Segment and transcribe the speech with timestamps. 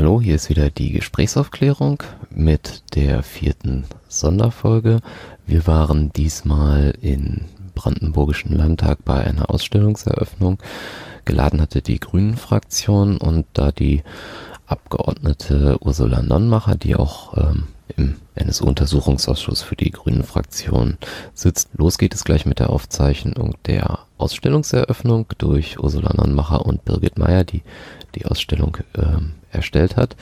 [0.00, 5.00] Hallo, hier ist wieder die Gesprächsaufklärung mit der vierten Sonderfolge.
[5.46, 7.42] Wir waren diesmal im
[7.74, 10.56] Brandenburgischen Landtag bei einer Ausstellungseröffnung.
[11.26, 14.02] Geladen hatte die Grünen-Fraktion und da die
[14.64, 17.64] Abgeordnete Ursula Nonnmacher, die auch ähm,
[17.94, 20.96] im NSU-Untersuchungsausschuss für die Grünen-Fraktion
[21.34, 21.68] sitzt.
[21.74, 27.44] Los geht es gleich mit der Aufzeichnung der Ausstellungseröffnung durch Ursula Nonnmacher und Birgit Meyer,
[27.44, 27.60] die
[28.14, 30.16] die Ausstellung ähm, erstellt hat.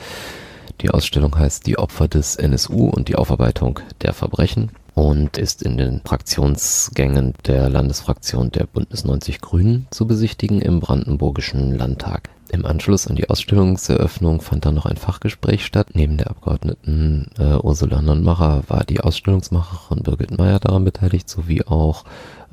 [0.81, 5.77] Die Ausstellung heißt Die Opfer des NSU und die Aufarbeitung der Verbrechen und ist in
[5.77, 12.29] den Fraktionsgängen der Landesfraktion der Bündnis 90 Grünen zu besichtigen im Brandenburgischen Landtag.
[12.51, 15.89] Im Anschluss an die Ausstellungseröffnung fand dann noch ein Fachgespräch statt.
[15.93, 22.05] Neben der Abgeordneten äh, Ursula Nonnmacher war die Ausstellungsmacherin Birgit Meyer daran beteiligt, sowie auch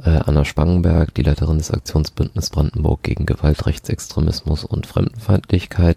[0.05, 5.97] äh, Anna Spangenberg, die Leiterin des Aktionsbündnisses Brandenburg gegen Gewalt, Rechtsextremismus und Fremdenfeindlichkeit,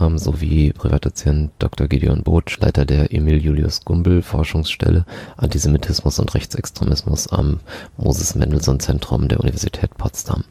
[0.00, 1.86] ähm, sowie Privatdozent Dr.
[1.86, 5.04] Gideon Botsch, Leiter der Emil Julius Gumbel Forschungsstelle
[5.36, 7.60] Antisemitismus und Rechtsextremismus am
[7.96, 10.44] Moses Mendelssohn Zentrum der Universität Potsdam.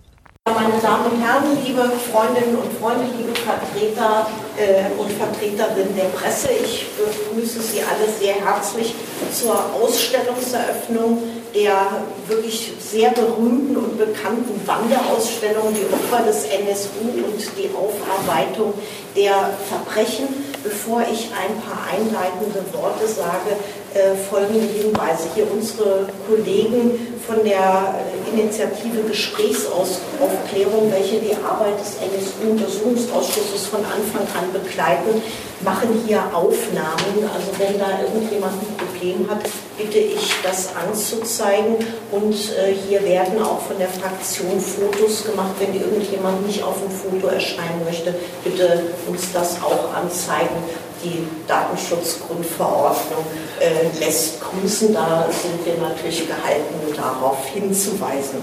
[0.48, 4.28] Meine Damen und Herren, liebe Freundinnen und Freunde, liebe Vertreter
[4.58, 8.94] äh, und Vertreterinnen der Presse, ich begrüße Sie alle sehr herzlich
[9.34, 11.18] zur Ausstellungseröffnung
[11.56, 18.74] der wirklich sehr berühmten und bekannten Wanderausstellung Die Opfer des NSU und die Aufarbeitung
[19.16, 20.28] der Verbrechen.
[20.64, 23.56] Bevor ich ein paar einleitende Worte sage,
[23.94, 25.30] äh, folgende Hinweise.
[25.34, 27.96] Hier unsere Kollegen von der
[28.34, 35.22] Initiative Gesprächsaufklärung, welche die Arbeit des NSU-Untersuchungsausschusses von Anfang an begleiten,
[35.62, 37.30] machen hier Aufnahmen.
[37.34, 39.42] Also wenn da irgendjemand ein Problem hat,
[39.78, 41.76] bitte ich das anzuzeigen.
[42.12, 45.56] Und äh, hier werden auch von der Fraktion Fotos gemacht.
[45.60, 50.56] Wenn irgendjemand nicht auf dem Foto erscheinen möchte, bitte uns das auch anzeigen.
[51.04, 53.26] Die Datenschutzgrundverordnung
[53.60, 54.94] äh, lässt grüßen.
[54.94, 58.42] Da sind wir natürlich gehalten, darauf hinzuweisen.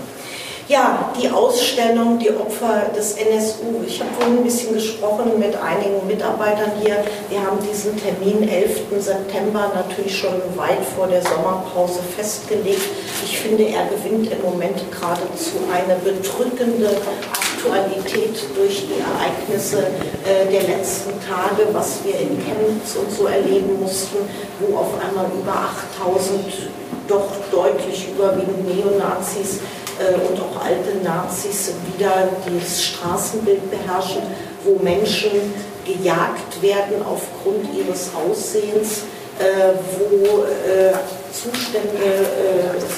[0.68, 3.82] Ja, die Ausstellung, die Opfer des NSU.
[3.84, 7.04] Ich habe vorhin ein bisschen gesprochen mit einigen Mitarbeitern hier.
[7.28, 8.82] Wir haben diesen Termin 11.
[9.00, 12.80] September natürlich schon weit vor der Sommerpause festgelegt.
[13.24, 16.90] Ich finde, er gewinnt im Moment geradezu eine bedrückende
[17.32, 23.80] Aktualität durch die Ereignisse äh, der letzten Tage, was wir in Chemnitz und so erleben
[23.80, 24.18] mussten,
[24.60, 26.70] wo auf einmal über 8000
[27.08, 29.58] doch deutlich überwiegend Neonazis
[29.98, 34.22] und auch alte Nazis wieder das Straßenbild beherrschen,
[34.64, 35.52] wo Menschen
[35.84, 39.02] gejagt werden aufgrund ihres Aussehens,
[39.38, 40.92] äh, wo äh,
[41.32, 42.28] Zustände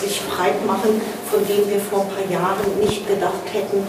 [0.03, 1.01] sich breit machen,
[1.31, 3.87] von denen wir vor ein paar Jahren nicht gedacht hätten,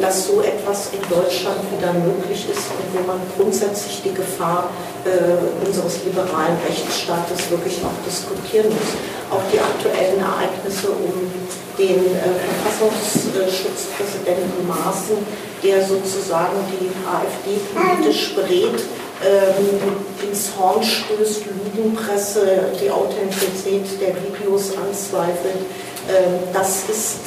[0.00, 4.70] dass so etwas in Deutschland wieder möglich ist und wo man grundsätzlich die Gefahr
[5.66, 8.94] unseres liberalen Rechtsstaates wirklich auch diskutieren muss.
[9.28, 11.32] Auch die aktuellen Ereignisse um
[11.80, 12.20] den äh,
[12.62, 15.16] Verfassungsschutzpräsidenten Maaßen,
[15.64, 18.84] der sozusagen die AfD politisch berät,
[19.24, 19.80] ähm,
[20.26, 25.66] ins Horn stößt, Lügenpresse, die Authentizität der Videos anzweifelt.
[26.08, 27.18] Ähm, das ist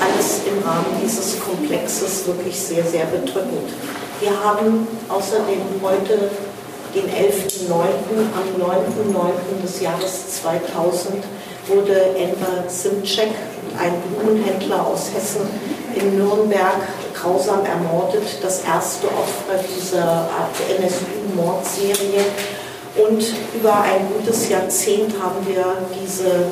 [0.00, 3.70] alles im Rahmen dieses Komplexes wirklich sehr, sehr bedrückend.
[4.20, 6.30] Wir haben außerdem heute
[6.94, 7.70] den 11.09.
[7.70, 9.62] am 9.09.
[9.62, 11.24] des Jahres 2000
[11.66, 13.30] wurde Enver Simcek
[13.78, 15.42] ein Blumenhändler aus Hessen
[15.94, 16.80] in Nürnberg
[17.14, 20.28] grausam ermordet, das erste Opfer dieser
[20.78, 22.24] NSU-Mordserie.
[22.96, 23.24] Und
[23.54, 25.64] über ein gutes Jahrzehnt haben wir
[26.00, 26.46] diese,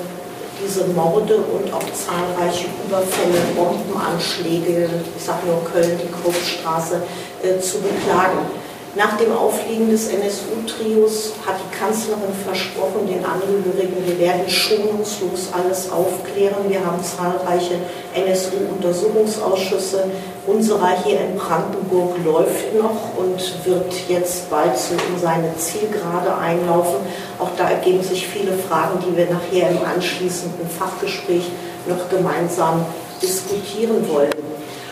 [0.65, 7.03] diese Morde und auch zahlreiche Überfälle, Bombenanschläge, ich sage nur Köln, die Kruppstraße,
[7.43, 8.62] äh, zu beklagen.
[8.95, 15.91] Nach dem Aufliegen des NSU-Trios hat die Kanzlerin versprochen, den Angehörigen, wir werden schonungslos alles
[15.91, 16.69] aufklären.
[16.69, 17.77] Wir haben zahlreiche
[18.15, 20.11] NSU-Untersuchungsausschüsse.
[20.47, 26.97] Unserer hier in Brandenburg läuft noch und wird jetzt bald so in seine Zielgerade einlaufen.
[27.39, 31.51] Auch da ergeben sich viele Fragen, die wir nachher im anschließenden Fachgespräch
[31.87, 32.85] noch gemeinsam
[33.23, 34.33] diskutieren wollen.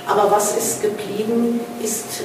[0.07, 2.23] Aber was ist geblieben, ist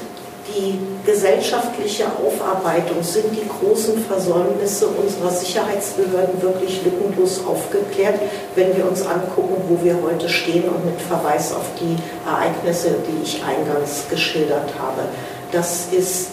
[0.56, 8.20] die gesellschaftliche Aufarbeitung, sind die großen Versäumnisse unserer Sicherheitsbehörden wirklich lückenlos aufgeklärt,
[8.56, 11.98] wenn wir uns angucken, wo wir heute stehen und mit Verweis auf die
[12.28, 15.04] Ereignisse, die ich eingangs geschildert habe.
[15.52, 16.30] Das ist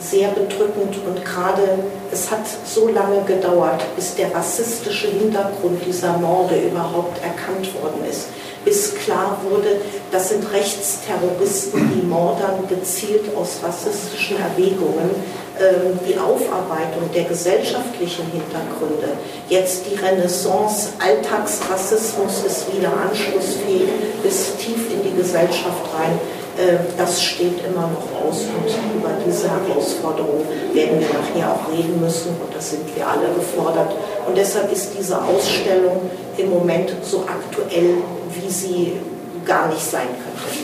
[0.00, 1.78] sehr bedrückend und gerade
[2.12, 8.28] es hat so lange gedauert, bis der rassistische Hintergrund dieser Morde überhaupt erkannt worden ist
[8.64, 15.10] bis klar wurde, das sind Rechtsterroristen, die mordern gezielt aus rassistischen Erwägungen.
[15.58, 19.18] ähm, die Aufarbeitung der gesellschaftlichen Hintergründe,
[19.48, 23.88] jetzt die Renaissance, Alltagsrassismus ist wieder anschlussfähig
[24.22, 26.18] bis tief in die Gesellschaft rein,
[26.58, 32.00] äh, das steht immer noch aus und über diese Herausforderung werden wir nachher auch reden
[32.00, 33.92] müssen und das sind wir alle gefordert.
[34.26, 37.98] Und deshalb ist diese Ausstellung im Moment so aktuell,
[38.34, 38.92] wie sie
[39.44, 40.58] gar nicht sein könnte.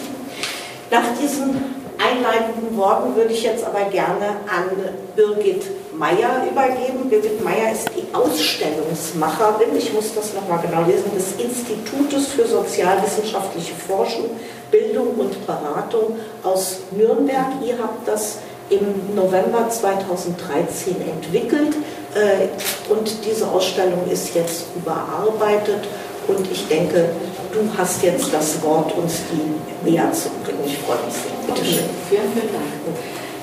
[0.90, 4.70] Nach diesen einleitenden Worten würde ich jetzt aber gerne an
[5.16, 5.64] Birgit
[5.96, 7.08] Meyer übergeben.
[7.08, 13.74] Birgit Meyer ist die Ausstellungsmacherin, ich muss das nochmal genau lesen, des Institutes für sozialwissenschaftliche
[13.74, 14.30] Forschung,
[14.70, 17.46] Bildung und Beratung aus Nürnberg.
[17.64, 18.38] Ihr habt das
[18.70, 21.74] im November 2013 entwickelt
[22.14, 22.48] äh,
[22.90, 25.86] und diese Ausstellung ist jetzt überarbeitet
[26.28, 27.10] und ich denke,
[27.52, 30.60] du hast jetzt das Wort, uns die näher zu bringen.
[30.66, 31.32] Ich freue mich sehr.
[31.46, 31.84] Bitte schön.
[32.08, 32.96] Vielen, vielen Dank.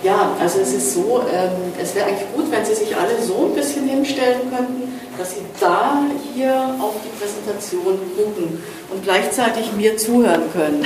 [0.04, 3.46] Ja, also es ist so, ähm, es wäre eigentlich gut, wenn Sie sich alle so
[3.46, 6.02] ein bisschen hinstellen könnten, dass Sie da
[6.34, 10.84] hier auf die Präsentation gucken und gleichzeitig mir zuhören können.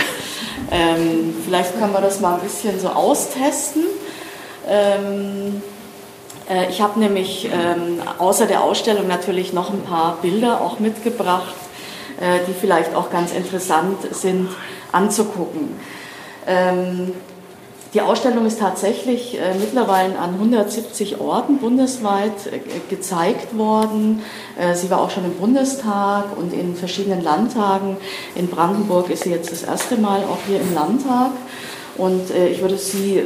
[0.69, 3.83] Ähm, vielleicht können wir das mal ein bisschen so austesten.
[4.67, 5.61] Ähm,
[6.49, 11.55] äh, ich habe nämlich ähm, außer der Ausstellung natürlich noch ein paar Bilder auch mitgebracht,
[12.19, 14.49] die vielleicht auch ganz interessant sind
[14.91, 15.69] anzugucken.
[16.47, 17.11] Ähm,
[17.95, 22.59] die Ausstellung ist tatsächlich äh, mittlerweile an 170 Orten bundesweit äh,
[22.89, 24.21] gezeigt worden.
[24.59, 27.95] Äh, sie war auch schon im Bundestag und in verschiedenen Landtagen.
[28.35, 31.31] In Brandenburg ist sie jetzt das erste Mal auch hier im Landtag.
[31.97, 33.23] Und äh, ich würde sie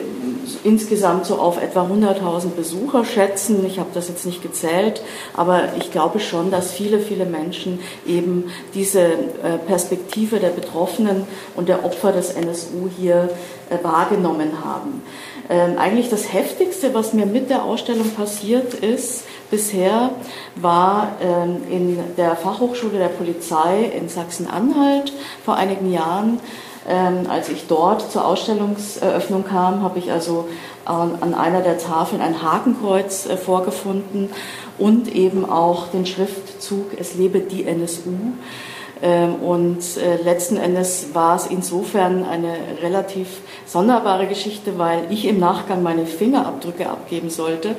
[0.64, 3.66] insgesamt so auf etwa 100.000 Besucher schätzen.
[3.66, 5.02] Ich habe das jetzt nicht gezählt,
[5.36, 11.70] aber ich glaube schon, dass viele, viele Menschen eben diese äh, Perspektive der Betroffenen und
[11.70, 13.30] der Opfer des NSU hier
[13.70, 15.02] äh, wahrgenommen haben.
[15.52, 20.12] Ähm, eigentlich das Heftigste, was mir mit der Ausstellung passiert ist, bisher
[20.56, 25.12] war ähm, in der Fachhochschule der Polizei in Sachsen-Anhalt
[25.44, 26.40] vor einigen Jahren
[26.90, 30.50] ähm, als ich dort zur Ausstellungseröffnung kam, habe ich also
[30.88, 34.30] ähm, an einer der Tafeln ein Hakenkreuz äh, vorgefunden
[34.80, 38.34] und eben auch den Schriftzug Es lebe die NSU.
[39.02, 43.28] Ähm, und äh, letzten Endes war es insofern eine relativ
[43.66, 47.76] sonderbare Geschichte, weil ich im Nachgang meine Fingerabdrücke abgeben sollte,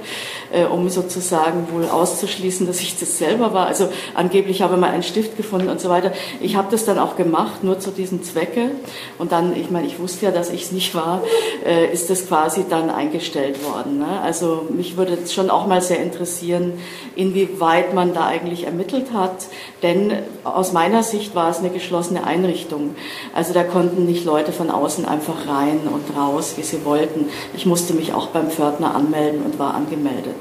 [0.52, 3.66] äh, um sozusagen wohl auszuschließen, dass ich das selber war.
[3.66, 6.12] Also angeblich habe ich mal einen Stift gefunden und so weiter.
[6.40, 8.70] Ich habe das dann auch gemacht, nur zu diesem Zwecke.
[9.18, 11.22] Und dann, ich meine, ich wusste ja, dass ich es nicht war,
[11.66, 13.98] äh, ist das quasi dann eingestellt worden.
[13.98, 14.20] Ne?
[14.22, 16.72] Also mich würde schon auch mal sehr interessieren,
[17.14, 19.46] inwieweit man da eigentlich ermittelt hat.
[19.82, 20.12] Denn
[20.44, 22.94] aus meiner Sicht war es eine geschlossene Einrichtung.
[23.34, 27.26] Also da konnten nicht Leute von außen einfach rein und raus, wie sie wollten.
[27.54, 30.36] Ich musste mich auch beim Pförtner anmelden und war angemeldet.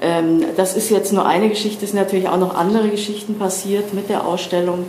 [0.00, 3.94] Ähm, das ist jetzt nur eine Geschichte, es sind natürlich auch noch andere Geschichten passiert
[3.94, 4.84] mit der Ausstellung,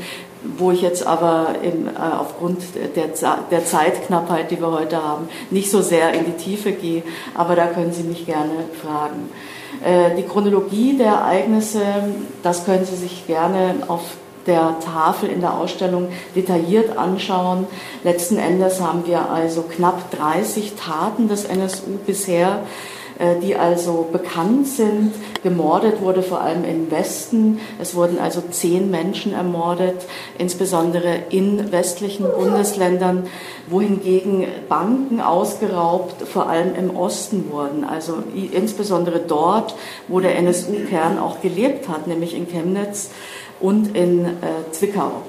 [0.58, 2.60] wo ich jetzt aber im, äh, aufgrund
[2.96, 3.08] der,
[3.50, 7.04] der Zeitknappheit, die wir heute haben, nicht so sehr in die Tiefe gehe.
[7.36, 9.30] Aber da können Sie mich gerne fragen.
[9.84, 11.82] Äh, die Chronologie der Ereignisse,
[12.44, 14.02] das können Sie sich gerne auf
[14.48, 17.68] der Tafel in der Ausstellung detailliert anschauen.
[18.04, 22.62] Letzten Endes haben wir also knapp 30 Taten des NSU bisher
[23.20, 25.14] äh, die also bekannt sind.
[25.42, 27.60] Gemordet wurde vor allem im Westen.
[27.80, 30.06] Es wurden also zehn Menschen ermordet,
[30.38, 33.28] insbesondere in westlichen Bundesländern,
[33.68, 37.84] wohingegen Banken ausgeraubt, vor allem im Osten wurden.
[37.84, 38.18] Also
[38.54, 39.76] insbesondere dort,
[40.08, 43.10] wo der NSU-Kern auch gelebt hat, nämlich in Chemnitz
[43.60, 44.30] und in äh,
[44.72, 45.24] Zwickau.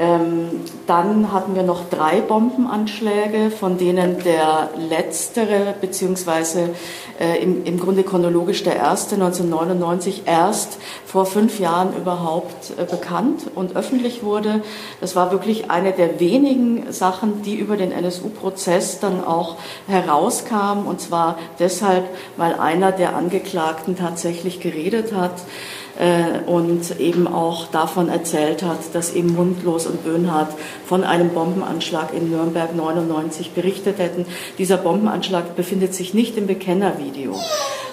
[0.00, 6.70] Ähm, dann hatten wir noch drei Bombenanschläge, von denen der letztere, beziehungsweise
[7.20, 13.42] äh, im, im Grunde chronologisch der erste 1999 erst vor fünf Jahren überhaupt äh, bekannt
[13.54, 14.62] und öffentlich wurde.
[15.02, 21.02] Das war wirklich eine der wenigen Sachen, die über den NSU-Prozess dann auch herauskamen, und
[21.02, 22.04] zwar deshalb,
[22.38, 25.34] weil einer der Angeklagten tatsächlich geredet hat
[26.46, 30.54] und eben auch davon erzählt hat, dass eben Mundlos und Böhnhardt
[30.86, 34.24] von einem Bombenanschlag in Nürnberg 99 berichtet hätten.
[34.58, 37.34] Dieser Bombenanschlag befindet sich nicht im Bekennervideo.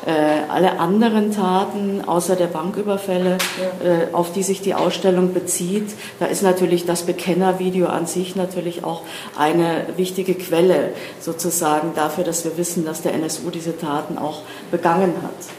[0.08, 3.40] Äh, alle anderen Taten, außer der Banküberfälle,
[3.84, 5.90] äh, auf die sich die Ausstellung bezieht,
[6.20, 9.02] da ist natürlich das Bekennervideo an sich natürlich auch
[9.38, 15.14] eine wichtige Quelle sozusagen dafür, dass wir wissen, dass der NSU diese Taten auch begangen
[15.24, 15.57] hat.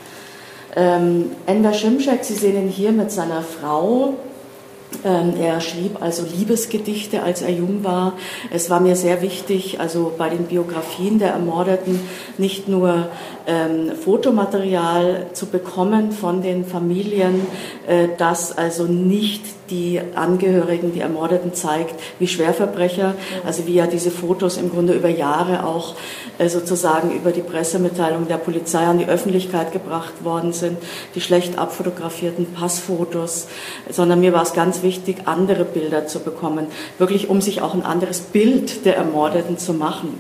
[0.78, 4.14] Ähm, Enver Şimşek, Sie sehen ihn hier mit seiner Frau,
[5.04, 8.14] Ähm, er schrieb also Liebesgedichte, als er jung war.
[8.50, 12.00] Es war mir sehr wichtig, also bei den Biografien der Ermordeten
[12.37, 13.08] nicht nur
[13.47, 17.47] ähm, Fotomaterial zu bekommen von den Familien,
[17.87, 24.10] äh, das also nicht die Angehörigen, die Ermordeten zeigt, wie Schwerverbrecher, also wie ja diese
[24.10, 25.94] Fotos im Grunde über Jahre auch
[26.38, 30.78] äh, sozusagen über die Pressemitteilung der Polizei an die Öffentlichkeit gebracht worden sind,
[31.14, 33.48] die schlecht abfotografierten Passfotos,
[33.90, 36.66] sondern mir war es ganz wichtig, andere Bilder zu bekommen,
[36.98, 40.18] wirklich um sich auch ein anderes Bild der Ermordeten zu machen.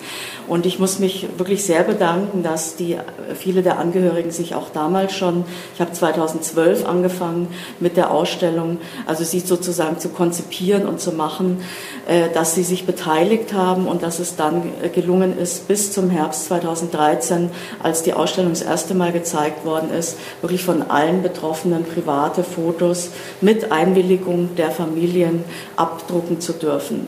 [0.48, 2.96] Und ich muss mich wirklich sehr bedanken, dass die,
[3.34, 7.48] viele der Angehörigen sich auch damals schon, ich habe 2012 angefangen
[7.80, 11.60] mit der Ausstellung, also sie sozusagen zu konzipieren und zu machen,
[12.06, 14.62] äh, dass sie sich beteiligt haben und dass es dann
[14.94, 17.50] gelungen ist, bis zum Herbst 2013,
[17.82, 23.10] als die Ausstellung das erste Mal gezeigt worden ist, wirklich von allen Betroffenen private Fotos
[23.40, 25.44] mit Einwilligung der Familien
[25.76, 27.06] abdrucken zu dürfen.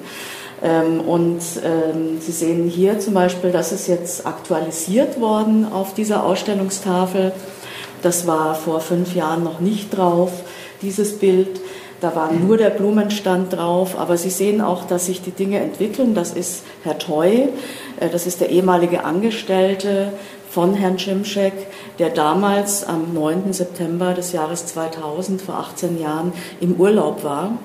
[0.63, 6.25] Ähm, und ähm, Sie sehen hier zum Beispiel, das ist jetzt aktualisiert worden auf dieser
[6.25, 7.33] Ausstellungstafel.
[8.03, 10.33] Das war vor fünf Jahren noch nicht drauf,
[10.83, 11.61] dieses Bild.
[12.01, 16.15] Da war nur der Blumenstand drauf, aber Sie sehen auch, dass sich die Dinge entwickeln.
[16.15, 17.49] Das ist Herr Toy,
[17.99, 20.13] äh, das ist der ehemalige Angestellte
[20.51, 21.53] von Herrn Schimschek,
[21.99, 23.53] der damals am 9.
[23.53, 27.59] September des Jahres 2000, vor 18 Jahren, im Urlaub war.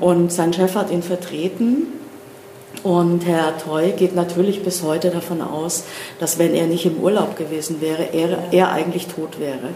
[0.00, 1.88] Und sein Chef hat ihn vertreten
[2.82, 5.84] und Herr Toy geht natürlich bis heute davon aus,
[6.18, 9.70] dass wenn er nicht im Urlaub gewesen wäre, er, er eigentlich tot wäre.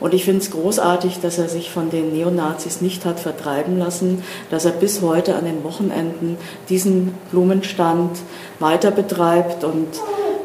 [0.00, 4.22] Und ich finde es großartig, dass er sich von den Neonazis nicht hat vertreiben lassen,
[4.50, 6.38] dass er bis heute an den Wochenenden
[6.68, 8.18] diesen Blumenstand
[8.58, 9.62] weiter betreibt.
[9.62, 9.88] Und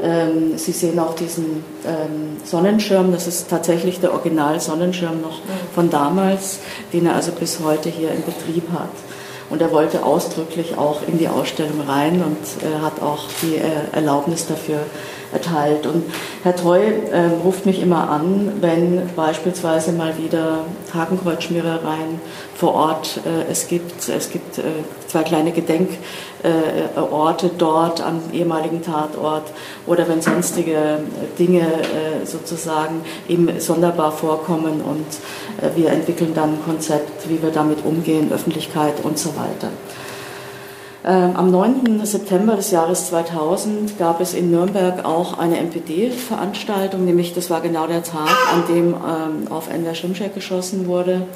[0.03, 5.39] ähm, Sie sehen auch diesen ähm, Sonnenschirm, das ist tatsächlich der Original-Sonnenschirm noch
[5.74, 6.59] von damals,
[6.91, 8.91] den er also bis heute hier in Betrieb hat.
[9.50, 13.62] Und er wollte ausdrücklich auch in die Ausstellung rein und äh, hat auch die äh,
[13.93, 14.79] Erlaubnis dafür
[15.35, 15.85] erteilt.
[15.85, 16.03] Und
[16.43, 20.59] Herr Treu äh, ruft mich immer an, wenn beispielsweise mal wieder
[20.93, 22.21] Hakenkreuzschmierereien
[22.55, 24.09] vor Ort äh, es gibt.
[24.09, 24.63] Es gibt äh,
[25.07, 25.91] zwei kleine Gedenkorte
[27.57, 29.51] dort am ehemaligen Tatort
[29.85, 30.99] oder wenn sonstige
[31.37, 35.05] Dinge äh, sozusagen eben sonderbar vorkommen und
[35.61, 39.69] äh, wir entwickeln dann ein Konzept, wie wir damit umgehen, Öffentlichkeit und so weiter.
[41.07, 42.03] Ähm, am 9.
[42.03, 47.85] September des Jahres 2000 gab es in Nürnberg auch eine MPD-Veranstaltung, nämlich das war genau
[47.85, 51.27] der Tag, an dem ähm, auf Enver Schimschek geschossen wurde.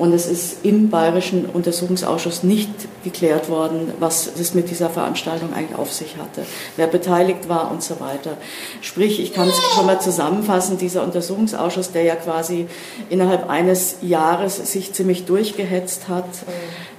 [0.00, 2.70] Und es ist im Bayerischen Untersuchungsausschuss nicht
[3.04, 6.46] geklärt worden, was es mit dieser Veranstaltung eigentlich auf sich hatte,
[6.78, 8.38] wer beteiligt war und so weiter.
[8.80, 12.66] Sprich, ich kann es schon mal zusammenfassen, dieser Untersuchungsausschuss, der ja quasi
[13.10, 16.24] innerhalb eines Jahres sich ziemlich durchgehetzt hat,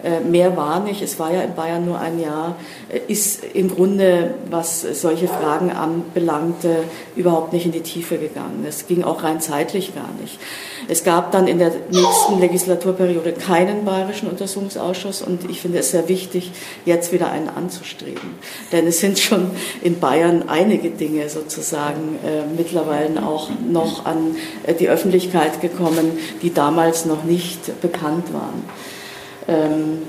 [0.03, 2.55] äh, mehr war nicht, es war ja in Bayern nur ein Jahr,
[2.89, 6.84] äh, ist im Grunde, was solche Fragen anbelangte,
[7.15, 8.63] überhaupt nicht in die Tiefe gegangen.
[8.67, 10.39] Es ging auch rein zeitlich gar nicht.
[10.88, 16.08] Es gab dann in der nächsten Legislaturperiode keinen bayerischen Untersuchungsausschuss und ich finde es sehr
[16.08, 16.52] wichtig,
[16.86, 18.36] jetzt wieder einen anzustreben.
[18.72, 24.36] Denn es sind schon in Bayern einige Dinge sozusagen äh, mittlerweile auch noch an
[24.66, 28.64] äh, die Öffentlichkeit gekommen, die damals noch nicht bekannt waren.
[29.48, 30.02] Ähm,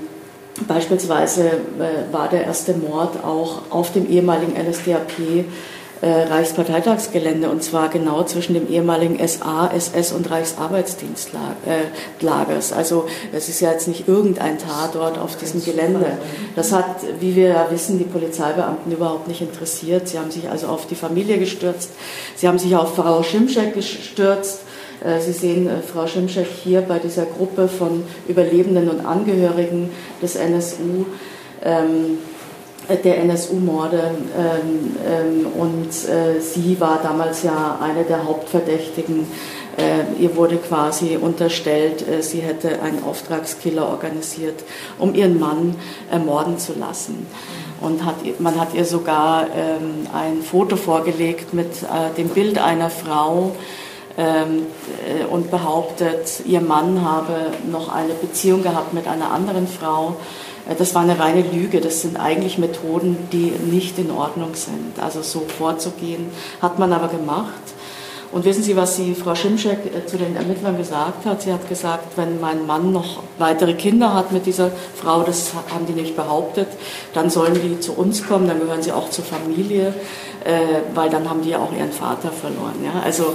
[0.69, 5.47] Beispielsweise äh, war der erste Mord auch auf dem ehemaligen NSDAP
[6.07, 12.73] Reichsparteitagsgelände und zwar genau zwischen dem ehemaligen SA, SS und Reichsarbeitsdienstlagers.
[12.73, 16.19] Also es ist ja jetzt nicht irgendein Tatort auf diesem Gelände.
[16.57, 20.09] Das hat, wie wir ja wissen, die Polizeibeamten überhaupt nicht interessiert.
[20.09, 21.91] Sie haben sich also auf die Familie gestürzt.
[22.35, 24.63] Sie haben sich auf Frau Schimschek gestürzt.
[25.05, 29.91] Äh, Sie sehen äh, Frau Schimschek hier bei dieser Gruppe von Überlebenden und Angehörigen
[30.21, 31.07] des NSU.
[31.65, 32.19] Ähm,
[32.89, 39.27] der NSU-Morde ähm, ähm, und äh, sie war damals ja eine der Hauptverdächtigen.
[39.77, 44.65] Äh, ihr wurde quasi unterstellt, äh, sie hätte einen Auftragskiller organisiert,
[44.99, 45.77] um ihren Mann
[46.11, 47.27] ermorden zu lassen.
[47.81, 52.91] Und hat, man hat ihr sogar ähm, ein Foto vorgelegt mit äh, dem Bild einer
[52.91, 53.53] Frau,
[54.19, 54.67] ähm,
[55.09, 60.17] äh, und behauptet, ihr Mann habe noch eine Beziehung gehabt mit einer anderen Frau.
[60.69, 61.81] Äh, das war eine reine Lüge.
[61.81, 64.99] Das sind eigentlich Methoden, die nicht in Ordnung sind.
[65.01, 66.27] Also so vorzugehen,
[66.61, 67.53] hat man aber gemacht.
[68.31, 71.43] Und wissen Sie, was die Frau Schimschek äh, zu den Ermittlern gesagt hat?
[71.43, 75.87] Sie hat gesagt, wenn mein Mann noch weitere Kinder hat mit dieser Frau, das haben
[75.87, 76.69] die nicht behauptet,
[77.13, 79.93] dann sollen die zu uns kommen, dann gehören sie auch zur Familie,
[80.95, 82.83] weil dann haben die ja auch ihren Vater verloren.
[82.83, 83.03] Ja?
[83.05, 83.35] Also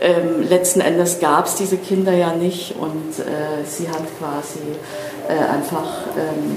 [0.00, 4.60] ähm, letzten Endes gab es diese Kinder ja nicht und äh, sie hat quasi
[5.28, 6.56] äh, einfach ähm,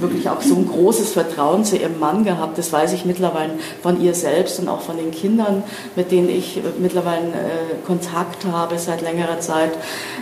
[0.00, 2.58] wirklich auch so ein großes Vertrauen zu ihrem Mann gehabt.
[2.58, 3.52] Das weiß ich mittlerweile
[3.82, 5.62] von ihr selbst und auch von den Kindern,
[5.96, 9.72] mit denen ich mittlerweile äh, Kontakt habe seit längerer Zeit,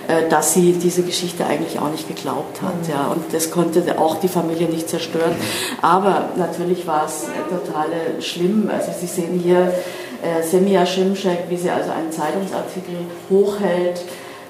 [0.09, 2.87] äh, dass sie diese Geschichte eigentlich auch nicht geglaubt hat.
[2.87, 2.91] Mhm.
[2.91, 3.07] Ja.
[3.09, 5.35] Und das konnte auch die Familie nicht zerstören.
[5.83, 7.87] Aber natürlich war es total
[8.21, 8.71] schlimm.
[8.73, 9.73] Also Sie sehen hier
[10.25, 12.97] äh, Semia Schimschek, wie sie also einen Zeitungsartikel
[13.31, 14.01] hochhält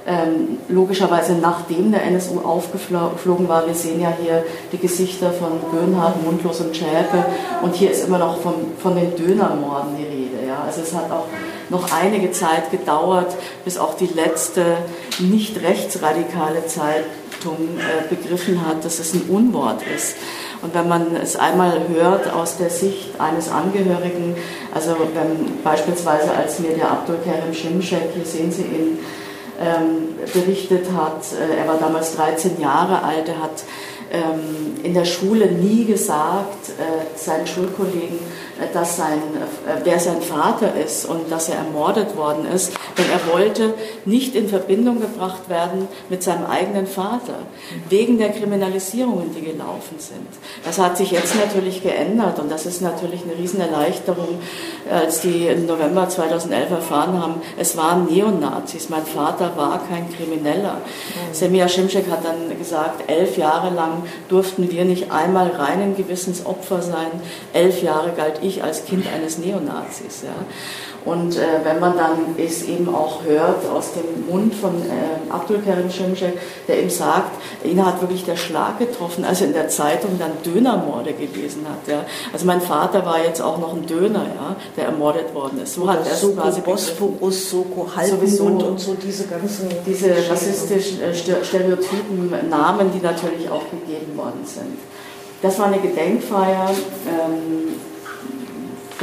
[0.06, 3.66] ähm, logischerweise nachdem der NSU aufgeflogen war.
[3.66, 7.24] Wir sehen ja hier die Gesichter von Böhnhardt, Mundlos und Schäpe
[7.62, 10.46] und hier ist immer noch von, von den Dönermorden die Rede.
[10.46, 10.62] Ja.
[10.66, 11.26] Also es hat auch
[11.70, 14.76] noch einige Zeit gedauert, bis auch die letzte
[15.20, 20.16] nicht rechtsradikale Zeitung äh, begriffen hat, dass es ein Unwort ist.
[20.64, 24.34] Und wenn man es einmal hört aus der Sicht eines Angehörigen,
[24.74, 28.98] also wenn beispielsweise als mir der Abdul Karim Shimshek, hier sehen Sie ihn,
[29.60, 31.20] ähm, berichtet hat.
[31.38, 33.28] Äh, er war damals 13 Jahre alt.
[33.28, 33.62] Er hat
[34.10, 38.18] ähm, in der Schule nie gesagt, äh, seinen Schulkollegen,
[38.72, 43.32] dass sein, äh, wer sein Vater ist und dass er ermordet worden ist, denn er
[43.32, 47.34] wollte nicht in Verbindung gebracht werden mit seinem eigenen Vater,
[47.88, 50.28] wegen der Kriminalisierungen, die gelaufen sind.
[50.64, 54.38] Das hat sich jetzt natürlich geändert und das ist natürlich eine Riesenerleichterung,
[54.90, 60.74] als die im November 2011 erfahren haben, es waren Neonazis, mein Vater war kein Krimineller.
[60.74, 61.34] Mhm.
[61.34, 66.82] Semir Schimschek hat dann gesagt, elf Jahre lang durften wir nicht einmal reinen Gewissens Opfer
[66.82, 67.10] sein,
[67.52, 70.22] elf Jahre galt ich als Kind eines Neonazis.
[70.22, 70.34] Ja.
[71.04, 75.58] Und äh, wenn man dann es eben auch hört aus dem Mund von äh, Abdul
[75.58, 77.32] Karim Shimshek, der ihm sagt,
[77.62, 81.86] ihn hat wirklich der Schlag getroffen, als er in der Zeitung dann Dönermorde gelesen hat.
[81.92, 82.04] Ja.
[82.32, 85.74] Also mein Vater war jetzt auch noch ein Döner, ja, der ermordet worden ist.
[85.74, 89.68] So hat er Soko, quasi Bosporus, Soko, Halbmond und so diese ganzen...
[89.84, 94.78] Diese rassistischen äh, Stereotypen, Namen, die natürlich auch gegeben worden sind.
[95.42, 96.70] Das war eine Gedenkfeier
[97.06, 97.74] ähm,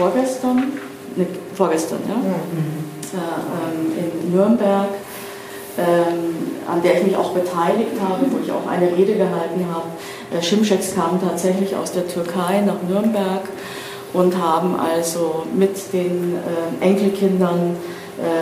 [0.01, 0.73] vorgestern
[1.15, 2.81] ne, vorgestern, ja, mhm.
[3.13, 4.89] äh, ähm, in Nürnberg,
[5.77, 6.35] ähm,
[6.67, 9.85] an der ich mich auch beteiligt habe, wo ich auch eine Rede gehalten habe.
[10.35, 13.43] Äh, Schimscheks kamen tatsächlich aus der Türkei nach Nürnberg
[14.13, 18.00] und haben also mit den äh, Enkelkindern äh,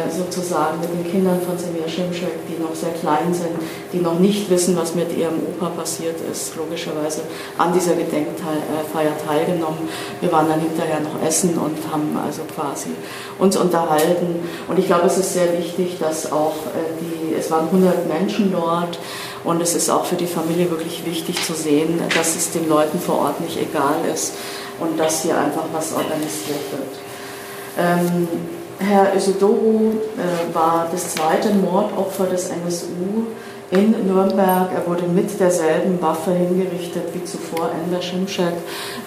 [0.09, 3.55] sozusagen mit den Kindern von Semir Schimschek, die noch sehr klein sind,
[3.93, 7.21] die noch nicht wissen, was mit ihrem Opa passiert ist, logischerweise
[7.57, 9.87] an dieser Gedenkfeier teilgenommen.
[10.21, 12.89] Wir waren dann hinterher noch essen und haben also quasi
[13.37, 14.39] uns unterhalten.
[14.67, 18.51] Und ich glaube, es ist sehr wichtig, dass auch äh, die, es waren 100 Menschen
[18.51, 18.99] dort,
[19.43, 22.99] und es ist auch für die Familie wirklich wichtig zu sehen, dass es den Leuten
[22.99, 24.33] vor Ort nicht egal ist
[24.79, 26.99] und dass hier einfach was organisiert wird.
[27.77, 28.27] Ähm,
[28.79, 33.25] Herr Isidoro äh, war das zweite Mordopfer des NSU
[33.71, 34.69] in Nürnberg.
[34.73, 38.53] Er wurde mit derselben Waffe hingerichtet wie zuvor Enver Schimschek.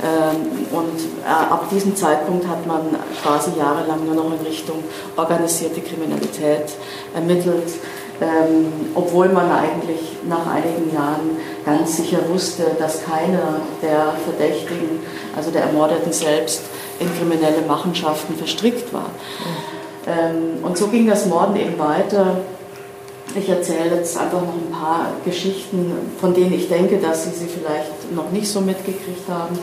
[0.05, 2.83] Ähm, und äh, ab diesem Zeitpunkt hat man
[3.23, 4.85] quasi jahrelang nur noch in Richtung
[5.17, 6.75] organisierte Kriminalität
[7.15, 7.73] ermittelt.
[8.21, 15.01] Ähm, obwohl man eigentlich nach einigen Jahren ganz sicher wusste, dass keiner der Verdächtigen,
[15.35, 16.63] also der Ermordeten selbst,
[16.99, 19.11] in kriminelle Machenschaften verstrickt war.
[20.07, 22.39] Ähm, und so ging das Morden eben weiter.
[23.35, 27.47] Ich erzähle jetzt einfach noch ein paar Geschichten, von denen ich denke, dass Sie sie
[27.47, 29.59] vielleicht noch nicht so mitgekriegt haben.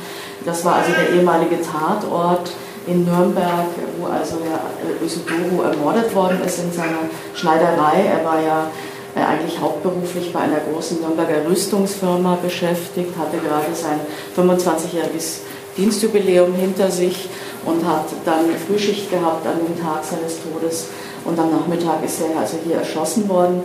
[0.45, 2.51] Das war also der ehemalige Tatort
[2.87, 3.67] in Nürnberg,
[3.99, 8.05] wo also Herr Ösodoro ermordet worden ist in seiner Schneiderei.
[8.05, 8.71] Er war ja
[9.15, 13.99] äh, eigentlich hauptberuflich bei einer großen Nürnberger Rüstungsfirma beschäftigt, hatte gerade sein
[14.35, 15.41] 25-jähriges
[15.79, 17.29] Dienstjubiläum hinter sich
[17.65, 20.87] und hat dann Frühschicht gehabt an dem Tag seines Todes
[21.25, 23.63] und am Nachmittag ist er also hier erschossen worden.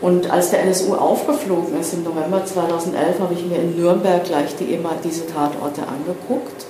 [0.00, 4.56] Und als der NSU aufgeflogen ist im November 2011, habe ich mir in Nürnberg gleich
[4.56, 6.66] die, immer diese Tatorte angeguckt.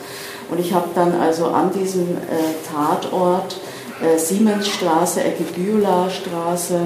[0.51, 3.57] Und ich habe dann also an diesem äh, Tatort
[4.03, 6.79] äh, Siemensstraße, Ecke Bühler-Straße,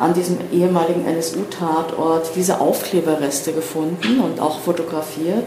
[0.00, 5.46] an diesem ehemaligen NSU-Tatort diese Aufkleberreste gefunden und auch fotografiert.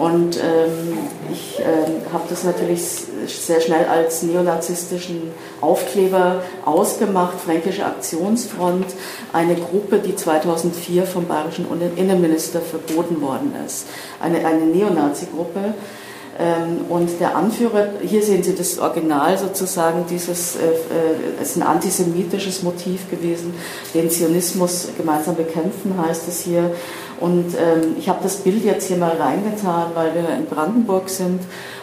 [0.00, 0.96] Und ähm,
[1.30, 2.82] ich ähm, habe das natürlich
[3.26, 8.86] sehr schnell als neonazistischen Aufkleber ausgemacht, Fränkische Aktionsfront,
[9.34, 13.88] eine Gruppe, die 2004 vom bayerischen Innenminister verboten worden ist.
[14.20, 15.74] Eine, eine Neonazi-Gruppe.
[16.38, 21.62] Ähm, und der Anführer, hier sehen Sie das Original sozusagen, dieses äh, äh, ist ein
[21.62, 23.52] antisemitisches Motiv gewesen,
[23.92, 26.70] den Zionismus gemeinsam bekämpfen heißt es hier.
[27.20, 31.40] Und ähm, ich habe das Bild jetzt hier mal reingetan, weil wir in Brandenburg sind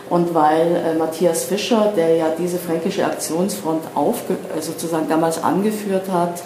[0.10, 6.10] und weil äh, Matthias Fischer, der ja diese fränkische Aktionsfront aufge äh, sozusagen damals angeführt
[6.12, 6.41] hat,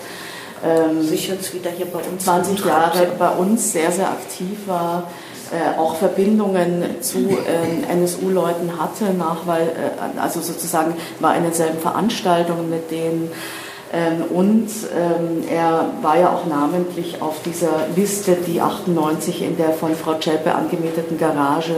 [0.63, 5.07] ähm, sich jetzt wieder hier bei uns 20 Jahre bei uns sehr, sehr aktiv war,
[5.51, 11.79] äh, auch Verbindungen zu äh, NSU-Leuten hatte, nach, weil, äh, also sozusagen war in denselben
[11.79, 13.31] Veranstaltungen mit denen.
[13.93, 19.73] Ähm, und ähm, er war ja auch namentlich auf dieser Liste, die 98 in der
[19.73, 21.75] von Frau Zschäpe angemieteten Garage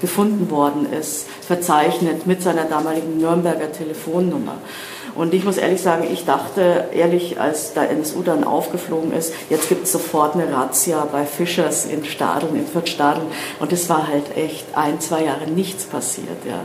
[0.00, 4.58] gefunden worden ist, verzeichnet mit seiner damaligen Nürnberger Telefonnummer.
[5.16, 9.68] Und ich muss ehrlich sagen, ich dachte ehrlich, als der NSU dann aufgeflogen ist, jetzt
[9.68, 13.26] gibt es sofort eine Razzia bei Fischers in Stadeln, in Fürth-Stadeln.
[13.58, 16.44] Und es war halt echt ein, zwei Jahre nichts passiert.
[16.46, 16.60] Ja.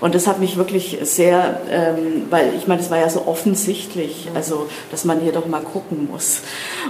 [0.00, 4.28] Und das hat mich wirklich sehr, ähm, weil ich meine, es war ja so offensichtlich,
[4.34, 6.40] also dass man hier doch mal gucken muss.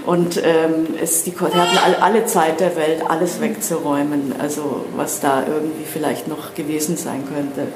[0.06, 5.20] Und ähm, es, die, die hatten alle, alle Zeit der Welt, alles wegzuräumen, also was
[5.20, 7.72] da irgendwie vielleicht noch gewesen sein könnte.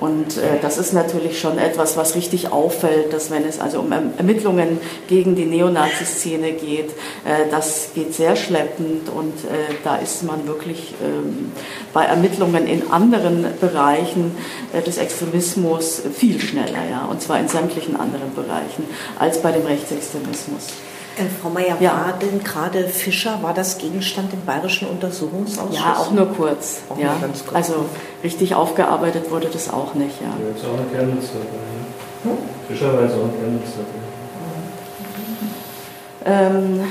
[0.00, 3.92] Und äh, das ist natürlich schon etwas, was richtig auffällt, dass wenn es also um
[3.92, 6.90] Ermittlungen gegen die Neonazi-Szene geht,
[7.24, 11.52] äh, das geht sehr schleppend und äh, da ist man wirklich ähm,
[11.92, 14.32] bei Ermittlungen in anderen Bereichen
[14.72, 18.84] äh, des Extremismus viel schneller, ja, und zwar in sämtlichen anderen Bereichen
[19.18, 20.68] als bei dem Rechtsextremismus.
[21.16, 21.92] Äh, Frau Mayer, ja.
[21.92, 25.76] war denn gerade Fischer, war das Gegenstand im Bayerischen Untersuchungsausschuss?
[25.76, 26.82] Ja, auch nur kurz.
[26.88, 27.16] Auch ja.
[27.20, 27.54] Kurz.
[27.54, 27.86] Also
[28.22, 30.20] richtig aufgearbeitet wurde das auch nicht.
[30.20, 30.28] Ja.
[30.28, 32.30] Ja, jetzt auch eine Chemnitz dabei.
[32.34, 32.38] Hm?
[32.68, 34.10] Fischer war jetzt auch eine Chemnitz dabei.
[36.24, 36.84] Ähm,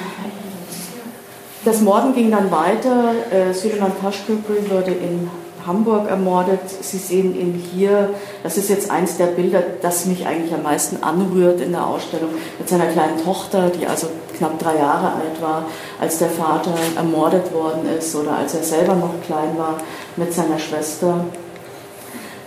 [1.66, 3.14] das Morden ging dann weiter.
[3.32, 5.30] Äh, Süleyman Taschköprü wurde in
[5.70, 6.60] Hamburg ermordet.
[6.82, 8.10] Sie sehen ihn hier,
[8.44, 12.32] das ist jetzt eins der Bilder, das mich eigentlich am meisten anrührt in der Ausstellung,
[12.58, 15.66] mit seiner kleinen Tochter, die also knapp drei Jahre alt war,
[16.02, 19.78] als der Vater ermordet worden ist oder als er selber noch klein war,
[20.18, 21.26] mit seiner Schwester.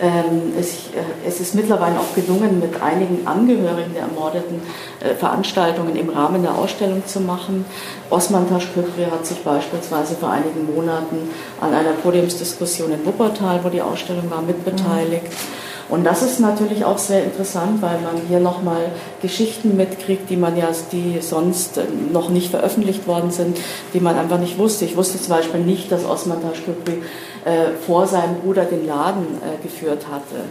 [0.02, 4.60] Ähm, es, äh, es, ist mittlerweile auch gelungen, mit einigen Angehörigen der Ermordeten
[4.98, 7.64] äh, Veranstaltungen im Rahmen der Ausstellung zu machen.
[8.10, 13.80] Osman Taschköpri hat sich beispielsweise vor einigen Monaten an einer Podiumsdiskussion in Wuppertal, wo die
[13.80, 15.22] Ausstellung war, mitbeteiligt.
[15.22, 15.71] Mhm.
[15.92, 18.86] Und das ist natürlich auch sehr interessant, weil man hier nochmal
[19.20, 21.78] Geschichten mitkriegt, die man ja, die sonst
[22.10, 23.58] noch nicht veröffentlicht worden sind,
[23.92, 24.86] die man einfach nicht wusste.
[24.86, 27.02] Ich wusste zum Beispiel nicht, dass Osman Taschköpri
[27.44, 30.46] äh, vor seinem Bruder den Laden äh, geführt hatte.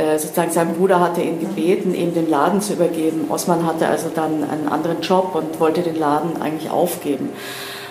[0.00, 3.24] Äh, sozusagen sein Bruder hatte ihn gebeten, ihm den Laden zu übergeben.
[3.28, 7.30] Osman hatte also dann einen anderen Job und wollte den Laden eigentlich aufgeben.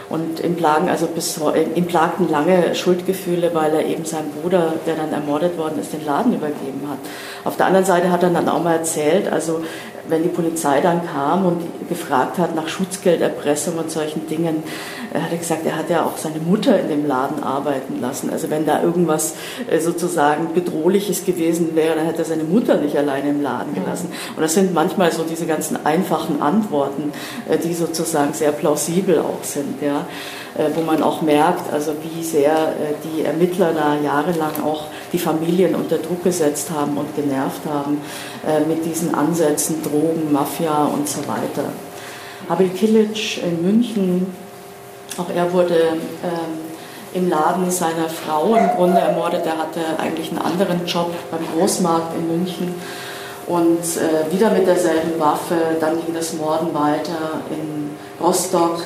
[0.09, 1.39] Und ihm plagen also bis
[1.75, 6.03] ihm plagten lange Schuldgefühle, weil er eben seinem Bruder, der dann ermordet worden ist, den
[6.03, 6.97] Laden übergeben hat.
[7.43, 9.61] Auf der anderen Seite hat er dann auch mal erzählt, also
[10.07, 14.63] wenn die Polizei dann kam und gefragt hat nach Schutzgelderpressung und solchen Dingen,
[15.11, 18.29] er hat gesagt, er hat ja auch seine Mutter in dem Laden arbeiten lassen.
[18.29, 19.35] Also wenn da irgendwas
[19.69, 24.11] äh, sozusagen bedrohliches gewesen wäre, dann hätte er seine Mutter nicht alleine im Laden gelassen.
[24.35, 27.11] Und das sind manchmal so diese ganzen einfachen Antworten,
[27.49, 30.05] äh, die sozusagen sehr plausibel auch sind, ja,
[30.55, 35.73] äh, wo man auch merkt, also wie sehr die Ermittler da jahrelang auch die Familien
[35.73, 38.01] unter Druck gesetzt haben und genervt haben
[38.67, 41.65] mit diesen Ansätzen Drogen, Mafia und so weiter.
[42.47, 44.27] Habil Kilic in München
[45.17, 45.75] auch er wurde
[46.23, 46.69] ähm,
[47.13, 49.45] im Laden seiner Frau im Grunde ermordet.
[49.45, 52.75] Er hatte eigentlich einen anderen Job beim Großmarkt in München.
[53.47, 57.89] Und äh, wieder mit derselben Waffe, dann ging das Morden weiter in
[58.23, 58.81] Rostock.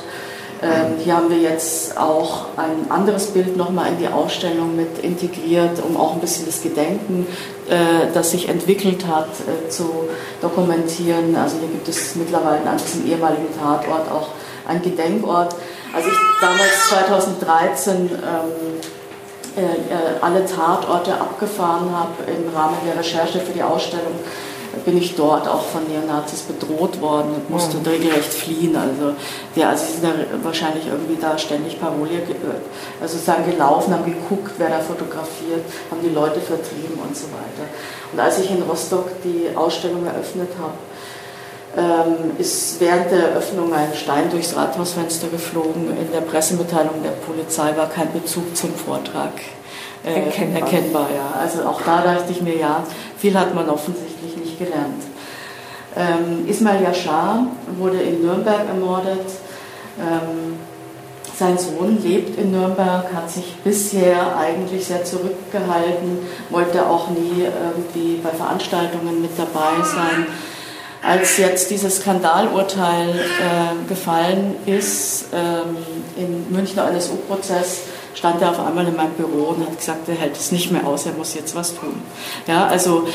[0.62, 5.84] Ähm, hier haben wir jetzt auch ein anderes Bild nochmal in die Ausstellung mit integriert,
[5.86, 7.28] um auch ein bisschen das Gedenken,
[7.68, 10.08] äh, das sich entwickelt hat, äh, zu
[10.42, 11.36] dokumentieren.
[11.36, 14.30] Also hier gibt es mittlerweile an diesem ehemaligen Tatort auch
[14.66, 15.54] ein Gedenkort.
[15.94, 18.10] Als ich damals 2013 ähm,
[19.56, 24.16] äh, äh, alle Tatorte abgefahren habe im Rahmen der Recherche für die Ausstellung,
[24.86, 27.86] bin ich dort auch von Neonazis bedroht worden und musste mhm.
[27.86, 28.76] regelrecht fliehen.
[28.76, 29.14] Also,
[29.56, 32.24] ja, also sie sind ja wahrscheinlich irgendwie da ständig Parole,
[33.00, 37.70] also sozusagen gelaufen, haben geguckt, wer da fotografiert, haben die Leute vertrieben und so weiter.
[38.12, 40.74] Und als ich in Rostock die Ausstellung eröffnet habe,
[41.76, 45.90] ähm, ist während der Eröffnung ein Stein durchs Rathausfenster geflogen.
[45.98, 49.34] In der Pressemitteilung der Polizei war kein Bezug zum Vortrag
[50.06, 50.62] äh, erkennbar.
[50.62, 51.08] erkennbar.
[51.16, 51.40] ja.
[51.40, 52.84] Also auch da dachte ich mir, ja,
[53.18, 55.04] viel hat man offensichtlich nicht gelernt.
[55.96, 59.26] Ähm, Ismail Yashar wurde in Nürnberg ermordet.
[60.00, 60.60] Ähm,
[61.36, 66.20] sein Sohn lebt in Nürnberg, hat sich bisher eigentlich sehr zurückgehalten,
[66.52, 70.28] wollte auch nie irgendwie bei Veranstaltungen mit dabei sein
[71.04, 75.78] als jetzt dieses Skandalurteil äh, gefallen ist ähm,
[76.18, 77.82] im Münchner NSU-Prozess,
[78.16, 80.88] stand er auf einmal in meinem Büro und hat gesagt, er hält es nicht mehr
[80.88, 82.02] aus, er muss jetzt was tun.
[82.48, 83.06] Ja, also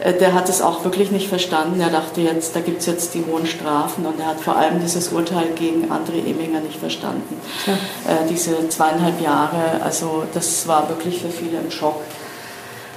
[0.00, 1.80] äh, der hat es auch wirklich nicht verstanden.
[1.80, 4.80] Er dachte jetzt, da gibt es jetzt die hohen Strafen und er hat vor allem
[4.80, 7.40] dieses Urteil gegen André Eminger nicht verstanden.
[7.66, 7.72] Ja.
[7.72, 12.02] Äh, diese zweieinhalb Jahre, also das war wirklich für viele ein Schock.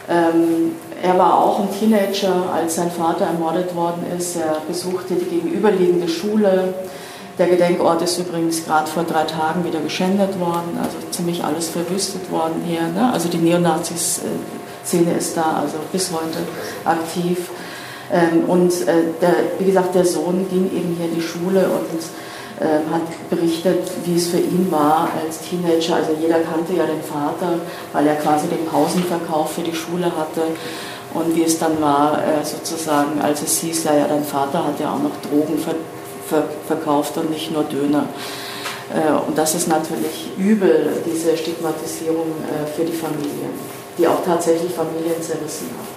[0.09, 4.35] Ähm, er war auch ein Teenager, als sein Vater ermordet worden ist.
[4.35, 6.73] Er besuchte die gegenüberliegende Schule.
[7.37, 12.29] Der Gedenkort ist übrigens gerade vor drei Tagen wieder geschändet worden, also ziemlich alles verwüstet
[12.29, 12.81] worden hier.
[12.81, 13.11] Ne?
[13.11, 16.39] Also die Neonazis-Szene ist da also bis heute
[16.85, 17.49] aktiv.
[18.11, 22.01] Ähm, und äh, der, wie gesagt, der Sohn ging eben hier in die Schule und
[22.61, 25.95] ähm, hat berichtet, wie es für ihn war als Teenager.
[25.95, 27.59] Also jeder kannte ja den Vater,
[27.91, 30.41] weil er quasi den Pausenverkauf für die Schule hatte.
[31.13, 34.79] Und wie es dann war, äh, sozusagen, als es hieß, ja, ja, dein Vater hat
[34.79, 35.75] ja auch noch Drogen ver
[36.27, 38.05] ver verkauft und nicht nur Döner.
[38.93, 43.49] Äh, und das ist natürlich übel, diese Stigmatisierung äh, für die Familie,
[43.97, 45.87] die auch tatsächlich Familien zerrissen hat.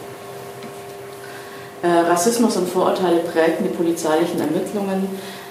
[1.87, 5.07] Rassismus und Vorurteile prägten die polizeilichen Ermittlungen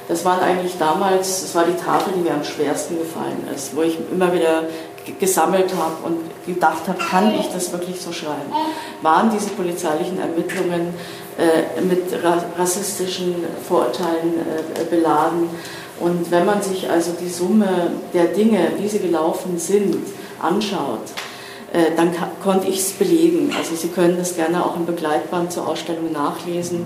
[0.08, 3.82] das waren eigentlich damals, das war die Tafel, die mir am schwersten gefallen ist, wo
[3.84, 4.63] ich immer wieder
[5.19, 8.51] gesammelt habe und gedacht habe, kann ich das wirklich so schreiben?
[9.01, 10.93] Waren diese polizeilichen Ermittlungen
[11.37, 13.35] äh, mit ra rassistischen
[13.67, 15.49] Vorurteilen äh, beladen?
[15.99, 19.95] Und wenn man sich also die Summe der Dinge, wie sie gelaufen sind,
[20.41, 21.11] anschaut,
[21.73, 22.11] äh, dann
[22.43, 23.51] konnte ich es belegen.
[23.57, 26.85] Also Sie können das gerne auch im Begleitband zur Ausstellung nachlesen,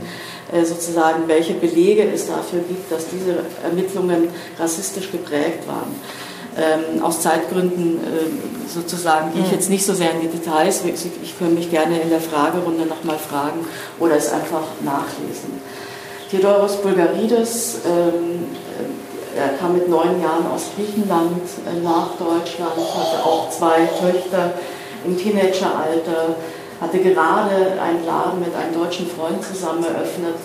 [0.51, 5.93] äh, sozusagen, welche Belege es dafür gibt, dass diese Ermittlungen rassistisch geprägt waren.
[6.57, 10.83] Ähm, aus Zeitgründen äh, sozusagen gehe ich jetzt nicht so sehr in die Details.
[10.85, 13.65] Ich könnte mich gerne in der Fragerunde nochmal fragen
[13.99, 15.61] oder es einfach nachlesen.
[16.31, 18.47] Theodoros Bulgarides, ähm,
[19.37, 21.43] er kam mit neun Jahren aus Griechenland
[21.83, 24.53] nach Deutschland, hatte auch zwei Töchter,
[25.05, 26.35] im Teenageralter,
[26.81, 30.35] hatte gerade einen Laden mit einem deutschen Freund zusammen eröffnet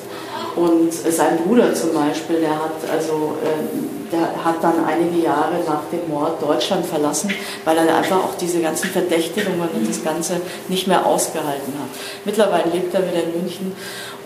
[0.56, 5.84] und sein Bruder zum Beispiel, der hat, also, äh, der hat dann einige Jahre nach
[5.90, 7.30] dem Mord Deutschland verlassen,
[7.64, 11.88] weil er einfach auch diese ganzen Verdächtigungen und das Ganze nicht mehr ausgehalten hat.
[12.26, 13.72] Mittlerweile lebt er wieder in München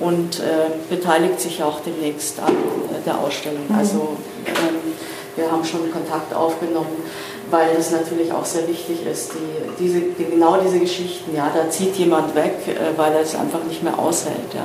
[0.01, 2.57] und äh, beteiligt sich auch demnächst an
[3.05, 3.63] der Ausstellung.
[3.69, 3.79] Mhm.
[3.79, 4.17] Also
[4.47, 4.93] ähm,
[5.37, 7.05] wir haben schon Kontakt aufgenommen
[7.51, 11.71] weil es natürlich auch sehr wichtig ist, die, diese, die, genau diese Geschichten, ja, da
[11.71, 14.53] zieht jemand weg, äh, weil er es einfach nicht mehr aushält.
[14.55, 14.65] Ja.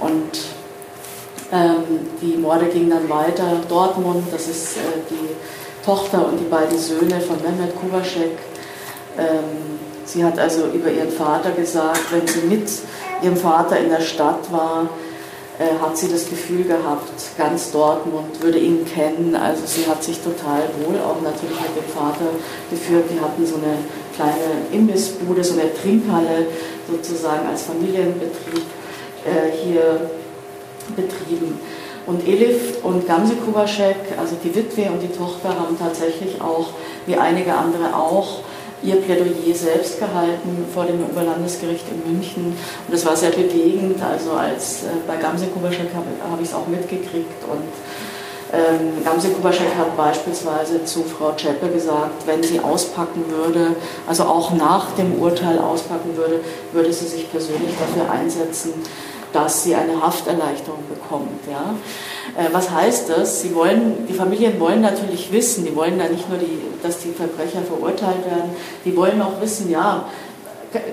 [0.00, 0.38] Und
[1.52, 3.60] ähm, die Morde gingen dann weiter.
[3.68, 4.80] Dortmund, das ist äh,
[5.10, 8.38] die Tochter und die beiden Söhne von Mehmet Kubaschek.
[9.16, 12.68] Ähm, sie hat also über ihren Vater gesagt, wenn sie mit
[13.22, 14.88] ihrem Vater in der Stadt war,
[15.58, 19.34] äh, hat sie das Gefühl gehabt, ganz Dortmund würde ihn kennen.
[19.34, 22.26] Also sie hat sich total wohl auch natürlich mit dem Vater
[22.68, 23.04] geführt.
[23.10, 23.78] Die hatten so eine
[24.14, 26.48] kleine Imbissbude, so eine Trinkhalle
[26.90, 28.64] sozusagen als Familienbetrieb
[29.62, 30.10] hier
[30.94, 31.58] betrieben.
[32.06, 36.68] Und Elif und Gamse Kubaschek, also die Witwe und die Tochter, haben tatsächlich auch,
[37.06, 38.40] wie einige andere auch,
[38.82, 42.46] ihr Plädoyer selbst gehalten vor dem Oberlandesgericht in München.
[42.46, 44.00] Und das war sehr bewegend.
[44.02, 47.42] Also als äh, bei Gamse Kubaschek habe hab ich es auch mitgekriegt.
[47.50, 47.72] Und
[48.52, 53.74] ähm, Gamse Kubaschek hat beispielsweise zu Frau Czeppe gesagt, wenn sie auspacken würde,
[54.06, 56.40] also auch nach dem Urteil auspacken würde,
[56.72, 58.74] würde sie sich persönlich dafür einsetzen,
[59.32, 61.40] dass sie eine Hafterleichterung bekommt.
[61.50, 61.74] Ja?
[62.36, 63.42] Äh, was heißt das?
[63.42, 67.12] Sie wollen, die Familien wollen natürlich wissen, die wollen ja nicht nur, die, dass die
[67.12, 68.50] Verbrecher verurteilt werden,
[68.84, 70.04] die wollen auch wissen, ja,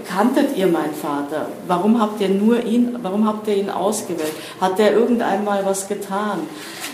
[0.07, 1.47] kanntet ihr meinen Vater?
[1.67, 4.33] Warum habt ihr nur ihn, warum habt ihr ihn ausgewählt?
[4.59, 6.41] Hat der irgendeinmal was getan?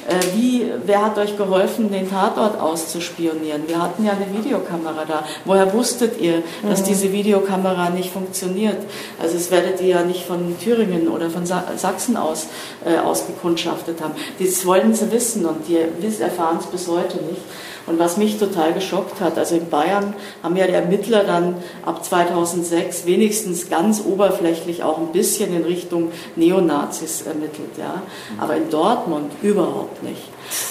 [0.07, 3.67] Äh, wie, wer hat euch geholfen, den Tatort auszuspionieren?
[3.67, 5.23] Wir hatten ja eine Videokamera da.
[5.45, 6.85] Woher wusstet ihr, dass mhm.
[6.85, 8.77] diese Videokamera nicht funktioniert?
[9.21, 12.47] Also es werdet ihr ja nicht von Thüringen oder von Sachsen aus
[12.85, 14.13] äh, ausgekundschaftet haben.
[14.39, 15.77] Das wollen sie wissen und die
[16.21, 17.41] erfahren es bis heute nicht.
[17.89, 22.05] Und was mich total geschockt hat, also in Bayern haben ja die Ermittler dann ab
[22.05, 28.03] 2006 wenigstens ganz oberflächlich auch ein bisschen in Richtung Neonazis ermittelt, ja.
[28.39, 30.21] Aber in Dortmund überhaupt nicht.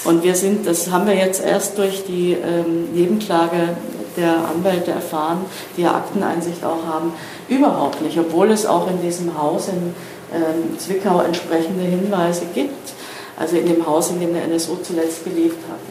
[0.05, 3.75] Und wir sind, das haben wir jetzt erst durch die ähm, Nebenklage
[4.15, 5.39] der Anwälte erfahren,
[5.75, 7.11] die ja Akteneinsicht auch haben,
[7.49, 9.93] überhaupt nicht, obwohl es auch in diesem Haus in
[10.33, 12.93] ähm, Zwickau entsprechende Hinweise gibt,
[13.37, 15.88] also in dem Haus, in dem der NSO zuletzt gelebt hatte.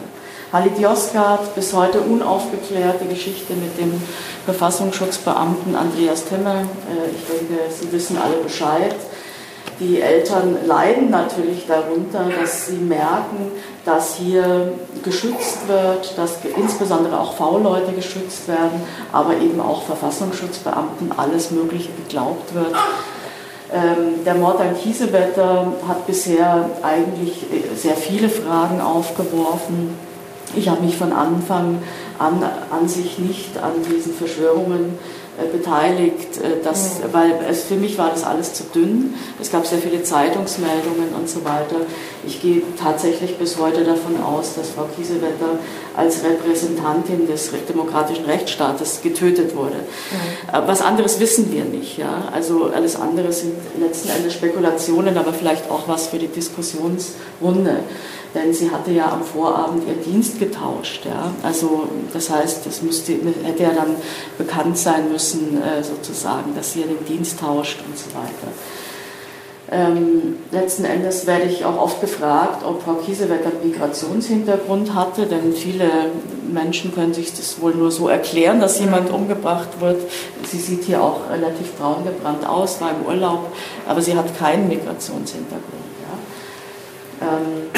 [0.51, 4.01] Halit Yozgat, bis heute unaufgeklärte Geschichte mit dem
[4.45, 6.61] Verfassungsschutzbeamten Andreas Timmer.
[6.61, 8.95] Äh, ich denke, Sie wissen alle Bescheid.
[9.79, 13.51] Die Eltern leiden natürlich darunter, dass sie merken,
[13.85, 18.81] dass hier geschützt wird, dass insbesondere auch V-Leute geschützt werden,
[19.13, 22.73] aber eben auch Verfassungsschutzbeamten alles Mögliche geglaubt wird.
[23.71, 30.08] Ähm, der Mord an Kiesewetter hat bisher eigentlich sehr viele Fragen aufgeworfen.
[30.55, 31.81] Ich habe mich von Anfang
[32.17, 34.97] an an sich nicht an diesen Verschwörungen
[35.39, 39.13] äh, beteiligt, äh, das, weil es, für mich war das alles zu dünn.
[39.39, 41.77] Es gab sehr viele Zeitungsmeldungen und so weiter.
[42.25, 45.59] Ich gehe tatsächlich bis heute davon aus, dass Frau Kiesewetter
[45.95, 49.77] als Repräsentantin des demokratischen Rechtsstaates getötet wurde.
[49.77, 50.55] Mhm.
[50.55, 51.97] Äh, was anderes wissen wir nicht.
[51.97, 52.23] Ja?
[52.33, 57.79] Also alles andere sind letzten Endes Spekulationen, aber vielleicht auch was für die Diskussionsrunde
[58.35, 61.05] denn sie hatte ja am Vorabend ihr Dienst getauscht.
[61.05, 61.31] Ja?
[61.43, 63.13] Also das heißt, es müsste,
[63.43, 63.95] hätte ja dann
[64.37, 68.53] bekannt sein müssen, äh, sozusagen, dass sie ja den Dienst tauscht und so weiter.
[69.71, 75.53] Ähm, letzten Endes werde ich auch oft gefragt, ob Frau Kiesewetter einen Migrationshintergrund hatte, denn
[75.53, 75.87] viele
[76.51, 80.01] Menschen können sich das wohl nur so erklären, dass jemand umgebracht wird.
[80.43, 83.51] Sie sieht hier auch relativ braun gebrannt aus, war im Urlaub,
[83.87, 85.78] aber sie hat keinen Migrationshintergrund.
[87.19, 87.27] Ja?
[87.27, 87.69] Ähm,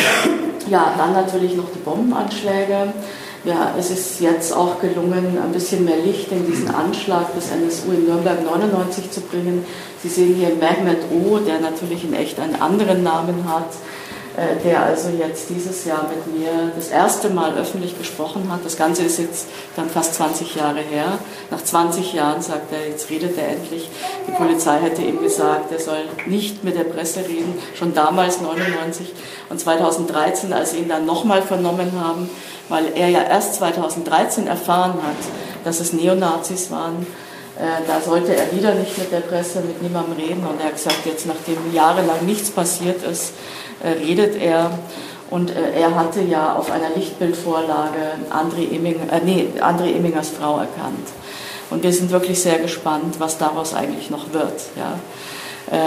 [0.69, 2.93] ja, dann natürlich noch die Bombenanschläge.
[3.43, 7.91] Ja, es ist jetzt auch gelungen, ein bisschen mehr Licht in diesen Anschlag des NSU
[7.91, 9.65] in Nürnberg 99 zu bringen.
[10.03, 13.69] Sie sehen hier Mehmet O, der natürlich in echt einen anderen Namen hat.
[14.37, 18.63] Äh, der also jetzt dieses Jahr mit mir das erste Mal öffentlich gesprochen hat.
[18.63, 21.17] Das Ganze ist jetzt dann fast 20 Jahre her.
[21.49, 23.89] Nach 20 Jahren sagt er, jetzt redet er endlich.
[24.27, 29.11] Die Polizei hätte ihm gesagt, er soll nicht mit der Presse reden, schon damals 99
[29.49, 32.29] und 2013, als sie ihn dann nochmal vernommen haben,
[32.69, 37.05] weil er ja erst 2013 erfahren hat, dass es Neonazis waren.
[37.59, 40.45] Äh, da sollte er wieder nicht mit der Presse, mit niemandem reden.
[40.47, 43.33] Und er hat gesagt, jetzt nachdem jahrelang nichts passiert ist,
[43.89, 44.71] redet er.
[45.29, 50.59] Und äh, er hatte ja auf einer Lichtbildvorlage André, Emming, äh, nee, André Emmingers Frau
[50.59, 51.07] erkannt.
[51.69, 54.61] Und wir sind wirklich sehr gespannt, was daraus eigentlich noch wird.
[54.75, 54.99] Ja.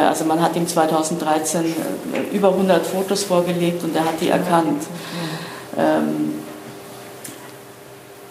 [0.09, 1.63] Also man hat ihm 2013
[2.33, 4.83] über 100 Fotos vorgelegt und er hat die erkannt.
[5.77, 6.35] Ähm,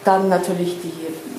[0.04, 0.92] dann natürlich die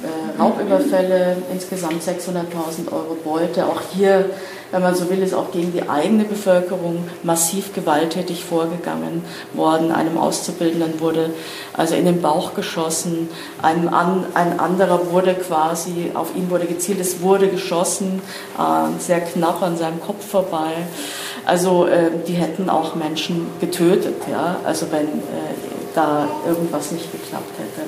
[0.06, 3.66] äh, Raubüberfälle, insgesamt 600.000 Euro Beute.
[3.66, 4.30] Auch hier,
[4.72, 9.24] wenn man so will, ist auch gegen die eigene Bevölkerung massiv gewalttätig vorgegangen
[9.54, 9.92] worden.
[9.92, 11.30] Einem Auszubildenden wurde
[11.74, 13.30] also in den Bauch geschossen,
[13.62, 18.22] einem ein anderer wurde quasi, auf ihn wurde gezielt, es wurde geschossen,
[18.58, 20.72] äh, sehr knapp an seinem Kopf vorbei.
[21.46, 25.54] Also äh, die hätten auch Menschen getötet, ja, also wenn äh,
[25.94, 27.88] da irgendwas nicht geklappt hätte.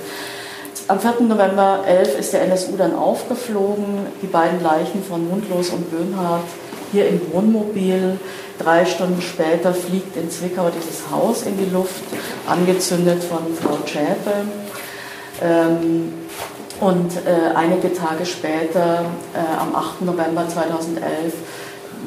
[0.89, 1.27] Am 4.
[1.27, 6.45] November 11 ist der NSU dann aufgeflogen, die beiden Leichen von Mundlos und Böhnhardt
[6.91, 8.19] hier im Wohnmobil.
[8.60, 12.04] Drei Stunden später fliegt in Zwickau dieses Haus in die Luft,
[12.47, 14.45] angezündet von Frau Schäpe.
[15.41, 16.13] Ähm,
[16.80, 20.02] und äh, einige Tage später, äh, am 8.
[20.02, 21.34] November 2011,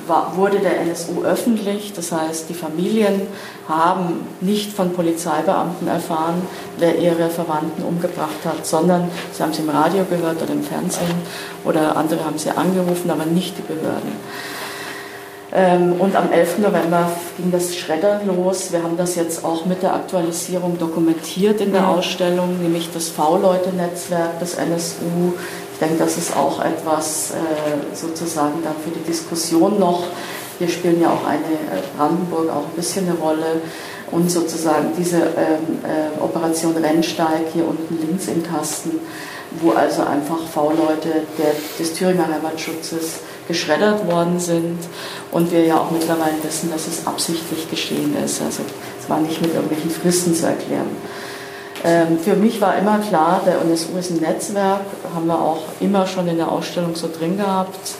[0.06, 1.92] war, wurde der NSU öffentlich.
[1.94, 3.22] Das heißt, die Familien
[3.68, 6.42] haben nicht von Polizeibeamten erfahren,
[6.78, 11.14] wer ihre Verwandten umgebracht hat, sondern sie haben es im Radio gehört oder im Fernsehen
[11.64, 14.12] oder andere haben sie angerufen, aber nicht die Behörden.
[15.52, 16.58] Ähm, und am 11.
[16.58, 18.70] November ging das Schreddern los.
[18.70, 24.38] Wir haben das jetzt auch mit der Aktualisierung dokumentiert in der Ausstellung, nämlich das V-Leute-Netzwerk
[24.38, 25.34] des NSU,
[25.72, 30.04] ich denke, das ist auch etwas äh, sozusagen dann für die Diskussion noch.
[30.58, 33.62] Wir spielen ja auch eine äh, Brandenburg auch ein bisschen eine Rolle
[34.10, 39.00] und sozusagen diese ähm, äh, Operation Rennsteig hier unten links im Kasten,
[39.62, 41.22] wo also einfach V-Leute
[41.78, 44.78] des Thüringer Heimatschutzes geschreddert worden sind
[45.32, 48.40] und wir ja auch mittlerweile wissen, dass es absichtlich geschehen ist.
[48.40, 48.62] Also
[49.00, 50.90] es war nicht mit irgendwelchen Fristen zu erklären.
[51.82, 54.82] Ähm, für mich war immer klar, der NSU ist ein Netzwerk,
[55.14, 57.94] haben wir auch immer schon in der Ausstellung so drin gehabt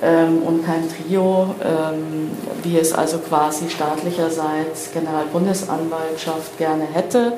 [0.00, 2.30] ähm, und kein Trio, ähm,
[2.62, 7.34] wie es also quasi staatlicherseits Generalbundesanwaltschaft gerne hätte.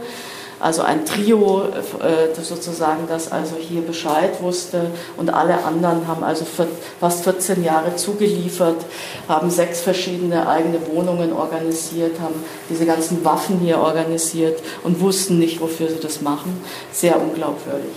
[0.62, 6.46] Also ein Trio äh, sozusagen, das also hier Bescheid wusste und alle anderen haben also
[7.00, 8.76] fast 14 Jahre zugeliefert,
[9.28, 15.60] haben sechs verschiedene eigene Wohnungen organisiert, haben diese ganzen Waffen hier organisiert und wussten nicht,
[15.60, 16.62] wofür sie das machen.
[16.92, 17.96] Sehr unglaubwürdig.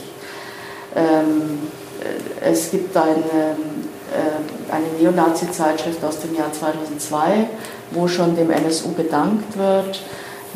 [0.95, 1.59] Ähm,
[2.01, 7.45] äh, es gibt eine, äh, eine Neonazi-Zeitschrift aus dem Jahr 2002,
[7.91, 9.99] wo schon dem NSU gedankt wird.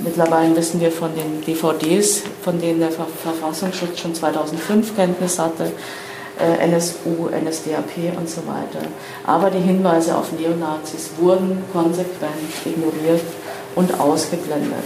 [0.03, 5.71] Mittlerweile wissen wir von den DVDs, von denen der Verfassungsschutz schon 2005 Kenntnis hatte,
[6.39, 8.85] äh, NSU, NSDAP und so weiter.
[9.25, 12.31] Aber die Hinweise auf Neonazis wurden konsequent
[12.65, 13.21] ignoriert
[13.75, 14.85] und ausgeblendet.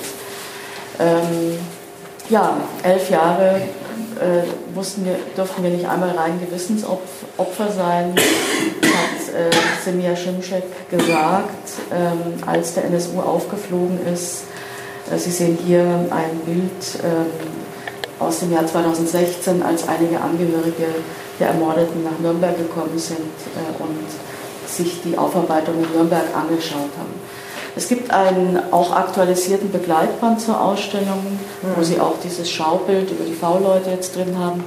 [1.00, 1.60] Ähm,
[2.30, 3.62] ja, elf Jahre
[4.20, 11.70] äh, wussten wir, durften wir nicht einmal rein Gewissensopfer sein, hat äh, Semir Schimschek gesagt,
[11.92, 14.46] ähm, als der NSU aufgeflogen ist.
[15.12, 17.26] Äh, Sie sehen hier ein Bild ähm,
[18.20, 20.88] aus dem Jahr 2016, als einige Angehörige
[21.40, 24.06] der Ermordeten nach Nürnberg gekommen sind äh, und
[24.68, 27.14] sich die Aufarbeitung in Nürnberg angeschaut haben.
[27.76, 31.84] Es gibt einen auch aktualisierten Begleitband zur Ausstellung, wo mhm.
[31.84, 34.64] Sie auch dieses Schaubild über die V-Leute jetzt drin haben,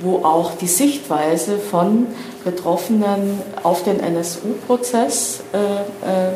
[0.00, 2.06] wo auch die Sichtweise von
[2.44, 6.32] Betroffenen auf den NSU-Prozess äh, äh,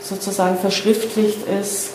[0.00, 1.90] sozusagen verschriftlicht ist.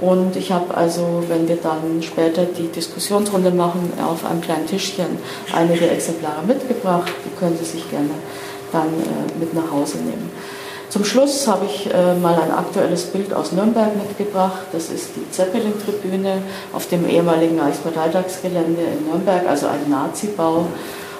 [0.00, 5.18] Und ich habe also, wenn wir dann später die Diskussionsrunde machen, auf einem kleinen Tischchen
[5.54, 7.10] einige Exemplare mitgebracht.
[7.24, 8.10] Die können Sie sich gerne
[8.72, 10.30] dann äh, mit nach Hause nehmen.
[10.88, 14.66] Zum Schluss habe ich äh, mal ein aktuelles Bild aus Nürnberg mitgebracht.
[14.72, 16.38] Das ist die Zeppelin-Tribüne
[16.72, 20.66] auf dem ehemaligen Reichsparteitagsgelände in Nürnberg, also ein Nazi-Bau.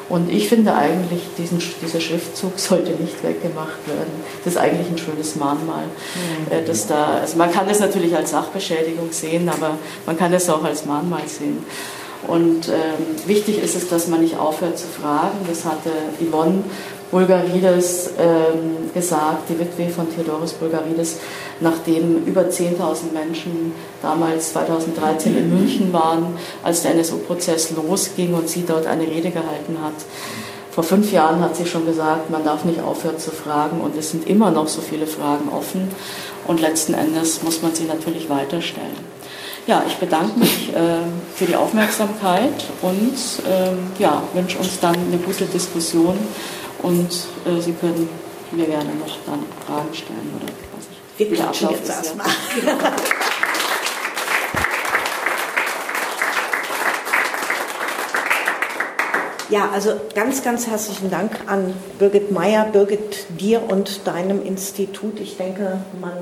[0.08, 4.24] Und ich finde eigentlich, diesen, dieser Schriftzug sollte nicht weggemacht werden.
[4.44, 5.84] Das ist eigentlich ein schönes Mahnmal.
[5.84, 6.52] Mhm.
[6.52, 10.48] Äh, dass da, also man kann das natürlich als Sachbeschädigung sehen, aber man kann es
[10.48, 11.64] auch als Mahnmal sehen.
[12.26, 15.38] Und ähm, wichtig ist es, dass man nicht aufhört zu fragen.
[15.46, 15.90] Das hatte
[16.20, 16.64] Yvonne
[17.10, 21.16] Bulgarides ähm, gesagt, die Witwe von Theodoros Bulgarides,
[21.60, 28.64] nachdem über 10.000 Menschen damals 2013 in München waren, als der NSU-Prozess losging und sie
[28.66, 29.94] dort eine Rede gehalten hat.
[30.72, 34.10] Vor fünf Jahren hat sie schon gesagt, man darf nicht aufhören zu fragen und es
[34.10, 35.88] sind immer noch so viele Fragen offen
[36.46, 39.16] und letzten Endes muss man sie natürlich weiterstellen.
[39.66, 40.98] Ja, ich bedanke mich äh,
[41.34, 43.14] für die Aufmerksamkeit und
[43.50, 46.16] äh, ja, wünsche uns dann eine gute Diskussion
[46.82, 47.10] und
[47.44, 48.08] äh, Sie können
[48.52, 51.18] mir gerne noch dann Fragen stellen oder was ich.
[51.18, 52.26] Wir klatschen jetzt erstmal.
[59.48, 65.20] Ja, also ganz, ganz herzlichen Dank an Birgit Meyer, Birgit, dir und deinem Institut.
[65.20, 66.14] Ich denke, man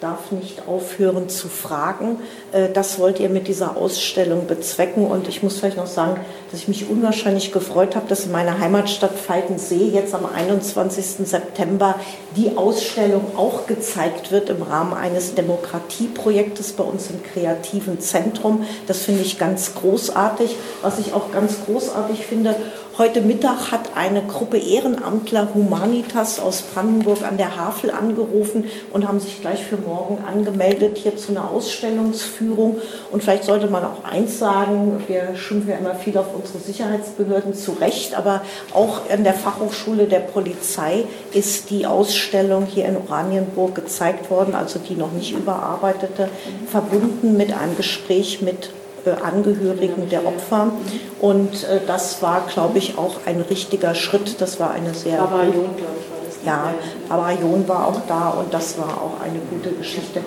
[0.00, 2.18] darf nicht aufhören zu fragen.
[2.52, 5.06] Äh, das wollt ihr mit dieser Ausstellung bezwecken.
[5.06, 6.20] Und ich muss vielleicht noch sagen,
[6.50, 11.28] dass ich mich unwahrscheinlich gefreut habe, dass in meiner Heimatstadt Falkensee jetzt am 21.
[11.28, 11.96] September
[12.36, 18.64] die Ausstellung auch gezeigt wird im Rahmen eines Demokratieprojektes bei uns im kreativen Zentrum.
[18.86, 20.56] Das finde ich ganz großartig.
[20.82, 22.56] Was ich auch ganz großartig finde,
[23.00, 29.20] Heute Mittag hat eine Gruppe Ehrenamtler Humanitas aus Brandenburg an der Havel angerufen und haben
[29.20, 32.76] sich gleich für morgen angemeldet hier zu einer Ausstellungsführung.
[33.10, 37.54] Und vielleicht sollte man auch eins sagen, wir schimpfen ja immer viel auf unsere Sicherheitsbehörden
[37.54, 38.42] zu Recht, aber
[38.74, 44.78] auch an der Fachhochschule der Polizei ist die Ausstellung hier in Oranienburg gezeigt worden, also
[44.78, 46.28] die noch nicht überarbeitete,
[46.70, 48.68] verbunden mit einem Gespräch mit
[49.06, 50.72] Angehörigen der Opfer.
[51.20, 54.40] Und äh, das war, glaube ich, auch ein richtiger Schritt.
[54.40, 55.18] Das war eine sehr.
[55.18, 56.38] Barbarion, glaube ich, war das.
[56.44, 56.74] Ja,
[57.08, 60.20] Barbarion war auch da und das war auch eine gute Geschichte.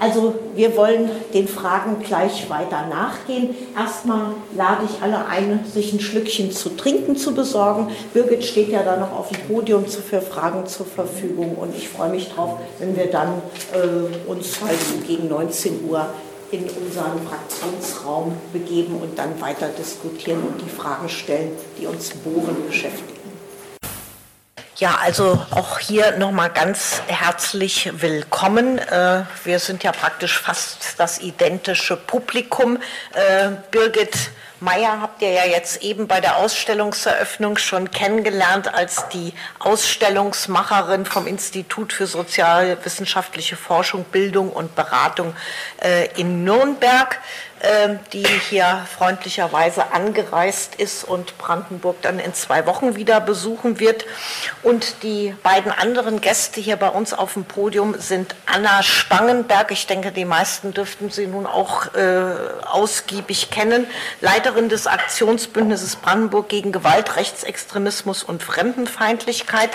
[0.00, 3.54] Also wir wollen den Fragen gleich weiter nachgehen.
[3.78, 7.88] Erstmal lade ich alle ein, sich ein Schlückchen zu trinken zu besorgen.
[8.14, 12.08] Birgit steht ja da noch auf dem Podium für Fragen zur Verfügung und ich freue
[12.08, 13.42] mich drauf, wenn wir dann
[13.74, 16.06] äh, uns also gegen 19 Uhr
[16.50, 22.66] in unseren Fraktionsraum begeben und dann weiter diskutieren und die Fragen stellen, die uns bohren
[22.66, 23.20] beschäftigen.
[24.76, 28.78] Ja, also auch hier nochmal ganz herzlich willkommen.
[28.78, 32.78] Äh, wir sind ja praktisch fast das identische Publikum.
[33.12, 34.30] Äh, Birgit
[34.60, 41.26] Meyer habt ihr ja jetzt eben bei der Ausstellungseröffnung schon kennengelernt als die Ausstellungsmacherin vom
[41.26, 45.34] Institut für sozialwissenschaftliche Forschung, Bildung und Beratung
[45.82, 47.18] äh, in Nürnberg.
[47.62, 54.06] Ähm, die hier freundlicherweise angereist ist und Brandenburg dann in zwei Wochen wieder besuchen wird.
[54.62, 59.72] Und die beiden anderen Gäste hier bei uns auf dem Podium sind Anna Spangenberg.
[59.72, 62.32] Ich denke, die meisten dürften sie nun auch äh,
[62.64, 63.86] ausgiebig kennen.
[64.22, 69.68] Leiterin des Aktionsbündnisses Brandenburg gegen Gewalt, Rechtsextremismus und Fremdenfeindlichkeit.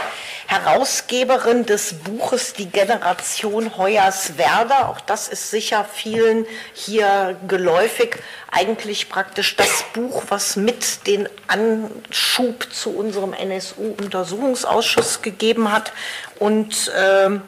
[0.48, 4.88] Herausgeberin des Buches Die Generation Hoyerswerda.
[4.88, 8.18] Auch das ist sicher vielen hier geläufig geläufig
[8.52, 15.92] eigentlich praktisch das Buch, was mit den Anschub zu unserem NSU-Untersuchungsausschuss gegeben hat
[16.40, 17.40] und äh,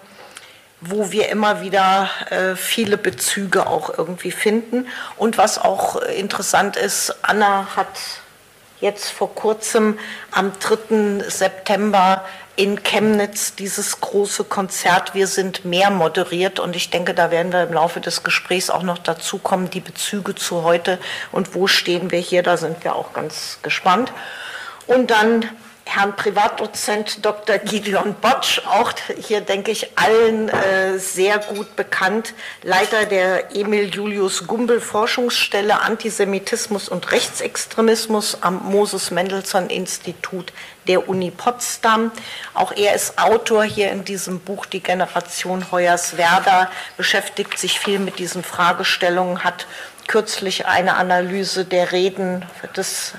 [0.82, 4.88] wo wir immer wieder äh, viele Bezüge auch irgendwie finden.
[5.16, 7.88] Und was auch interessant ist, Anna hat
[8.80, 9.98] jetzt vor kurzem
[10.32, 11.30] am 3.
[11.30, 12.26] September
[12.58, 17.64] in Chemnitz dieses große Konzert Wir sind mehr moderiert und ich denke, da werden wir
[17.64, 20.98] im Laufe des Gesprächs auch noch dazu kommen, die Bezüge zu heute
[21.32, 24.12] und wo stehen wir hier, da sind wir auch ganz gespannt.
[24.88, 25.46] Und dann
[25.88, 27.58] Herrn Privatdozent Dr.
[27.60, 34.46] Gideon Botsch, auch hier denke ich allen äh, sehr gut bekannt, Leiter der Emil Julius
[34.46, 40.52] Gumbel Forschungsstelle Antisemitismus und Rechtsextremismus am Moses Mendelssohn Institut
[40.88, 42.12] der Uni Potsdam.
[42.54, 48.20] Auch er ist Autor hier in diesem Buch Die Generation Hoyerswerda, beschäftigt sich viel mit
[48.20, 49.68] diesen Fragestellungen, hat
[50.08, 53.14] kürzlich eine Analyse der Reden des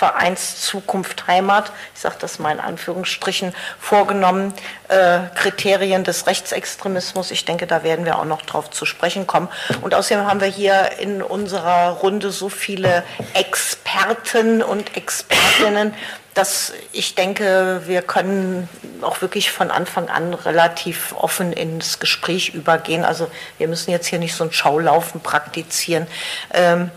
[0.00, 4.54] Heimatvereins Zukunft Heimat, ich sage das mal in Anführungsstrichen, vorgenommen,
[4.88, 7.30] äh, Kriterien des Rechtsextremismus.
[7.30, 9.48] Ich denke, da werden wir auch noch drauf zu sprechen kommen.
[9.82, 13.02] Und außerdem haben wir hier in unserer Runde so viele
[13.34, 15.94] Experten und Expertinnen,
[16.34, 18.68] dass ich denke, wir können
[19.02, 23.04] auch wirklich von Anfang an relativ offen ins Gespräch übergehen.
[23.04, 23.28] Also
[23.58, 26.06] wir müssen jetzt hier nicht so ein Schaulaufen praktizieren.
[26.52, 26.90] Ähm,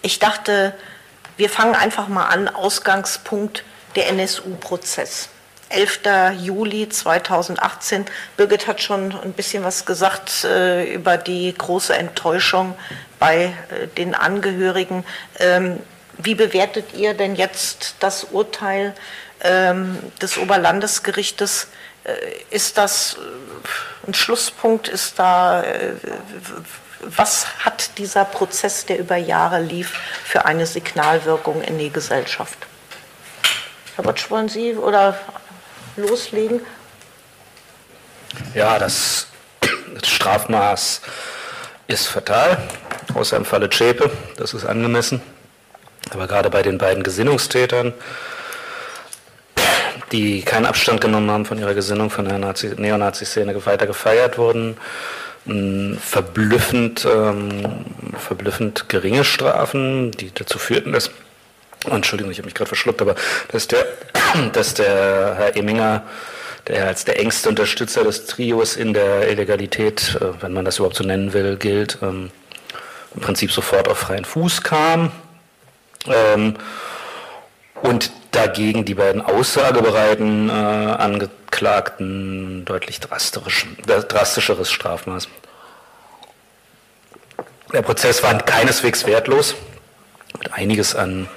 [0.00, 0.74] ich dachte,
[1.38, 2.48] wir fangen einfach mal an.
[2.48, 3.64] Ausgangspunkt
[3.96, 5.30] der NSU-Prozess.
[5.70, 6.00] 11.
[6.40, 8.06] Juli 2018.
[8.36, 12.74] Birgit hat schon ein bisschen was gesagt äh, über die große Enttäuschung
[13.18, 15.04] bei äh, den Angehörigen.
[15.38, 15.78] Ähm,
[16.16, 18.94] wie bewertet ihr denn jetzt das Urteil
[19.42, 21.68] ähm, des Oberlandesgerichtes?
[22.04, 22.14] Äh,
[22.50, 24.88] ist das äh, ein Schlusspunkt?
[24.88, 25.92] Ist da, äh,
[27.00, 32.58] was hat dieser Prozess, der über Jahre lief, für eine Signalwirkung in die Gesellschaft?
[33.96, 35.18] Herr Botsch, wollen Sie oder
[35.96, 36.60] loslegen?
[38.54, 39.26] Ja, das,
[39.94, 41.02] das Strafmaß
[41.86, 42.58] ist fatal,
[43.14, 45.20] außer im Falle Zschäpe, das ist angemessen.
[46.10, 47.92] Aber gerade bei den beiden Gesinnungstätern,
[50.12, 54.76] die keinen Abstand genommen haben von ihrer Gesinnung, von der Neonazi-Szene weiter gefeiert wurden,
[56.00, 57.84] verblüffend, ähm,
[58.18, 61.10] verblüffend geringe Strafen, die dazu führten, dass,
[61.86, 63.14] oh, Entschuldigung, ich habe mich gerade verschluckt, aber
[63.50, 63.86] dass der,
[64.52, 66.02] dass der Herr Eminger,
[66.66, 70.96] der als der engste Unterstützer des Trios in der Illegalität, äh, wenn man das überhaupt
[70.96, 72.30] so nennen will, gilt, ähm,
[73.14, 75.10] im Prinzip sofort auf freien Fuß kam.
[76.06, 76.54] Ähm,
[77.82, 85.28] und dagegen die beiden aussagebereiten äh, Angeklagten deutlich drastisch, drastischeres Strafmaß.
[87.72, 89.54] Der Prozess war keineswegs wertlos,
[90.38, 91.28] hat einiges an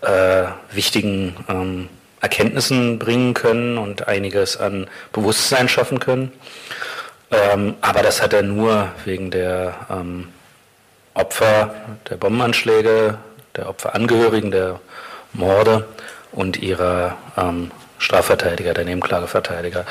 [0.00, 1.88] äh, wichtigen ähm,
[2.20, 6.32] Erkenntnissen bringen können und einiges an Bewusstsein schaffen können.
[7.30, 10.28] Ähm, aber das hat er nur wegen der ähm,
[11.14, 11.74] Opfer
[12.08, 13.18] der Bombenanschläge
[13.56, 14.80] der Opferangehörigen der
[15.32, 15.86] Morde
[16.32, 19.84] und ihrer ähm, Strafverteidiger, der Nebenklageverteidiger.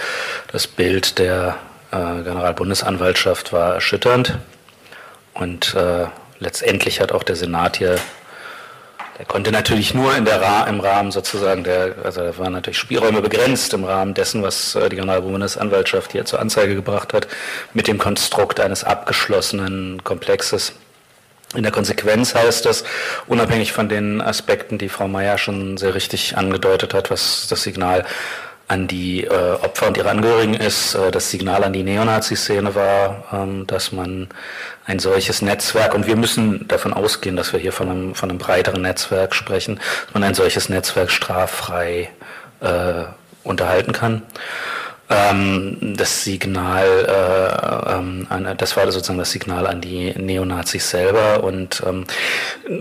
[0.52, 1.58] Das Bild der
[1.92, 4.38] äh, Generalbundesanwaltschaft war erschütternd
[5.34, 6.06] und äh,
[6.40, 7.98] letztendlich hat auch der Senat hier,
[9.18, 13.22] der konnte natürlich nur in der im Rahmen sozusagen der, also da waren natürlich Spielräume
[13.22, 17.28] begrenzt im Rahmen dessen, was äh, die Generalbundesanwaltschaft hier zur Anzeige gebracht hat,
[17.74, 20.74] mit dem Konstrukt eines abgeschlossenen Komplexes
[21.56, 22.84] in der Konsequenz heißt das,
[23.28, 28.06] unabhängig von den Aspekten, die Frau Mayer schon sehr richtig angedeutet hat, was das Signal
[28.68, 33.24] an die äh, Opfer und ihre Angehörigen ist, äh, das Signal an die Neonazi-Szene war,
[33.32, 34.28] ähm, dass man
[34.86, 38.40] ein solches Netzwerk, und wir müssen davon ausgehen, dass wir hier von einem, von einem
[38.40, 42.10] breiteren Netzwerk sprechen, dass man ein solches Netzwerk straffrei
[42.60, 43.04] äh,
[43.46, 44.24] unterhalten kann
[45.10, 51.44] ähm, das Signal, äh, ähm, an, das war sozusagen das Signal an die Neonazis selber
[51.44, 52.06] und ähm,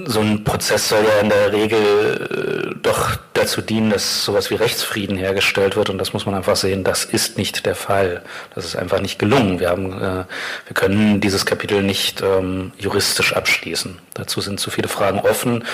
[0.06, 4.56] so ein Prozess soll ja in der Regel äh, doch dazu dienen, dass sowas wie
[4.56, 8.22] Rechtsfrieden hergestellt wird und das muss man einfach sehen, das ist nicht der Fall.
[8.54, 9.60] Das ist einfach nicht gelungen.
[9.60, 10.24] Wir haben, äh,
[10.66, 13.98] wir können dieses Kapitel nicht ähm, juristisch abschließen.
[14.16, 15.64] Dazu sind zu viele Fragen offen.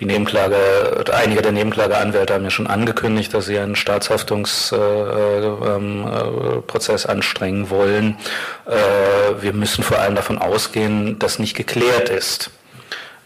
[0.00, 0.56] Die Nebenklage,
[1.12, 7.70] einige der Nebenklageanwälte haben ja schon angekündigt, dass sie einen Staatshaftungs äh, ähm, äh, anstrengen
[7.70, 8.16] wollen.
[8.66, 12.50] Äh, wir müssen vor allem davon ausgehen, dass nicht geklärt ist,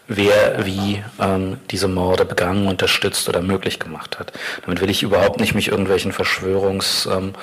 [0.09, 4.33] wer wie ähm, diese Morde begangen, unterstützt oder möglich gemacht hat.
[4.65, 7.35] Damit will ich überhaupt nicht mich irgendwelchen Verschwörungsideen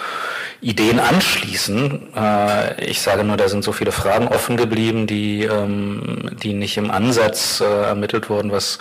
[0.62, 2.14] ähm, anschließen.
[2.14, 6.76] Äh, ich sage nur, da sind so viele Fragen offen geblieben, die, ähm, die nicht
[6.76, 8.78] im Ansatz äh, ermittelt wurden, was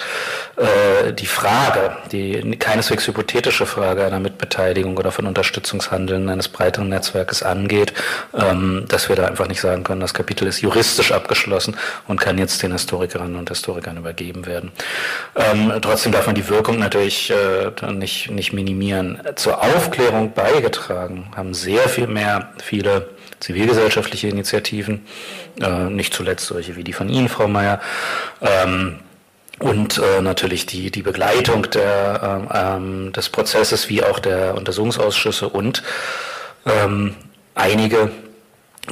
[0.58, 7.44] äh, die Frage, die keineswegs hypothetische Frage einer Mitbeteiligung oder von Unterstützungshandeln eines breiteren Netzwerkes
[7.44, 7.94] angeht,
[8.34, 11.78] ähm, dass wir da einfach nicht sagen können, das Kapitel ist juristisch abgeschlossen
[12.08, 14.72] und kann jetzt den Historikerinnen und Historikern Historikern übergeben werden.
[15.36, 19.20] Ähm, trotzdem darf man die Wirkung natürlich äh, nicht, nicht minimieren.
[19.36, 23.10] Zur Aufklärung beigetragen haben sehr viel mehr viele
[23.40, 25.06] zivilgesellschaftliche Initiativen,
[25.62, 27.82] äh, nicht zuletzt solche wie die von Ihnen, Frau Mayer.
[28.42, 29.00] Ähm,
[29.60, 35.48] und äh, natürlich die, die Begleitung der, ähm, ähm des Prozesses wie auch der Untersuchungsausschüsse
[35.48, 35.82] und
[36.66, 37.16] ähm,
[37.54, 38.12] einige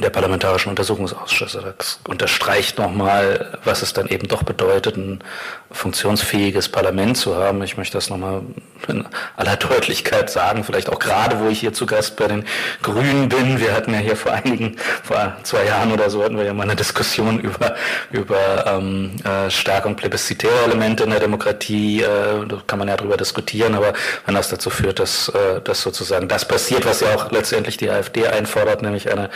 [0.02, 1.74] der parlamentarischen Untersuchungsausschüsse.
[1.78, 5.22] Das unterstreicht nochmal, was es dann eben doch bedeutet, ein
[5.74, 7.62] funktionsfähiges Parlament zu haben.
[7.62, 8.42] Ich möchte das nochmal
[8.88, 9.04] in
[9.36, 12.44] aller Deutlichkeit sagen, vielleicht auch gerade, wo ich hier zu Gast bei den
[12.82, 13.60] Grünen bin.
[13.60, 16.64] Wir hatten ja hier vor einigen, vor zwei Jahren oder so, hatten wir ja mal
[16.64, 17.74] eine Diskussion über,
[18.10, 22.02] über ähm, äh, Stärkung plebiszitärer Elemente in der Demokratie.
[22.02, 23.94] Äh, da kann man ja drüber diskutieren, aber
[24.26, 27.90] wenn das dazu führt, dass, äh, dass sozusagen das passiert, was ja auch letztendlich die
[27.90, 29.30] AfD einfordert, nämlich eine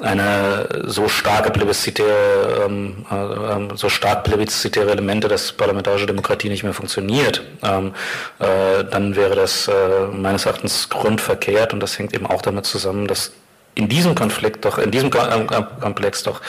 [0.00, 6.74] eine so starke plebiszitäre, ähm, äh, so stark plebiszitäre Elemente, dass parlamentarische Demokratie nicht mehr
[6.74, 7.94] funktioniert, ähm,
[8.40, 13.06] äh, dann wäre das äh, meines Erachtens grundverkehrt und das hängt eben auch damit zusammen,
[13.06, 13.32] dass
[13.76, 16.40] in diesem Konflikt doch, in diesem äh, Komplex doch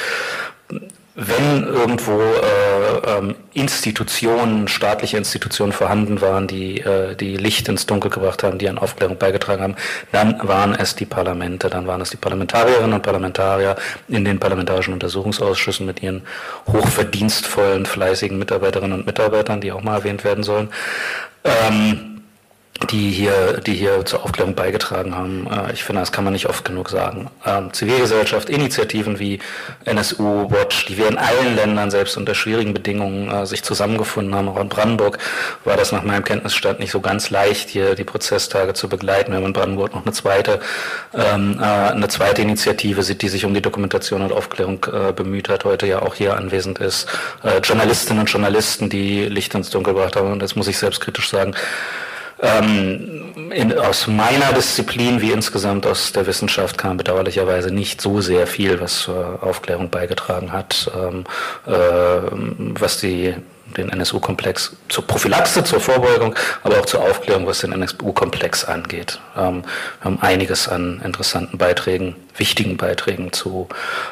[1.15, 8.09] wenn irgendwo äh, ähm, Institutionen, staatliche Institutionen vorhanden waren, die, äh, die Licht ins Dunkel
[8.09, 9.75] gebracht haben, die an Aufklärung beigetragen haben,
[10.11, 13.75] dann waren es die Parlamente, dann waren es die Parlamentarierinnen und Parlamentarier
[14.07, 16.23] in den parlamentarischen Untersuchungsausschüssen mit ihren
[16.67, 20.69] hochverdienstvollen, fleißigen Mitarbeiterinnen und Mitarbeitern, die auch mal erwähnt werden sollen.
[21.43, 22.12] Ähm,
[22.89, 25.47] die hier, die hier zur Aufklärung beigetragen haben.
[25.47, 27.29] Äh, ich finde, das kann man nicht oft genug sagen.
[27.45, 29.39] Ähm, Zivilgesellschaft, Initiativen wie
[29.85, 34.49] NSU Watch, die wir in allen Ländern selbst unter schwierigen Bedingungen äh, sich zusammengefunden haben.
[34.49, 35.19] Auch in Brandenburg
[35.63, 39.31] war das nach meinem Kenntnisstand nicht so ganz leicht, hier die Prozesstage zu begleiten.
[39.31, 40.59] Wir haben in Brandenburg noch eine zweite,
[41.13, 45.85] ähm, äh, eine zweite Initiative, die sich um die Dokumentation und Aufklärung bemüht hat, heute
[45.85, 47.07] ja auch hier anwesend ist.
[47.63, 50.31] Journalistinnen und Journalisten, die Licht ins Dunkel gebracht haben.
[50.31, 51.53] Und das muss ich selbstkritisch sagen
[52.41, 58.47] ähm, in, aus meiner Disziplin wie insgesamt aus der Wissenschaft kam bedauerlicherweise nicht so sehr
[58.47, 61.23] viel, was zur Aufklärung beigetragen hat, ähm,
[61.65, 61.71] äh,
[62.79, 63.35] was die
[63.73, 69.19] den NSU-Komplex zur Prophylaxe, zur Vorbeugung, aber auch zur Aufklärung, was den NSU-Komplex angeht.
[69.37, 69.63] Ähm,
[70.01, 73.67] wir haben einiges an interessanten Beiträgen, wichtigen Beiträgen zu,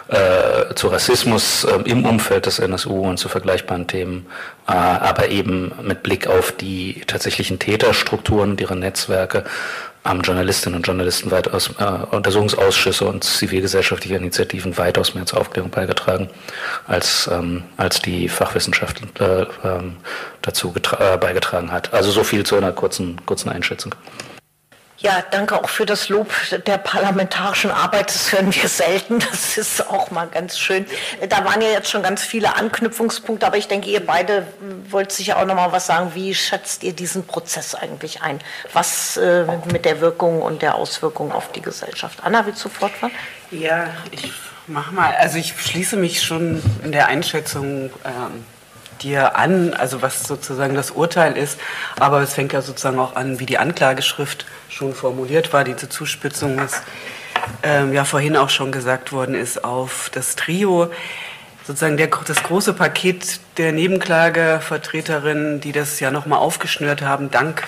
[0.07, 4.26] äh, zu Rassismus äh, im Umfeld des NSU und zu vergleichbaren Themen,
[4.68, 9.43] äh, aber eben mit Blick auf die tatsächlichen Täterstrukturen ihre Netzwerke
[10.03, 16.29] haben Journalistinnen und Journalisten weitaus, äh, Untersuchungsausschüsse und zivilgesellschaftliche Initiativen weitaus mehr zur Aufklärung beigetragen,
[16.87, 19.97] als, ähm, als die Fachwissenschaft äh, ähm,
[20.41, 21.93] dazu äh, beigetragen hat.
[21.93, 23.93] Also so viel zu einer kurzen, kurzen Einschätzung.
[25.01, 26.31] Ja, danke auch für das Lob
[26.67, 28.09] der parlamentarischen Arbeit.
[28.13, 29.17] Das hören wir selten.
[29.31, 30.85] Das ist auch mal ganz schön.
[31.27, 34.45] Da waren ja jetzt schon ganz viele Anknüpfungspunkte, aber ich denke, ihr beide
[34.89, 36.11] wollt sicher auch noch mal was sagen.
[36.13, 38.39] Wie schätzt ihr diesen Prozess eigentlich ein?
[38.73, 42.19] Was äh, mit der Wirkung und der Auswirkung auf die Gesellschaft?
[42.21, 43.11] Anna, willst du fortfahren?
[43.49, 44.31] Ja, ich
[44.67, 45.15] mach mal.
[45.15, 48.45] Also ich schließe mich schon in der Einschätzung ähm,
[49.01, 51.59] dir an, also was sozusagen das Urteil ist.
[51.99, 54.45] Aber es fängt ja sozusagen auch an, wie die Anklageschrift
[54.82, 56.82] schon formuliert war, diese Zuspitzung, was
[57.61, 60.89] ähm, ja vorhin auch schon gesagt worden ist, auf das Trio.
[61.67, 67.67] Sozusagen der, das große Paket der Nebenklagevertreterinnen, die das ja nochmal aufgeschnürt haben, dank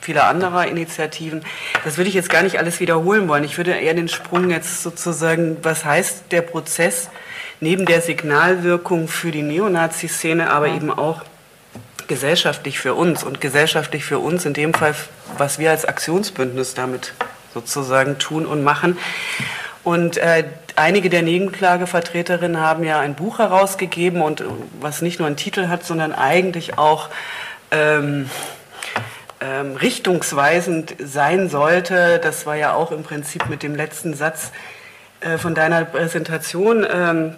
[0.00, 1.44] vieler anderer Initiativen.
[1.84, 3.44] Das würde ich jetzt gar nicht alles wiederholen wollen.
[3.44, 7.08] Ich würde eher den Sprung jetzt sozusagen, was heißt der Prozess
[7.60, 11.22] neben der Signalwirkung für die Neonazi-Szene, aber eben auch
[12.08, 14.94] gesellschaftlich für uns und gesellschaftlich für uns in dem Fall,
[15.36, 17.12] was wir als Aktionsbündnis damit
[17.54, 18.98] sozusagen tun und machen.
[19.84, 20.44] Und äh,
[20.76, 24.44] einige der Nebenklagevertreterinnen haben ja ein Buch herausgegeben und
[24.80, 27.08] was nicht nur einen Titel hat, sondern eigentlich auch
[27.70, 28.28] ähm,
[29.40, 32.20] ähm, richtungsweisend sein sollte.
[32.22, 34.50] Das war ja auch im Prinzip mit dem letzten Satz
[35.20, 36.86] äh, von deiner Präsentation.
[36.90, 37.36] Ähm,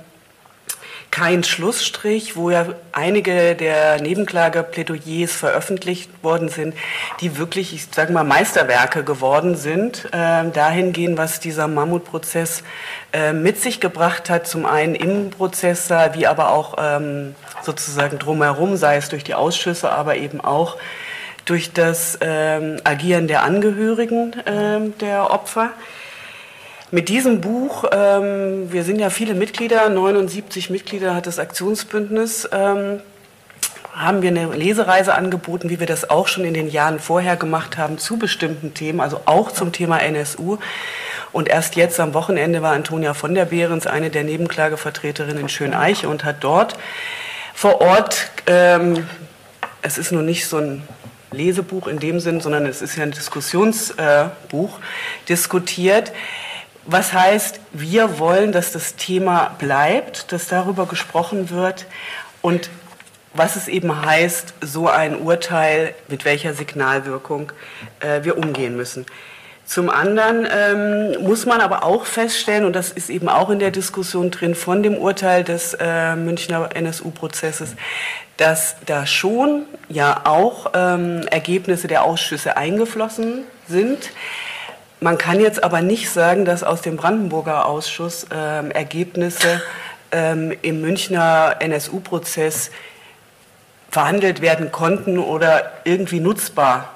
[1.10, 6.74] kein Schlussstrich, wo ja einige der Nebenklageplädoyers veröffentlicht worden sind,
[7.20, 12.62] die wirklich, ich sage mal, Meisterwerke geworden sind, äh, dahingehend, was dieser Mammutprozess
[13.12, 18.76] äh, mit sich gebracht hat, zum einen im Prozess, wie aber auch ähm, sozusagen drumherum,
[18.76, 20.76] sei es durch die Ausschüsse, aber eben auch
[21.44, 25.70] durch das ähm, Agieren der Angehörigen ähm, der Opfer.
[26.92, 33.00] Mit diesem Buch, ähm, wir sind ja viele Mitglieder, 79 Mitglieder hat das Aktionsbündnis, ähm,
[33.94, 37.78] haben wir eine Lesereise angeboten, wie wir das auch schon in den Jahren vorher gemacht
[37.78, 40.58] haben, zu bestimmten Themen, also auch zum Thema NSU.
[41.30, 46.08] Und erst jetzt am Wochenende war Antonia von der Behrens eine der Nebenklagevertreterinnen in Schöneiche
[46.08, 46.76] und hat dort
[47.54, 49.06] vor Ort, ähm,
[49.82, 50.82] es ist nur nicht so ein
[51.30, 56.10] Lesebuch in dem Sinn, sondern es ist ja ein Diskussionsbuch, äh, diskutiert.
[56.86, 61.86] Was heißt, wir wollen, dass das Thema bleibt, dass darüber gesprochen wird
[62.42, 62.70] und
[63.34, 67.52] was es eben heißt, so ein Urteil, mit welcher Signalwirkung
[68.00, 69.06] äh, wir umgehen müssen.
[69.64, 73.70] Zum anderen ähm, muss man aber auch feststellen, und das ist eben auch in der
[73.70, 77.76] Diskussion drin von dem Urteil des äh, Münchner NSU-Prozesses,
[78.36, 84.10] dass da schon ja auch ähm, Ergebnisse der Ausschüsse eingeflossen sind.
[85.00, 89.62] Man kann jetzt aber nicht sagen, dass aus dem Brandenburger Ausschuss ähm, Ergebnisse
[90.12, 92.70] ähm, im Münchner NSU-Prozess
[93.90, 96.90] verhandelt werden konnten oder irgendwie nutzbar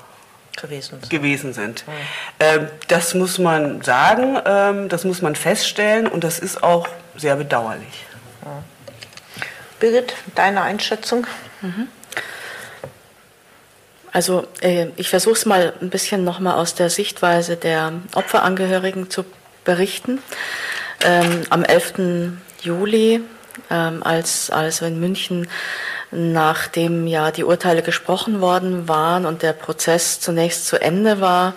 [0.60, 1.10] gewesen sind.
[1.10, 1.84] Gewesen sind.
[1.86, 2.68] Mhm.
[2.86, 6.86] das muss man sagen, ähm, das muss man feststellen und das ist auch
[7.16, 8.04] sehr bedauerlich.
[8.42, 8.74] Mhm.
[9.80, 11.26] Birgit, deine Einschätzung?
[11.60, 11.88] Mhm.
[14.14, 19.24] Also äh, ich versuche es mal ein bisschen nochmal aus der Sichtweise der Opferangehörigen zu
[19.64, 20.20] berichten.
[21.04, 21.94] Ähm, am 11.
[22.62, 23.20] Juli,
[23.70, 25.48] ähm, als also in München
[26.12, 31.54] nachdem ja die Urteile gesprochen worden waren und der Prozess zunächst zu Ende war,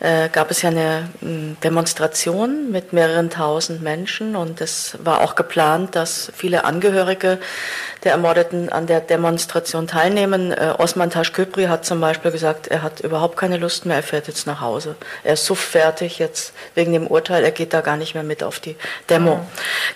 [0.00, 1.08] äh, gab es ja eine
[1.64, 7.38] Demonstration mit mehreren tausend Menschen und es war auch geplant, dass viele Angehörige
[8.04, 10.52] der Ermordeten an der Demonstration teilnehmen.
[10.52, 14.28] Äh, Osman Taschköpri hat zum Beispiel gesagt, er hat überhaupt keine Lust mehr, er fährt
[14.28, 14.96] jetzt nach Hause.
[15.24, 18.42] Er ist so fertig jetzt wegen dem Urteil, er geht da gar nicht mehr mit
[18.42, 18.76] auf die
[19.08, 19.36] Demo.
[19.36, 19.40] Mhm.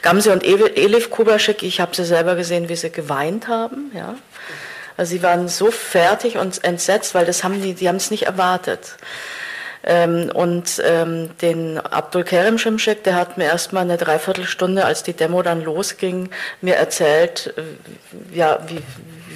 [0.01, 3.93] Gamse und Elif Kubaschik, ich habe sie selber gesehen, wie sie geweint haben.
[3.95, 4.15] Ja.
[4.97, 8.25] Also sie waren so fertig und entsetzt, weil das haben die, die haben es nicht
[8.25, 8.97] erwartet.
[9.83, 15.03] Ähm, und ähm, den Abdul Kerim Shimshek, der hat mir erst mal eine Dreiviertelstunde, als
[15.03, 18.83] die Demo dann losging, mir erzählt, äh, ja, wie,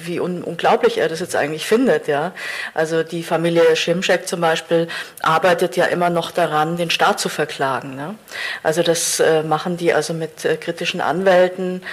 [0.05, 2.07] wie un unglaublich er das jetzt eigentlich findet.
[2.07, 2.33] Ja?
[2.73, 4.87] Also die Familie Schimschek zum Beispiel
[5.21, 7.95] arbeitet ja immer noch daran, den Staat zu verklagen.
[7.95, 8.15] Ne?
[8.63, 11.83] Also das äh, machen die also mit äh, kritischen Anwälten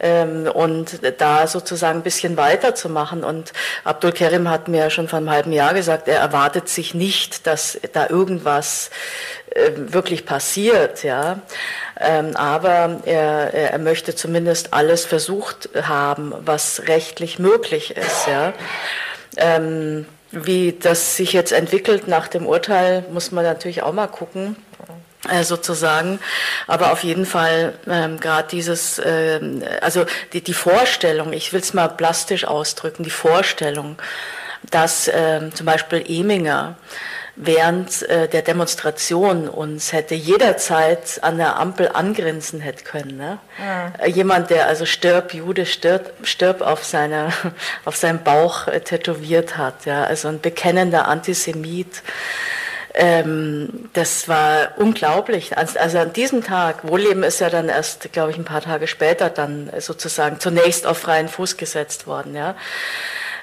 [0.00, 3.24] ähm, und da sozusagen ein bisschen weiterzumachen.
[3.24, 3.52] Und
[3.84, 7.78] Abdul Kerim hat mir schon vor einem halben Jahr gesagt, er erwartet sich nicht, dass
[7.92, 8.90] da irgendwas
[9.76, 11.02] wirklich passiert.
[11.04, 11.40] Ja?
[12.00, 18.26] Ähm, aber er, er möchte zumindest alles versucht haben, was rechtlich möglich ist.
[18.26, 18.52] Ja.
[19.36, 24.56] Ähm, wie das sich jetzt entwickelt nach dem Urteil, muss man natürlich auch mal gucken
[25.30, 26.18] äh, sozusagen.
[26.66, 29.40] Aber auf jeden Fall ähm, gerade dieses, äh,
[29.80, 33.96] also die, die Vorstellung, ich will es mal plastisch ausdrücken, die Vorstellung,
[34.70, 36.76] dass äh, zum Beispiel Eminger
[37.36, 43.16] während äh, der Demonstration uns hätte jederzeit an der Ampel angrinsen hätte können.
[43.16, 43.38] Ne?
[43.58, 43.92] Ja.
[43.98, 47.32] Äh, jemand, der also stirb, Jude stirb, stirb auf, seine,
[47.84, 50.04] auf seinem Bauch äh, tätowiert hat, ja?
[50.04, 52.02] also ein bekennender Antisemit.
[52.94, 55.56] Ähm, das war unglaublich.
[55.56, 58.86] Also, also an diesem Tag, Wohlleben ist ja dann erst, glaube ich, ein paar Tage
[58.86, 62.34] später dann sozusagen zunächst auf freien Fuß gesetzt worden.
[62.34, 62.54] Ja?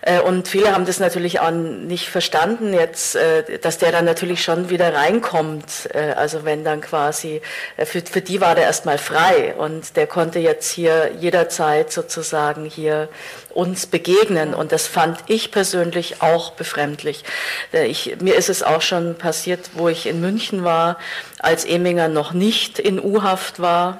[0.02, 4.44] Äh, und viele haben das natürlich auch nicht verstanden jetzt, äh, dass der dann natürlich
[4.44, 5.90] schon wieder reinkommt.
[5.94, 7.42] Äh, also wenn dann quasi,
[7.78, 13.10] für, für die war der erstmal frei und der konnte jetzt hier jederzeit sozusagen hier
[13.50, 14.54] uns begegnen.
[14.54, 17.24] Und das fand ich persönlich auch befremdlich.
[17.72, 20.98] Ich, mir ist es auch schon passiert, wo ich in München war,
[21.40, 24.00] als Eminger noch nicht in U-Haft war.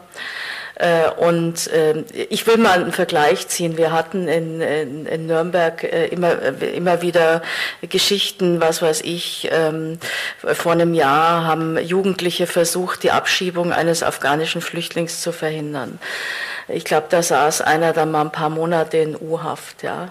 [0.80, 3.78] Äh, und äh, ich will mal einen Vergleich ziehen.
[3.78, 7.42] Wir hatten in, in, in Nürnberg äh, immer, immer wieder
[7.82, 10.00] Geschichten, was weiß ich, ähm,
[10.42, 16.00] vor einem Jahr haben Jugendliche versucht, die Abschiebung eines afghanischen Flüchtlings zu verhindern.
[16.70, 20.10] Ich glaube, da saß einer dann mal ein paar Monate in U-Haft, ja.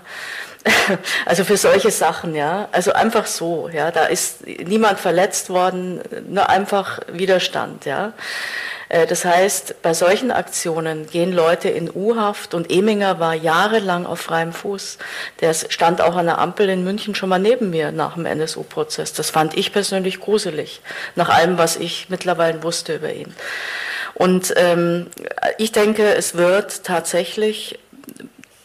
[1.24, 2.68] Also für solche Sachen, ja.
[2.72, 3.90] Also einfach so, ja.
[3.90, 8.12] Da ist niemand verletzt worden, nur einfach Widerstand, ja.
[8.88, 14.20] Äh, das heißt, bei solchen Aktionen gehen Leute in U-Haft und Eminger war jahrelang auf
[14.20, 14.98] freiem Fuß.
[15.40, 19.12] Der stand auch an der Ampel in München schon mal neben mir nach dem NSU-Prozess.
[19.12, 20.80] Das fand ich persönlich gruselig,
[21.16, 23.34] nach allem, was ich mittlerweile wusste über ihn.
[24.14, 25.06] Und ähm,
[25.58, 27.78] ich denke, es wird tatsächlich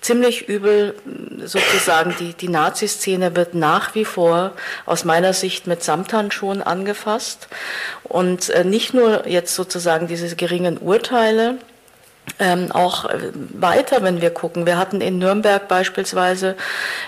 [0.04, 0.96] ziemlich übel
[1.44, 4.52] sozusagen, die, die Nazi-Szene wird nach wie vor
[4.86, 7.48] aus meiner Sicht mit Samthandschuhen angefasst.
[8.04, 11.58] Und äh, nicht nur jetzt sozusagen diese geringen Urteile,
[12.40, 14.66] ähm, auch äh, weiter, wenn wir gucken.
[14.66, 16.56] Wir hatten in Nürnberg beispielsweise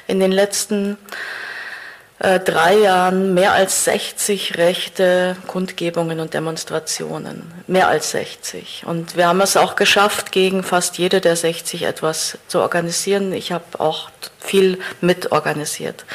[0.07, 0.97] in den letzten
[2.19, 7.51] äh, drei Jahren mehr als 60 rechte Kundgebungen und Demonstrationen.
[7.67, 8.83] Mehr als 60.
[8.85, 13.33] Und wir haben es auch geschafft, gegen fast jede der 60 etwas zu organisieren.
[13.33, 14.09] Ich habe auch
[14.39, 16.05] viel mitorganisiert.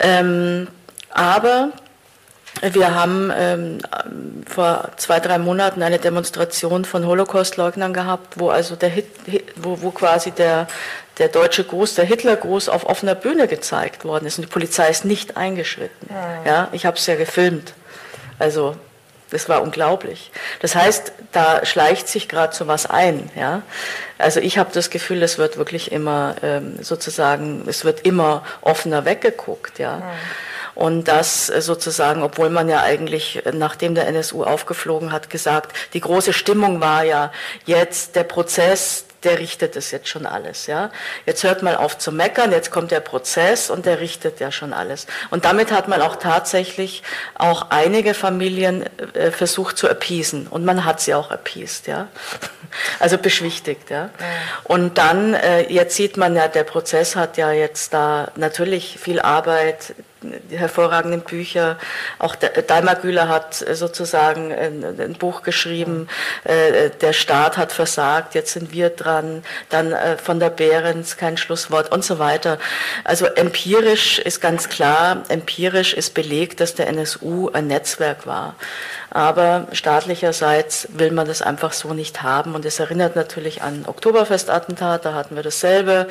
[0.00, 0.68] Ähm,
[1.10, 1.72] aber
[2.62, 3.78] wir haben ähm,
[4.46, 9.06] vor zwei, drei Monaten eine Demonstration von Holocaust-Leugnern gehabt, wo also der Hit,
[9.56, 10.66] wo, wo quasi der,
[11.18, 15.04] der deutsche Gruß, der Hitlergruß auf offener Bühne gezeigt worden ist und die Polizei ist
[15.04, 16.08] nicht eingeschritten.
[16.10, 17.74] Ja, ja ich habe es ja gefilmt.
[18.38, 18.76] Also
[19.30, 20.30] das war unglaublich.
[20.60, 23.30] Das heißt, da schleicht sich gerade so was ein.
[23.36, 23.62] Ja?
[24.18, 29.04] Also ich habe das Gefühl, es wird wirklich immer ähm, sozusagen, es wird immer offener
[29.04, 29.78] weggeguckt.
[29.78, 29.98] Ja?
[29.98, 30.14] ja.
[30.74, 35.76] Und das äh, sozusagen, obwohl man ja eigentlich, äh, nachdem der NSU aufgeflogen hat, gesagt,
[35.94, 37.32] die große Stimmung war ja
[37.64, 40.66] jetzt der Prozess, der richtet es jetzt schon alles.
[40.66, 40.90] Ja?
[41.26, 44.72] Jetzt hört mal auf zu meckern, jetzt kommt der Prozess und der richtet ja schon
[44.72, 45.06] alles.
[45.30, 47.02] Und damit hat man auch tatsächlich
[47.34, 51.86] auch einige Familien äh, versucht zu appeasen und man hat sie auch appeased.
[51.86, 52.08] Ja?
[52.98, 53.90] Also beschwichtigt.
[53.90, 54.10] Ja?
[54.64, 59.20] Und dann, äh, jetzt sieht man ja, der Prozess hat ja jetzt da natürlich viel
[59.20, 59.94] Arbeit,
[60.50, 61.78] hervorragenden Bücher.
[62.18, 66.08] Auch Daimar Güler hat äh, sozusagen ein, ein Buch geschrieben,
[66.44, 71.36] äh, der Staat hat versagt, jetzt sind wir dran, dann äh, von der Behrens kein
[71.36, 72.58] Schlusswort und so weiter.
[73.04, 78.54] Also empirisch ist ganz klar, empirisch ist belegt, dass der NSU ein Netzwerk war.
[79.10, 82.54] Aber staatlicherseits will man das einfach so nicht haben.
[82.54, 86.08] Und es erinnert natürlich an Oktoberfestattentat, da hatten wir dasselbe.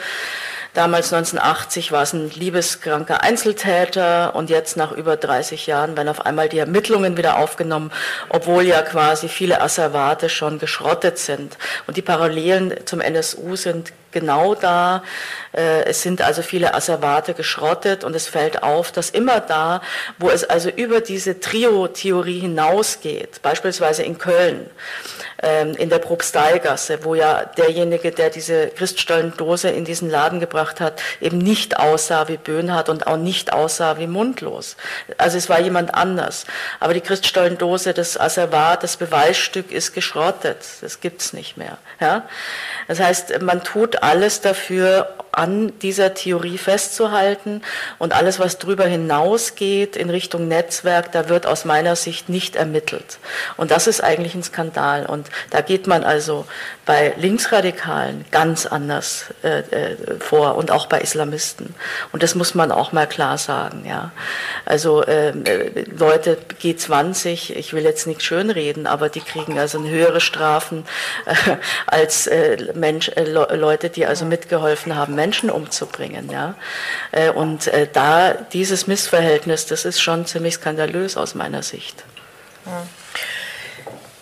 [0.74, 6.26] Damals 1980 war es ein liebeskranker Einzeltäter und jetzt nach über 30 Jahren werden auf
[6.26, 7.92] einmal die Ermittlungen wieder aufgenommen,
[8.30, 11.60] obwohl ja quasi viele Asservate schon geschrottet sind.
[11.86, 15.04] Und die Parallelen zum NSU sind genau da.
[15.52, 19.82] Äh, es sind also viele Asservate geschrottet und es fällt auf, dass immer da,
[20.18, 24.70] wo es also über diese Trio-Theorie hinausgeht, beispielsweise in Köln,
[25.42, 31.02] ähm, in der Propsteigasse, wo ja derjenige, der diese Christstollendose in diesen Laden gebracht hat,
[31.20, 34.78] eben nicht aussah wie Böhnhardt und auch nicht aussah wie Mundlos.
[35.18, 36.46] Also es war jemand anders.
[36.80, 40.58] Aber die Christstollendose, das Asservat, das Beweisstück ist geschrottet.
[40.82, 41.78] Das gibt's nicht mehr.
[42.04, 42.24] Ja?
[42.90, 47.62] Das heißt, man tut alles dafür, an dieser Theorie festzuhalten
[47.98, 53.18] und alles, was darüber hinausgeht in Richtung Netzwerk, da wird aus meiner Sicht nicht ermittelt.
[53.58, 55.06] Und das ist eigentlich ein Skandal.
[55.06, 56.46] Und da geht man also
[56.86, 61.74] bei Linksradikalen ganz anders äh, äh, vor und auch bei Islamisten.
[62.12, 63.86] Und das muss man auch mal klar sagen.
[63.88, 64.12] Ja.
[64.66, 70.22] Also ähm, äh, Leute G20, ich will jetzt nicht schönreden, aber die kriegen also höhere
[70.22, 70.86] Strafen
[71.26, 71.56] äh,
[71.88, 76.30] als äh, Mensch, äh, Leute, die also mitgeholfen haben, Menschen umzubringen.
[76.30, 76.56] Ja?
[77.14, 82.04] Äh, und äh, da dieses Missverhältnis, das ist schon ziemlich skandalös aus meiner Sicht.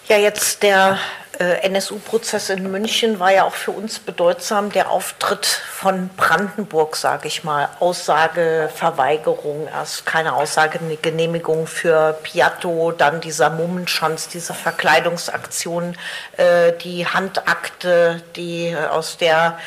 [0.08, 0.99] Ja, jetzt der
[1.39, 4.72] äh, NSU-Prozess in München war ja auch für uns bedeutsam.
[4.72, 13.49] Der Auftritt von Brandenburg, sage ich mal, Aussageverweigerung, erst keine Aussagegenehmigung für Piatto, dann dieser
[13.49, 15.95] Mummenschanz, diese Verkleidungsaktion,
[16.84, 19.58] die Handakte, die aus der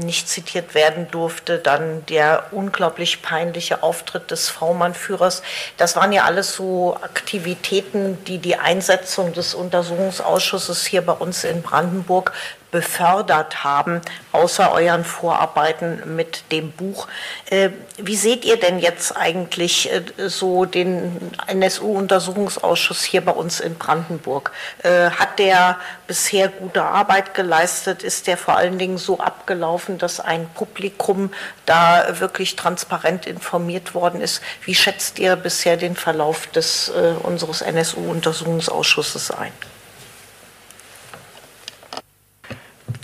[0.00, 5.42] nicht zitiert werden durfte, dann der unglaublich peinliche Auftritt des V-Mann-Führers.
[5.76, 11.62] Das waren ja alles so Aktivitäten, die die Einsetzung des Untersuchungsausschusses hier bei uns in
[11.62, 12.32] Brandenburg
[12.72, 14.00] befördert haben,
[14.32, 17.06] außer euren Vorarbeiten mit dem Buch.
[17.50, 17.68] Äh,
[17.98, 24.52] wie seht ihr denn jetzt eigentlich äh, so den NSU-Untersuchungsausschuss hier bei uns in Brandenburg?
[24.82, 28.02] Äh, hat der bisher gute Arbeit geleistet?
[28.02, 31.30] Ist der vor allen Dingen so abgelaufen, dass ein Publikum
[31.66, 34.40] da wirklich transparent informiert worden ist?
[34.64, 36.90] Wie schätzt ihr bisher den Verlauf des,
[37.22, 39.52] unseres NSU-Untersuchungsausschusses ein?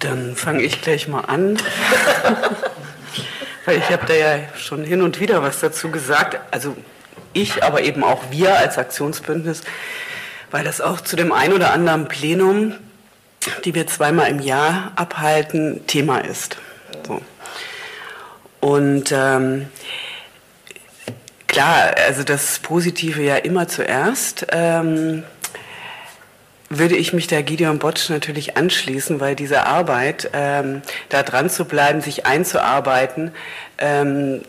[0.01, 1.59] Dann fange ich gleich mal an.
[3.64, 6.40] Weil ich habe da ja schon hin und wieder was dazu gesagt.
[6.51, 6.76] Also
[7.32, 9.62] ich, aber eben auch wir als Aktionsbündnis,
[10.51, 12.74] weil das auch zu dem ein oder anderen Plenum,
[13.64, 16.57] die wir zweimal im Jahr abhalten, Thema ist.
[17.07, 17.20] So.
[18.61, 19.68] Und ähm,
[21.46, 24.46] klar, also das Positive ja immer zuerst.
[24.51, 25.24] Ähm,
[26.70, 31.64] würde ich mich der Gideon Botsch natürlich anschließen, weil diese Arbeit, ähm, da dran zu
[31.64, 33.32] bleiben, sich einzuarbeiten,
[33.78, 34.42] ähm,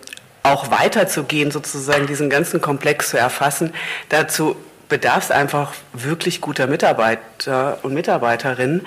[0.43, 3.74] auch weiterzugehen, sozusagen diesen ganzen Komplex zu erfassen,
[4.09, 4.55] dazu
[4.88, 8.86] bedarf es einfach wirklich guter Mitarbeiter und Mitarbeiterinnen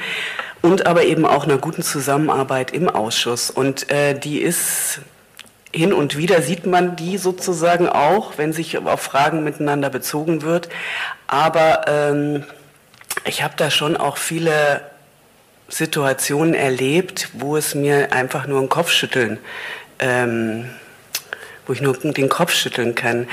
[0.60, 3.50] und aber eben auch einer guten Zusammenarbeit im Ausschuss.
[3.50, 5.00] Und äh, die ist
[5.72, 10.68] hin und wieder sieht man die sozusagen auch, wenn sich auf Fragen miteinander bezogen wird.
[11.28, 12.44] Aber ähm,
[13.24, 14.82] ich habe da schon auch viele
[15.68, 19.38] Situationen erlebt, wo es mir einfach nur ein Kopfschütteln,
[19.98, 20.68] ähm,
[21.66, 23.28] wo ich nur den Kopf schütteln kann.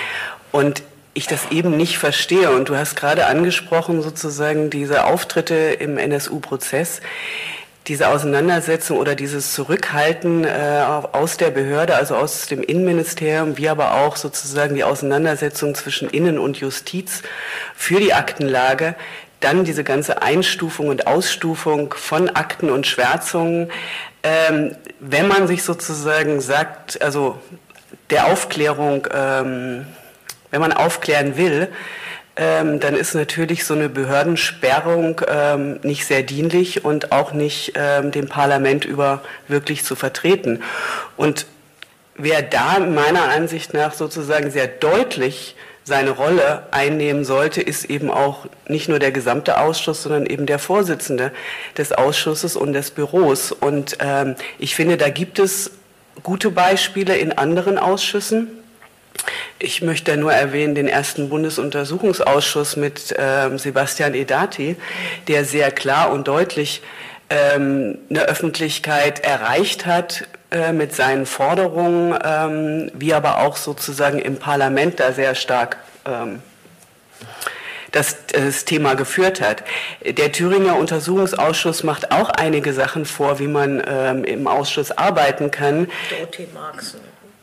[0.51, 0.83] Und
[1.13, 2.51] ich das eben nicht verstehe.
[2.51, 7.01] Und du hast gerade angesprochen, sozusagen diese Auftritte im NSU-Prozess
[7.87, 13.95] diese Auseinandersetzung oder dieses Zurückhalten äh, aus der Behörde, also aus dem Innenministerium, wie aber
[13.95, 17.23] auch sozusagen die Auseinandersetzung zwischen Innen- und Justiz
[17.75, 18.95] für die Aktenlage,
[19.39, 23.71] dann diese ganze Einstufung und Ausstufung von Akten und Schwärzungen,
[24.23, 27.39] ähm, wenn man sich sozusagen sagt, also
[28.09, 29.85] der Aufklärung, ähm,
[30.51, 31.69] wenn man aufklären will,
[32.35, 38.11] ähm, dann ist natürlich so eine Behördensperrung ähm, nicht sehr dienlich und auch nicht ähm,
[38.11, 40.63] dem Parlament über wirklich zu vertreten.
[41.17, 41.45] Und
[42.15, 45.55] wer da meiner Ansicht nach sozusagen sehr deutlich
[45.89, 50.59] seine Rolle einnehmen sollte, ist eben auch nicht nur der gesamte Ausschuss, sondern eben der
[50.59, 51.33] Vorsitzende
[51.77, 53.51] des Ausschusses und des Büros.
[53.51, 55.71] Und ähm, ich finde, da gibt es
[56.23, 58.47] gute Beispiele in anderen Ausschüssen.
[59.57, 64.77] Ich möchte nur erwähnen den ersten Bundesuntersuchungsausschuss mit ähm, Sebastian Edati,
[65.27, 66.81] der sehr klar und deutlich
[67.29, 74.37] ähm, eine Öffentlichkeit erreicht hat äh, mit seinen Forderungen, ähm, wie aber auch sozusagen im
[74.37, 76.41] Parlament da sehr stark ähm,
[77.91, 79.63] das, das Thema geführt hat.
[80.05, 85.87] Der Thüringer Untersuchungsausschuss macht auch einige Sachen vor, wie man ähm, im Ausschuss arbeiten kann.
[86.09, 86.95] Dorothee Marx.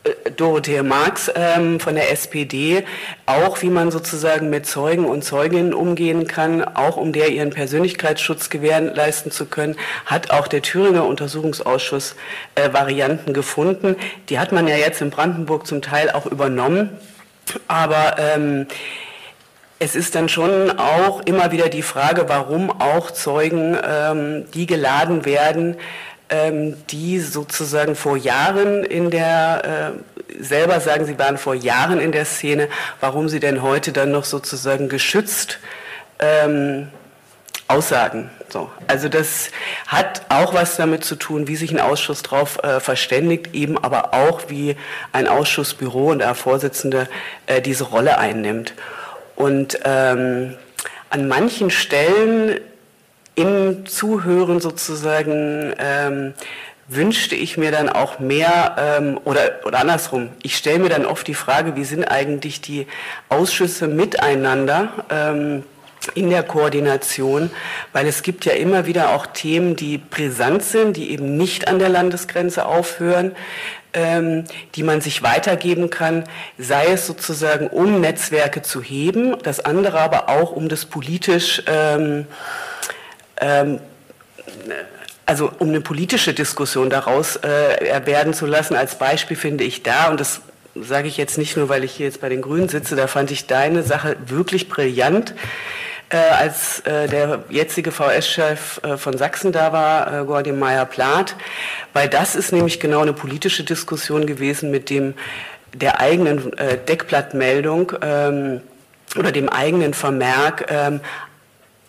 [0.07, 2.83] Äh, Dorothee Marx ähm, von der SPD,
[3.25, 8.49] auch wie man sozusagen mit Zeugen und Zeuginnen umgehen kann, auch um der ihren Persönlichkeitsschutz
[8.49, 12.15] gewährleisten zu können, hat auch der Thüringer Untersuchungsausschuss
[12.55, 13.95] äh, Varianten gefunden.
[14.29, 16.89] Die hat man ja jetzt in Brandenburg zum Teil auch übernommen.
[17.67, 18.67] Aber ähm,
[19.79, 25.25] es ist dann schon auch immer wieder die Frage, warum auch Zeugen, ähm, die geladen
[25.25, 25.77] werden,
[26.29, 32.25] die sozusagen vor Jahren in der, äh, selber sagen, sie waren vor Jahren in der
[32.25, 32.67] Szene,
[32.99, 35.59] warum sie denn heute dann noch sozusagen geschützt
[36.19, 36.89] ähm,
[37.67, 38.29] aussagen.
[38.49, 38.69] So.
[38.87, 39.51] Also das
[39.87, 44.13] hat auch was damit zu tun, wie sich ein Ausschuss darauf äh, verständigt, eben aber
[44.13, 44.75] auch, wie
[45.11, 47.07] ein Ausschussbüro und der Vorsitzende
[47.45, 48.73] äh, diese Rolle einnimmt.
[49.35, 50.55] Und ähm,
[51.09, 52.59] an manchen Stellen
[53.37, 56.33] im Zuhören sozusagen ähm,
[56.87, 60.29] wünschte ich mir dann auch mehr ähm, oder, oder andersrum.
[60.41, 62.87] Ich stelle mir dann oft die Frage, wie sind eigentlich die
[63.29, 65.63] Ausschüsse miteinander ähm,
[66.15, 67.51] in der Koordination,
[67.93, 71.77] weil es gibt ja immer wieder auch Themen, die brisant sind, die eben nicht an
[71.77, 73.35] der Landesgrenze aufhören,
[73.93, 76.23] ähm, die man sich weitergeben kann,
[76.57, 82.25] sei es sozusagen, um Netzwerke zu heben, das andere aber auch, um das politisch ähm,
[83.41, 83.79] ähm,
[85.25, 88.75] also um eine politische Diskussion daraus äh, werden zu lassen.
[88.75, 90.41] Als Beispiel finde ich da, und das
[90.75, 93.31] sage ich jetzt nicht nur, weil ich hier jetzt bei den Grünen sitze, da fand
[93.31, 95.33] ich deine Sache wirklich brillant.
[96.09, 101.35] Äh, als äh, der jetzige VS-Chef äh, von Sachsen da war, äh, Gordon Meyer-Plath,
[101.91, 105.15] weil das ist nämlich genau eine politische Diskussion gewesen mit dem
[105.73, 108.61] der eigenen äh, Deckblattmeldung ähm,
[109.17, 111.01] oder dem eigenen Vermerk, ähm,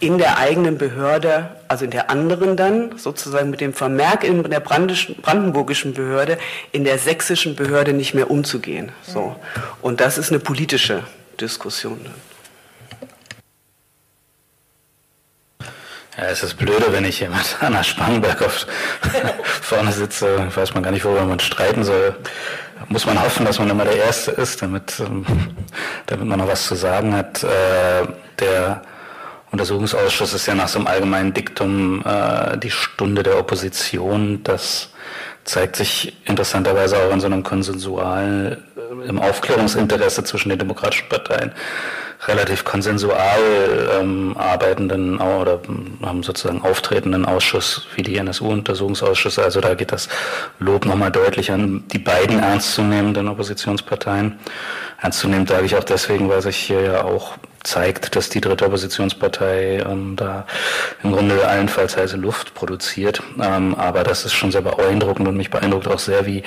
[0.01, 4.61] in der eigenen Behörde, also in der anderen dann, sozusagen mit dem Vermerk in der
[4.61, 6.39] brandenburgischen Behörde,
[6.71, 8.93] in der sächsischen Behörde nicht mehr umzugehen.
[9.03, 9.35] So.
[9.83, 11.03] Und das ist eine politische
[11.41, 12.07] Diskussion.
[16.17, 18.67] Ja, es ist blöde, wenn ich hier mit Anna Spangenberg auf,
[19.63, 22.17] vorne sitze, weiß man gar nicht, worüber man streiten soll.
[22.89, 25.25] Muss man hoffen, dass man immer der Erste ist, damit, ähm,
[26.07, 27.45] damit man noch was zu sagen hat.
[27.45, 28.07] Äh,
[28.41, 28.83] der
[29.51, 34.43] Untersuchungsausschuss ist ja nach so einem allgemeinen Diktum äh, die Stunde der Opposition.
[34.45, 34.91] Das
[35.45, 41.53] zeigt sich interessanterweise auch in so einem konsensualen, äh, im Aufklärungsinteresse zwischen den demokratischen Parteien
[42.27, 43.39] relativ konsensual
[44.01, 49.43] ähm, arbeitenden oder ähm, sozusagen auftretenden Ausschuss wie die NSU-Untersuchungsausschüsse.
[49.43, 50.09] Also da geht das
[50.59, 54.39] Lob nochmal deutlich an die beiden ernstzunehmenden Oppositionsparteien.
[55.01, 57.37] Ernstzunehmend sage ich auch deswegen, weil sich hier ja auch
[57.69, 60.47] zeigt, dass die dritte Oppositionspartei ähm, da
[61.03, 63.23] im Grunde allenfalls heiße Luft produziert.
[63.41, 66.43] Ähm, aber das ist schon sehr beeindruckend und mich beeindruckt auch sehr, wie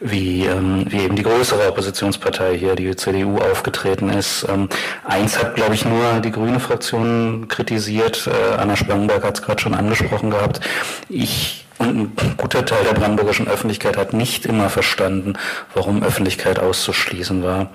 [0.00, 4.46] wie, ähm, wie eben die größere Oppositionspartei hier, die CDU, aufgetreten ist.
[4.48, 4.68] Ähm,
[5.04, 8.28] eins hat, glaube ich, nur die grüne Fraktion kritisiert.
[8.28, 10.60] Äh, Anna Spangenberg hat es gerade schon angesprochen gehabt.
[11.08, 15.34] Ich und ein guter Teil der brandenburgischen Öffentlichkeit hat nicht immer verstanden,
[15.74, 17.70] warum Öffentlichkeit auszuschließen war.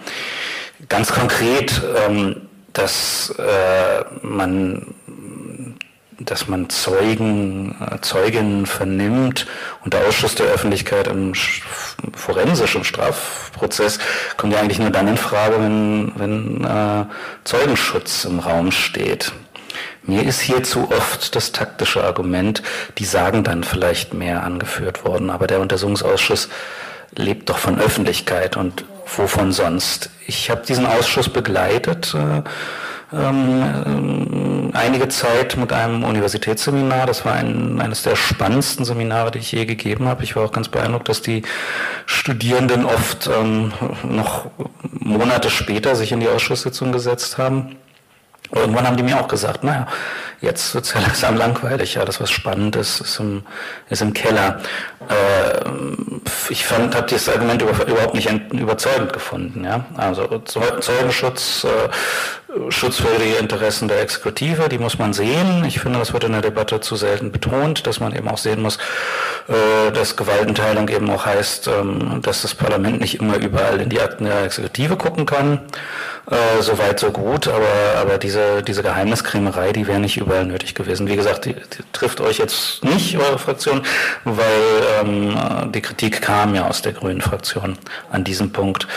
[0.89, 4.95] Ganz konkret, ähm, dass äh, man
[6.19, 9.47] dass man Zeugen, äh, Zeuginnen vernimmt
[9.83, 11.33] und der Ausschuss der Öffentlichkeit im
[12.13, 13.99] forensischen Strafprozess
[14.37, 17.05] kommt ja eigentlich nur dann in Frage, wenn, wenn äh,
[17.43, 19.33] Zeugenschutz im Raum steht.
[20.03, 22.61] Mir ist hier zu oft das taktische Argument,
[22.97, 26.49] die sagen dann vielleicht mehr angeführt worden, aber der Untersuchungsausschuss
[27.15, 30.09] lebt doch von Öffentlichkeit und wovon sonst.
[30.27, 32.13] Ich habe diesen Ausschuss begleitet.
[32.15, 32.43] Äh,
[33.13, 37.05] ähm, einige Zeit mit einem Universitätsseminar.
[37.05, 40.23] Das war ein, eines der spannendsten Seminare, die ich je gegeben habe.
[40.23, 41.43] Ich war auch ganz beeindruckt, dass die
[42.05, 43.71] Studierenden oft ähm,
[44.03, 44.47] noch
[44.81, 47.75] Monate später sich in die Ausschusssitzung gesetzt haben.
[48.51, 49.87] Irgendwann haben die mir auch gesagt, naja,
[50.43, 53.43] jetzt wird es langsam langweilig, ja, das was spannend ist, ist im,
[53.89, 54.59] ist im Keller.
[55.09, 55.69] Äh,
[56.49, 59.85] ich fand, habe dieses Argument überhaupt nicht überzeugend gefunden, ja.
[59.97, 65.65] Also Zeugenschutz, äh, Schutz für die Interessen der Exekutive, die muss man sehen.
[65.65, 68.61] Ich finde, das wird in der Debatte zu selten betont, dass man eben auch sehen
[68.61, 68.77] muss,
[69.47, 74.01] äh, dass Gewaltenteilung eben auch heißt, ähm, dass das Parlament nicht immer überall in die
[74.01, 75.61] Akten der Exekutive gucken kann.
[76.29, 80.73] Äh, so weit, so gut, aber, aber diese, diese Geheimniskrämerei, die wäre nicht überall nötig
[80.73, 81.09] gewesen.
[81.09, 83.81] Wie gesagt, die, die trifft euch jetzt nicht, eure Fraktion,
[84.23, 84.45] weil
[85.01, 87.77] ähm, die Kritik kam ja aus der grünen Fraktion
[88.09, 88.87] an diesem Punkt.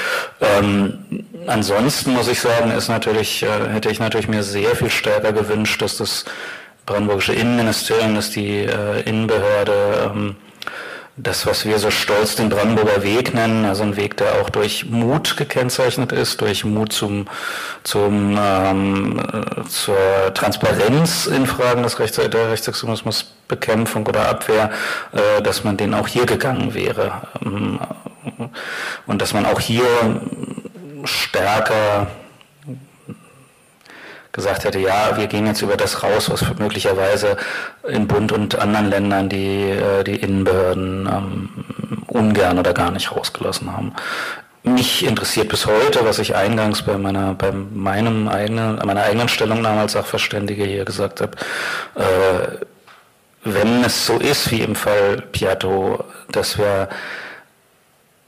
[0.41, 5.33] Ähm, ansonsten muss ich sagen, ist natürlich äh, hätte ich natürlich mir sehr viel stärker
[5.33, 6.27] gewünscht, dass das
[6.87, 10.37] brandenburgische Innenministerium, dass die äh, Innenbehörde ähm,
[11.19, 14.85] das, was wir so stolz den Brandenburger Weg nennen, also ein Weg, der auch durch
[14.91, 17.27] Mut gekennzeichnet ist, durch Mut zum,
[17.85, 19.97] zum, ähm, äh, zur
[20.35, 24.71] Transparenz in Fragen des Rechts, der Rechtsextremismus, Bekämpfung oder Abwehr,
[25.12, 27.23] äh, dass man den auch hier gegangen wäre.
[27.45, 27.81] Ähm,
[29.07, 29.85] und dass man auch hier
[31.05, 32.09] stärker
[34.37, 37.37] gesagt hätte, ja, wir gehen jetzt über das raus, was möglicherweise
[37.89, 41.49] in Bund und anderen Ländern die, äh, die Innenbehörden ähm,
[42.07, 43.93] ungern oder gar nicht rausgelassen haben.
[44.62, 49.82] Mich interessiert bis heute, was ich eingangs bei meiner, bei meinem eigenen, meiner eigenen Stellungnahme
[49.82, 51.37] als Sachverständige hier gesagt habe,
[51.95, 52.64] äh,
[53.45, 56.89] wenn es so ist wie im Fall Piatto, dass wir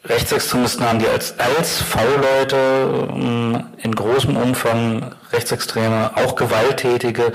[0.09, 2.57] Rechtsextremisten haben, die als, als V-Leute
[3.11, 7.33] ähm, in großem Umfang rechtsextreme, auch gewalttätige,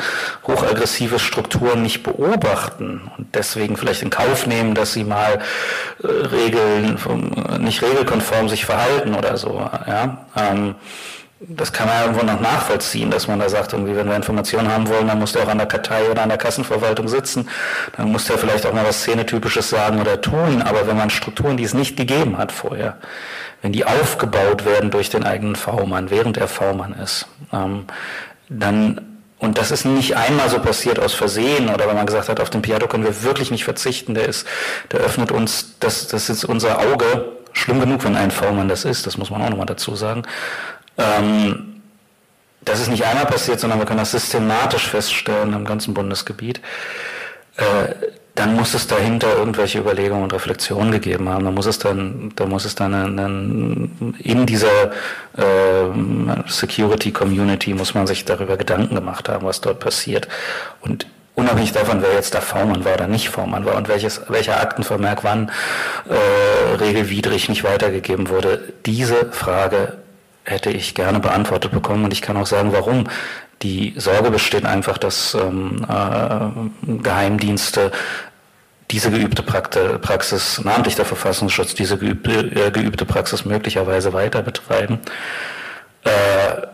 [0.48, 5.40] hochaggressive Strukturen nicht beobachten und deswegen vielleicht in Kauf nehmen, dass sie mal
[6.02, 6.98] äh, Regeln,
[7.60, 9.60] nicht regelkonform sich verhalten oder so.
[9.88, 10.26] Ja?
[10.36, 10.76] Ähm,
[11.48, 14.72] das kann man ja irgendwo noch nachvollziehen, dass man da sagt, irgendwie, wenn wir Informationen
[14.72, 17.50] haben wollen, dann muss der auch an der Kartei oder an der Kassenverwaltung sitzen.
[17.98, 20.62] Dann muss der vielleicht auch mal was Szenetypisches sagen oder tun.
[20.62, 22.98] Aber wenn man Strukturen, die es nicht gegeben hat vorher,
[23.62, 27.86] wenn die aufgebaut werden durch den eigenen V-Mann, während er V-Mann ist, ähm,
[28.50, 29.02] dann
[29.40, 32.50] und das ist nicht einmal so passiert aus Versehen oder wenn man gesagt hat, auf
[32.50, 34.48] den Piatto können wir wirklich nicht verzichten, der ist,
[34.94, 39.06] der öffnet uns, das, das ist unser Auge, schlimm genug, wenn ein V-Mann das ist,
[39.06, 40.24] das muss man auch nochmal dazu sagen.
[40.98, 41.82] Ähm,
[42.62, 46.62] das ist nicht einmal passiert, sondern wir können das systematisch feststellen im ganzen Bundesgebiet.
[47.58, 47.94] Äh,
[48.36, 51.46] dann muss es dahinter irgendwelche Überlegungen und Reflexionen gegeben haben.
[51.46, 54.92] Da muss es dann, da muss es dann einen, in dieser
[55.38, 60.28] äh, Security Community muss man sich darüber Gedanken gemacht haben, was dort passiert.
[60.82, 64.60] Und unabhängig davon, wer jetzt da V-Mann war oder nicht V-Mann war und welches, welcher
[64.60, 65.52] Aktenvermerk wann
[66.10, 69.94] äh, regelwidrig nicht weitergegeben wurde, diese Frage
[70.44, 73.08] hätte ich gerne beantwortet bekommen und ich kann auch sagen, warum.
[73.62, 77.92] Die Sorge besteht einfach, dass ähm, äh, Geheimdienste
[78.92, 85.00] diese geübte Praxis, namentlich der Verfassungsschutz, diese geübte, äh, geübte Praxis möglicherweise weiter betreiben.
[86.04, 86.68] Äh,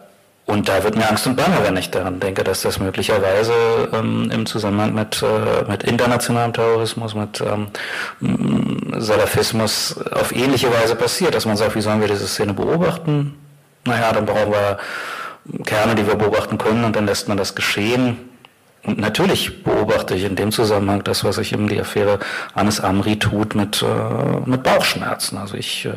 [0.45, 3.53] und da wird mir Angst und Bange, wenn ich daran denke, dass das möglicherweise
[3.93, 7.67] ähm, im Zusammenhang mit, äh, mit internationalem Terrorismus, mit ähm,
[8.97, 13.35] Salafismus auf ähnliche Weise passiert, dass man sagt, wie sollen wir diese Szene beobachten?
[13.85, 14.77] Naja, dann brauchen wir
[15.65, 18.30] Kerne, die wir beobachten können und dann lässt man das geschehen.
[18.84, 22.19] Und natürlich beobachte ich in dem Zusammenhang das, was sich in die Affäre
[22.53, 25.38] Anis Amri tut, mit, äh, mit Bauchschmerzen.
[25.38, 25.91] Also ich äh,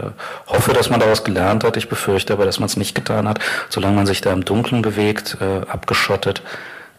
[0.48, 1.76] hoffe, dass man daraus gelernt hat.
[1.76, 3.38] Ich befürchte aber, dass man es nicht getan hat.
[3.68, 6.42] Solange man sich da im Dunkeln bewegt, äh, abgeschottet,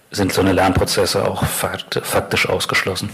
[0.09, 3.09] sind so eine Lernprozesse auch fakt, faktisch ausgeschlossen.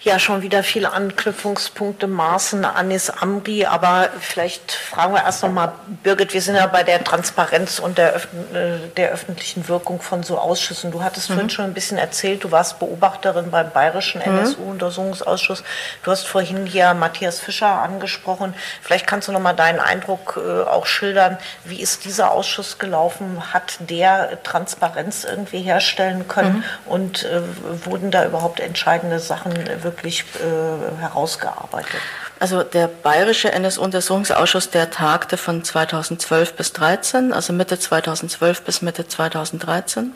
[0.00, 5.72] Ja, schon wieder viele Anknüpfungspunkte, Maßen, Anis Amri, aber vielleicht fragen wir erst nochmal,
[6.04, 10.22] Birgit, wir sind ja bei der Transparenz und der, Öf äh, der öffentlichen Wirkung von
[10.22, 10.92] so Ausschüssen.
[10.92, 11.34] Du hattest mhm.
[11.34, 14.38] vorhin schon ein bisschen erzählt, du warst Beobachterin beim Bayerischen mhm.
[14.38, 15.64] NSU-Untersuchungsausschuss.
[16.04, 18.54] Du hast vorhin hier Matthias Fischer angesprochen.
[18.80, 21.38] Vielleicht kannst du nochmal deinen Eindruck äh, auch schildern.
[21.64, 23.52] Wie ist dieser Ausschuss gelaufen?
[23.52, 26.58] Hat der Transparenz irgendwie herstellen können?
[26.86, 26.92] Mhm.
[26.92, 27.40] Und äh,
[27.84, 32.00] wurden da überhaupt entscheidende Sachen wirklich wirklich äh, herausgearbeitet?
[32.40, 39.08] Also der Bayerische NS-Untersuchungsausschuss, der tagte von 2012 bis 2013, also Mitte 2012 bis Mitte
[39.08, 40.12] 2013.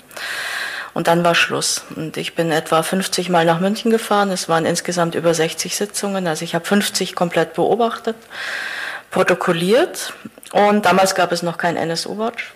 [0.95, 1.85] Und dann war Schluss.
[1.97, 4.31] Und ich bin etwa 50 Mal nach München gefahren.
[4.31, 6.27] Es waren insgesamt über 60 Sitzungen.
[6.27, 8.17] Also ich habe 50 komplett beobachtet,
[9.11, 10.13] protokolliert.
[10.53, 12.53] Und damals gab es noch kein NSU-Watch.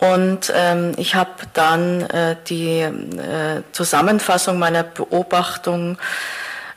[0.00, 5.98] Und ähm, ich habe dann äh, die äh, Zusammenfassung meiner Beobachtung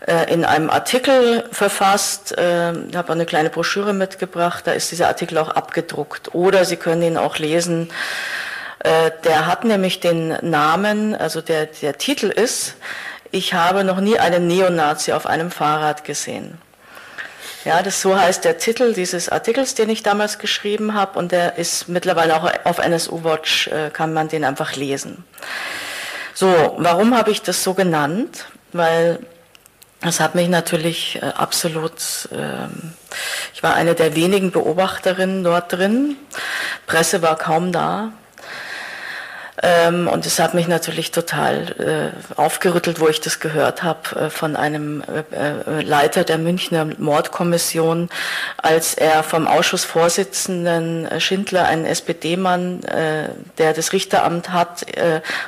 [0.05, 2.37] äh, in einem Artikel verfasst.
[2.37, 6.35] Äh, ich habe eine kleine Broschüre mitgebracht, da ist dieser Artikel auch abgedruckt.
[6.35, 7.89] Oder Sie können ihn auch lesen.
[8.79, 12.75] Äh, der hat nämlich den Namen, also der, der Titel ist,
[13.31, 16.57] ich habe noch nie einen Neonazi auf einem Fahrrad gesehen.
[17.65, 21.57] Ja, das so heißt der Titel dieses Artikels, den ich damals geschrieben habe, und der
[21.57, 25.23] ist mittlerweile auch auf NSU Watch, äh, kann man den einfach lesen.
[26.33, 28.47] So, warum habe ich das so genannt?
[28.73, 29.19] Weil
[30.01, 32.67] das hat mich natürlich äh, absolut, äh,
[33.53, 36.17] ich war eine der wenigen Beobachterinnen dort drin.
[36.85, 38.11] Presse war kaum da.
[39.63, 44.29] Ähm, und es hat mich natürlich total äh, aufgerüttelt, wo ich das gehört habe äh,
[44.29, 48.09] von einem äh, äh, Leiter der Münchner Mordkommission,
[48.57, 54.85] als er vom Ausschussvorsitzenden äh, Schindler, ein SPD-Mann, äh, der das Richteramt hat,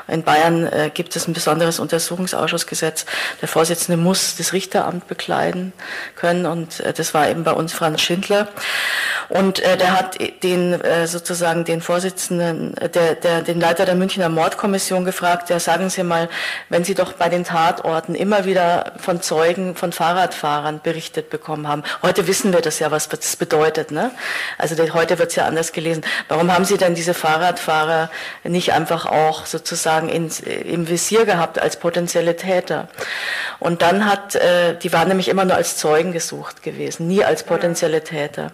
[0.07, 3.05] in Bayern gibt es ein besonderes Untersuchungsausschussgesetz.
[3.41, 5.73] Der Vorsitzende muss das Richteramt bekleiden
[6.15, 8.47] können und das war eben bei uns Franz Schindler.
[9.29, 15.03] Und der hat den sozusagen den Vorsitzenden, der, der, den Leiter der der Münchner Mordkommission
[15.03, 16.29] gefragt, ja sagen Sie mal,
[16.69, 21.81] wenn Sie doch bei den Tatorten immer wieder von Zeugen, von Fahrradfahrern berichtet bekommen haben.
[22.03, 23.89] Heute wissen wir das ja, was das bedeutet.
[23.89, 24.11] Ne?
[24.59, 26.03] Also heute wird es ja anders gelesen.
[26.27, 28.11] Warum haben Sie denn diese Fahrradfahrer
[28.43, 32.89] nicht einfach auch sozusagen ins, im Visier gehabt als potenzielle Täter?
[33.57, 37.41] Und dann hat, äh, die waren nämlich immer nur als Zeugen gesucht gewesen, nie als
[37.41, 38.51] potenzielle Täter.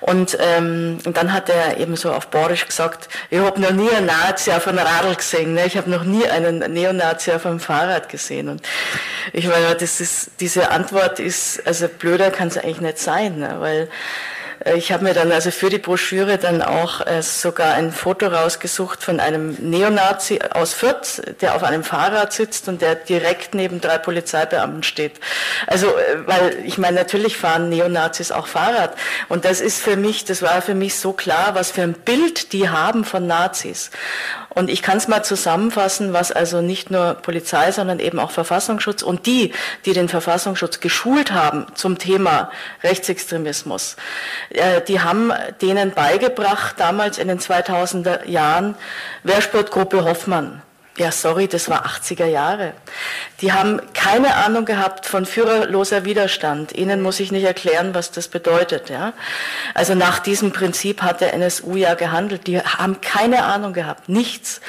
[0.00, 4.06] Und, ähm, dann hat er eben so auf Borisch gesagt, ich habe noch nie einen
[4.06, 5.66] Nazi auf einem Radl gesehen, ne?
[5.66, 8.48] ich habe noch nie einen Neonazi auf einem Fahrrad gesehen.
[8.48, 8.62] Und
[9.32, 13.56] ich meine, das ist, diese Antwort ist, also blöder kann es eigentlich nicht sein, ne?
[13.58, 13.88] weil
[14.64, 18.26] äh, ich habe mir dann also für die Broschüre dann auch äh, sogar ein Foto
[18.26, 23.80] rausgesucht von einem Neonazi aus Fürth, der auf einem Fahrrad sitzt und der direkt neben
[23.80, 25.12] drei Polizeibeamten steht.
[25.66, 28.94] Also, äh, weil ich meine, natürlich fahren Neonazis auch Fahrrad.
[29.28, 32.52] Und das ist für mich, das war für mich so klar, was für ein Bild
[32.52, 33.90] die haben von Nazis.
[34.54, 39.02] Und ich kann es mal zusammenfassen, was also nicht nur Polizei, sondern eben auch Verfassungsschutz
[39.02, 39.52] und die,
[39.84, 42.50] die den Verfassungsschutz geschult haben zum Thema
[42.82, 43.96] Rechtsextremismus,
[44.50, 48.76] äh, die haben denen beigebracht, damals in den 2000er Jahren,
[49.24, 50.62] Wehrsportgruppe Hoffmann.
[50.96, 52.72] Ja, sorry, das war 80er Jahre.
[53.40, 56.72] Die haben keine Ahnung gehabt von führerloser Widerstand.
[56.72, 58.90] Ihnen muss ich nicht erklären, was das bedeutet.
[58.90, 59.12] Ja?
[59.74, 62.46] Also nach diesem Prinzip hat der NSU ja gehandelt.
[62.46, 64.60] Die haben keine Ahnung gehabt, nichts.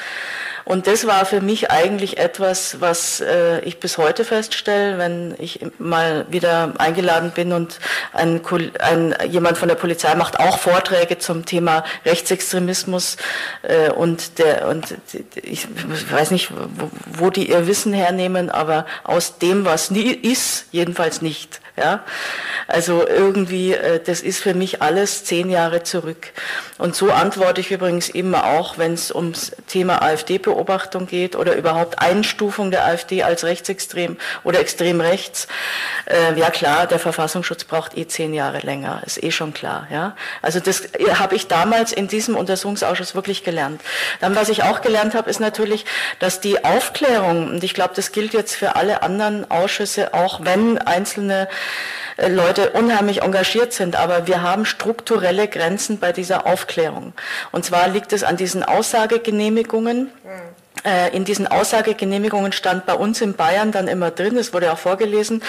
[0.66, 5.60] Und das war für mich eigentlich etwas, was äh, ich bis heute feststelle, wenn ich
[5.78, 7.78] mal wieder eingeladen bin und
[8.12, 8.40] ein,
[8.80, 13.16] ein, jemand von der Polizei macht auch Vorträge zum Thema Rechtsextremismus
[13.62, 14.96] äh, und der und
[15.40, 15.68] ich
[16.10, 21.22] weiß nicht, wo, wo die ihr Wissen hernehmen, aber aus dem, was nie ist, jedenfalls
[21.22, 21.60] nicht.
[21.76, 22.00] Ja?
[22.66, 26.32] Also irgendwie, äh, das ist für mich alles zehn Jahre zurück.
[26.78, 32.00] Und so antworte ich übrigens immer auch, wenn es ums Thema AfD-Beobachtung geht oder überhaupt
[32.00, 35.48] Einstufung der AfD als rechtsextrem oder extrem rechts.
[36.06, 39.86] Äh, ja klar, der Verfassungsschutz braucht eh zehn Jahre länger, ist eh schon klar.
[39.90, 40.16] Ja?
[40.42, 43.80] Also das äh, habe ich damals in diesem Untersuchungsausschuss wirklich gelernt.
[44.20, 45.84] Dann, was ich auch gelernt habe, ist natürlich,
[46.18, 50.78] dass die Aufklärung, und ich glaube, das gilt jetzt für alle anderen Ausschüsse, auch wenn
[50.78, 51.48] einzelne
[52.28, 57.12] Leute unheimlich engagiert sind, aber wir haben strukturelle Grenzen bei dieser Aufklärung.
[57.52, 60.10] Und zwar liegt es an diesen Aussagegenehmigungen.
[60.84, 64.78] Äh, in diesen Aussagegenehmigungen stand bei uns in Bayern dann immer drin, es wurde auch
[64.78, 65.42] vorgelesen,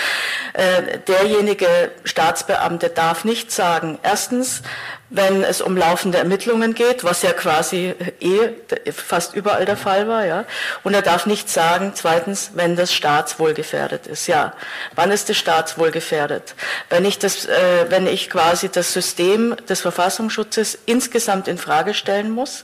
[0.54, 1.68] äh, derjenige
[2.06, 4.64] Staatsbeamte darf nicht sagen, erstens,
[5.10, 10.26] wenn es um laufende Ermittlungen geht, was ja quasi eh fast überall der Fall war,
[10.26, 10.44] ja.
[10.84, 14.54] Und er darf nicht sagen, zweitens, wenn das Staatswohl gefährdet ist, ja.
[14.96, 16.56] Wann ist das Staatswohl gefährdet?
[16.90, 22.30] Wenn ich das, äh, wenn ich quasi das System des Verfassungsschutzes insgesamt in Frage stellen
[22.30, 22.64] muss,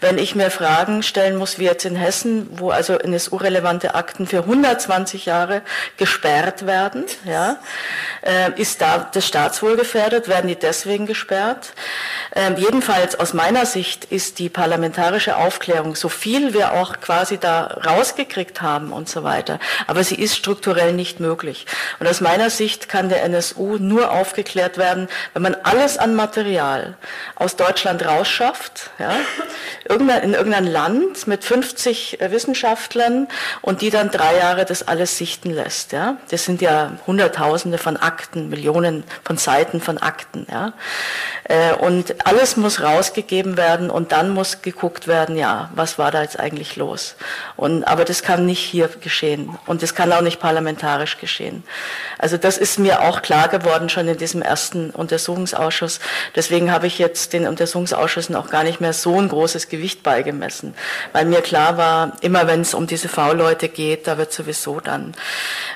[0.00, 4.38] wenn ich mir Fragen stellen muss, wie jetzt in Hessen, wo also NSU-relevante Akten für
[4.38, 5.62] 120 Jahre
[5.96, 7.58] gesperrt werden, ja,
[8.22, 10.28] äh, ist da das Staatswohl gefährdet?
[10.28, 11.72] Werden die deswegen gesperrt?
[12.34, 17.64] Ähm, jedenfalls aus meiner Sicht ist die parlamentarische Aufklärung, so viel wir auch quasi da
[17.84, 21.66] rausgekriegt haben und so weiter, aber sie ist strukturell nicht möglich.
[21.98, 26.96] Und aus meiner Sicht kann der NSU nur aufgeklärt werden, wenn man alles an Material
[27.34, 29.12] aus Deutschland rausschafft, ja,
[29.90, 33.28] in irgendein Land mit 50 äh, Wissenschaftlern
[33.60, 35.92] und die dann drei Jahre das alles sichten lässt.
[35.92, 36.16] Ja.
[36.30, 40.46] Das sind ja Hunderttausende von Akten, Millionen von Seiten von Akten.
[40.50, 40.72] Ja.
[41.44, 46.22] Äh, und alles muss rausgegeben werden und dann muss geguckt werden, ja, was war da
[46.22, 47.16] jetzt eigentlich los?
[47.56, 51.64] Und, aber das kann nicht hier geschehen und das kann auch nicht parlamentarisch geschehen.
[52.18, 55.98] Also das ist mir auch klar geworden schon in diesem ersten Untersuchungsausschuss.
[56.36, 60.74] Deswegen habe ich jetzt den Untersuchungsausschüssen auch gar nicht mehr so ein großes Gewicht beigemessen,
[61.12, 65.14] weil mir klar war, immer wenn es um diese V-Leute geht, da wird sowieso dann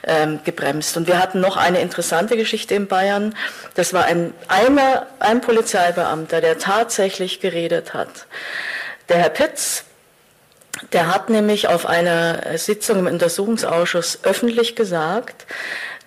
[0.04, 0.96] ähm, gebremst.
[0.96, 3.34] Und wir hatten noch eine interessante Geschichte in Bayern.
[3.74, 8.26] Das war ein, einer, ein Polizeibeamter, der tatsächlich geredet hat.
[9.08, 9.84] Der Herr Pitz,
[10.92, 15.46] der hat nämlich auf einer Sitzung im Untersuchungsausschuss öffentlich gesagt,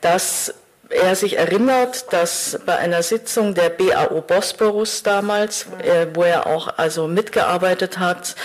[0.02, 0.54] dass
[0.90, 6.78] er sich erinnert, dass bei einer Sitzung der BAO Bosporus damals, äh, wo er auch
[6.78, 8.36] also mitgearbeitet hat,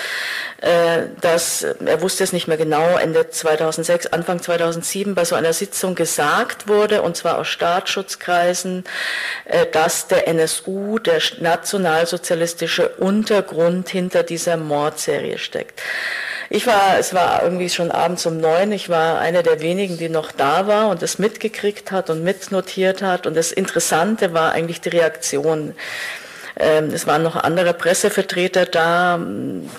[0.61, 5.53] äh, dass er wusste es nicht mehr genau, Ende 2006, Anfang 2007 bei so einer
[5.53, 8.85] Sitzung gesagt wurde, und zwar aus Staatsschutzkreisen,
[9.45, 15.81] äh, dass der NSU, der nationalsozialistische Untergrund hinter dieser Mordserie steckt.
[16.55, 20.11] Ich war, es war irgendwie schon abends um neun, ich war eine der wenigen, die
[20.11, 23.27] noch da war und es mitgekriegt hat und mitnotiert hat.
[23.27, 25.75] Und das Interessante war eigentlich die Reaktion.
[26.63, 29.19] Ähm, es waren noch andere Pressevertreter da,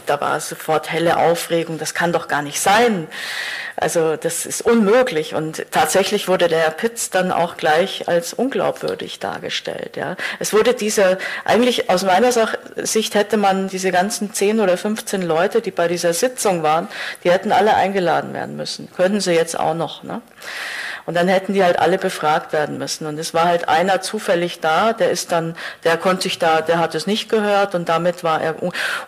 [0.06, 3.08] da war sofort helle Aufregung, das kann doch gar nicht sein.
[3.78, 5.34] Also das ist unmöglich.
[5.34, 9.96] Und tatsächlich wurde der Herr Pitz dann auch gleich als unglaubwürdig dargestellt.
[9.96, 10.16] Ja.
[10.40, 12.32] Es wurde diese, eigentlich aus meiner
[12.78, 16.88] Sicht hätte man diese ganzen 10 oder 15 Leute, die bei dieser Sitzung waren,
[17.24, 18.90] die hätten alle eingeladen werden müssen.
[18.96, 20.04] Können sie jetzt auch noch.
[20.04, 20.22] Ne?
[21.06, 23.06] Und dann hätten die halt alle befragt werden müssen.
[23.08, 26.80] Und es war halt einer zufällig da, der ist dann, der konnte sich da, der
[26.80, 28.56] hat es nicht gehört und damit war er.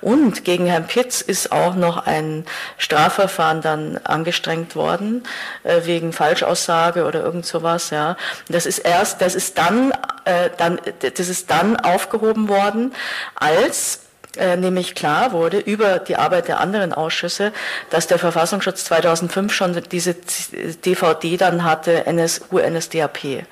[0.01, 2.45] Und gegen Herrn Pitz ist auch noch ein
[2.77, 5.23] Strafverfahren dann angestrengt worden,
[5.63, 8.17] äh, wegen Falschaussage oder irgend sowas, ja.
[8.49, 9.91] Das ist erst, das ist dann,
[10.25, 12.93] äh, dann, das ist dann aufgehoben worden,
[13.35, 14.04] als
[14.37, 17.51] äh, nämlich klar wurde über die Arbeit der anderen Ausschüsse,
[17.89, 20.15] dass der Verfassungsschutz 2005 schon diese
[20.85, 23.45] DVD dann hatte, NSU, NSDAP.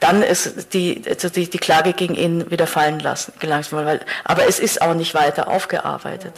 [0.00, 4.00] Dann ist die, also die, die Klage gegen ihn wieder fallen lassen, gelassen worden.
[4.24, 6.34] Aber es ist auch nicht weiter aufgearbeitet.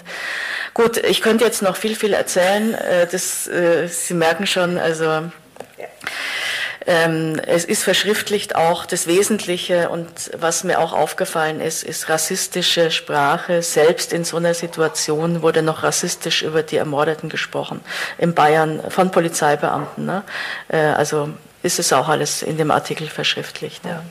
[0.74, 2.74] Gut, ich könnte jetzt noch viel, viel erzählen.
[2.74, 5.32] Äh, das, äh, Sie merken schon, also ähm,
[6.88, 10.08] es ist verschriftlicht auch das Wesentliche und
[10.38, 13.60] was mir auch aufgefallen ist, ist rassistische Sprache.
[13.62, 17.82] Selbst in so einer Situation wurde noch rassistisch über die Ermordeten gesprochen.
[18.16, 20.06] In Bayern von Polizeibeamten.
[20.06, 20.22] Ne?
[20.68, 21.28] Äh, also
[21.62, 23.84] ist es auch alles in dem Artikel verschriftlicht.
[23.84, 24.02] Ja,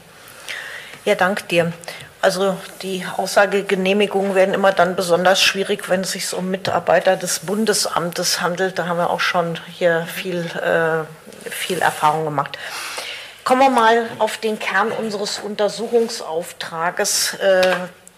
[1.06, 1.74] ja dank dir.
[2.22, 8.42] Also die Aussagegenehmigungen werden immer dann besonders schwierig, wenn es sich um Mitarbeiter des Bundesamtes
[8.42, 8.78] handelt.
[8.80, 11.06] Da haben wir auch schon hier viel, äh,
[11.50, 12.58] viel Erfahrung gemacht.
[13.44, 17.76] Kommen wir mal auf den Kern unseres Untersuchungsauftrages, äh,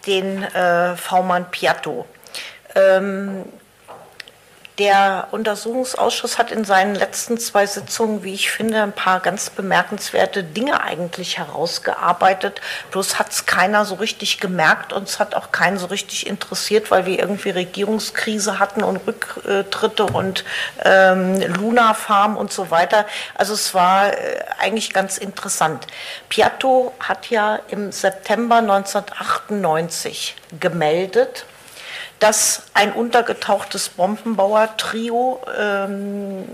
[0.08, 2.08] den äh, V-Mann Piatto.
[2.76, 3.46] Ähm,
[4.80, 10.42] der Untersuchungsausschuss hat in seinen letzten zwei Sitzungen, wie ich finde, ein paar ganz bemerkenswerte
[10.44, 12.62] Dinge eigentlich herausgearbeitet.
[12.92, 16.92] Bloß hat es keiner so richtig gemerkt und es hat auch keinen so richtig interessiert,
[16.92, 20.46] weil wir irgendwie Regierungskrise hatten und Rücktritte und
[20.86, 23.06] ähm, Luna Farm und so weiter.
[23.36, 25.88] Also es war äh, eigentlich ganz interessant.
[26.30, 31.46] Piatto hat ja im September 1998 gemeldet,
[32.20, 36.46] dass ein untergetauchtes Bombenbauer-Trio ähm,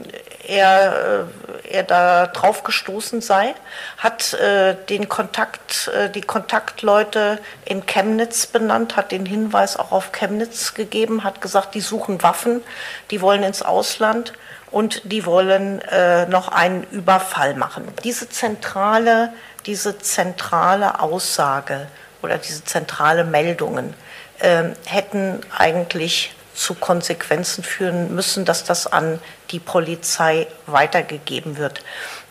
[0.47, 1.27] er,
[1.63, 3.55] äh, er da drauf gestoßen sei,
[3.97, 10.11] hat äh, den Kontakt, äh, die Kontaktleute in Chemnitz benannt, hat den Hinweis auch auf
[10.11, 12.63] Chemnitz gegeben, hat gesagt, die suchen Waffen,
[13.09, 14.33] die wollen ins Ausland
[14.69, 17.87] und die wollen äh, noch einen Überfall machen.
[18.03, 19.33] Diese zentrale,
[19.65, 21.87] diese zentrale Aussage
[22.21, 23.95] oder diese zentrale Meldungen
[24.39, 29.19] hätten eigentlich zu Konsequenzen führen müssen, dass das an
[29.51, 31.81] die Polizei weitergegeben wird.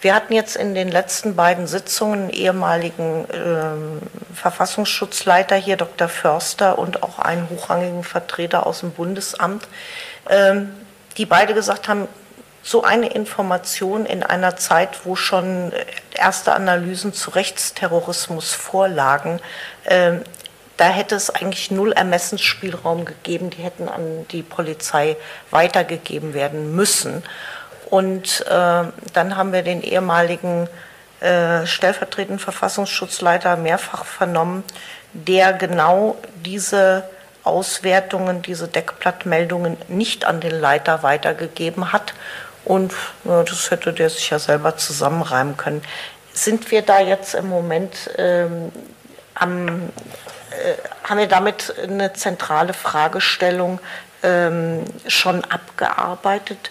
[0.01, 6.09] Wir hatten jetzt in den letzten beiden Sitzungen ehemaligen äh, Verfassungsschutzleiter hier, Dr.
[6.09, 9.69] Förster, und auch einen hochrangigen Vertreter aus dem Bundesamt,
[10.29, 10.57] äh,
[11.17, 12.09] die beide gesagt haben,
[12.63, 15.71] so eine Information in einer Zeit, wo schon
[16.15, 19.39] erste Analysen zu Rechtsterrorismus vorlagen,
[19.85, 20.15] äh,
[20.77, 25.17] da hätte es eigentlich null Ermessensspielraum gegeben, die hätten an die Polizei
[25.51, 27.23] weitergegeben werden müssen.
[27.91, 30.69] Und äh, dann haben wir den ehemaligen
[31.21, 34.65] äh, stellvertretenden Verfassungsschutzleiter mehrfach vernommen,
[35.13, 37.05] der genau diese
[37.45, 42.15] Auswertungen, diese Deckblattmeldungen nicht an den Leiter weitergegeben hat.
[42.65, 42.95] Und
[43.25, 45.83] ja, das hätte der sich ja selber zusammenreimen können.
[46.33, 48.73] Sind wir da jetzt im Moment ähm,
[49.35, 49.91] am
[51.05, 53.81] haben wir damit eine zentrale Fragestellung
[54.25, 56.71] ähm, schon abgearbeitet.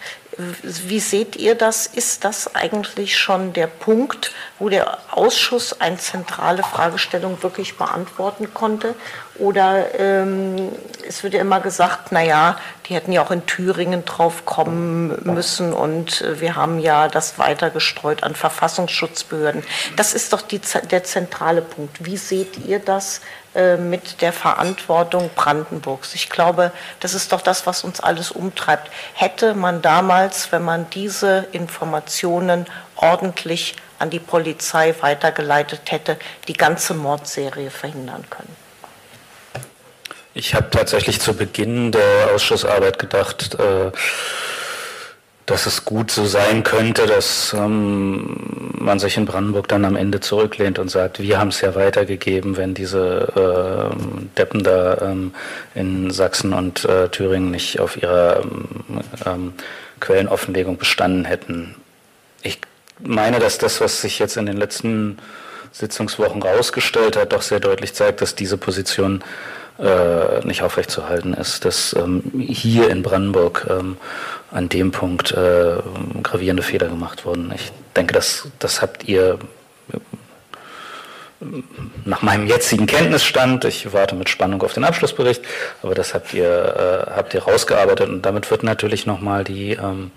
[0.63, 1.85] Wie seht ihr das?
[1.85, 8.95] Ist das eigentlich schon der Punkt, wo der Ausschuss eine zentrale Fragestellung wirklich beantworten konnte?
[9.35, 10.69] Oder ähm,
[11.07, 12.57] es wird ja immer gesagt, naja,
[12.87, 17.69] die hätten ja auch in Thüringen drauf kommen müssen und wir haben ja das weiter
[17.69, 19.63] gestreut an Verfassungsschutzbehörden.
[19.97, 22.05] Das ist doch die, der zentrale Punkt.
[22.05, 23.21] Wie seht ihr das?
[23.55, 26.15] Äh, mit der Verantwortung Brandenburgs.
[26.15, 26.71] Ich glaube,
[27.01, 28.89] das ist doch das, was uns alles umtreibt.
[29.13, 32.65] Hätte man damals, wenn man diese Informationen
[32.95, 36.17] ordentlich an die Polizei weitergeleitet hätte,
[36.47, 38.55] die ganze Mordserie verhindern können?
[40.33, 43.91] Ich habe tatsächlich zu Beginn der Ausschussarbeit gedacht, äh,
[45.45, 48.37] dass es gut so sein könnte, dass ähm,
[48.79, 52.55] man sich in Brandenburg dann am Ende zurücklehnt und sagt, wir haben es ja weitergegeben,
[52.55, 55.33] wenn diese äh, Deppen da ähm,
[55.75, 58.67] in Sachsen und äh, Thüringen nicht auf ihrer ähm,
[59.25, 59.53] ähm,
[59.99, 61.75] Quellenoffenlegung bestanden hätten.
[62.41, 62.59] Ich
[62.99, 65.17] meine, dass das, was sich jetzt in den letzten
[65.71, 69.23] Sitzungswochen rausgestellt hat, doch sehr deutlich zeigt, dass diese Position
[69.79, 73.97] äh, nicht aufrechtzuerhalten ist, dass ähm, hier in Brandenburg ähm,
[74.53, 75.77] an dem Punkt äh,
[76.21, 77.51] gravierende Fehler gemacht wurden.
[77.55, 79.39] Ich denke, das, das habt ihr
[79.91, 79.97] äh,
[82.05, 85.43] nach meinem jetzigen Kenntnisstand, ich warte mit Spannung auf den Abschlussbericht,
[85.81, 90.11] aber das habt ihr, äh, habt ihr rausgearbeitet und damit wird natürlich nochmal die, ähm,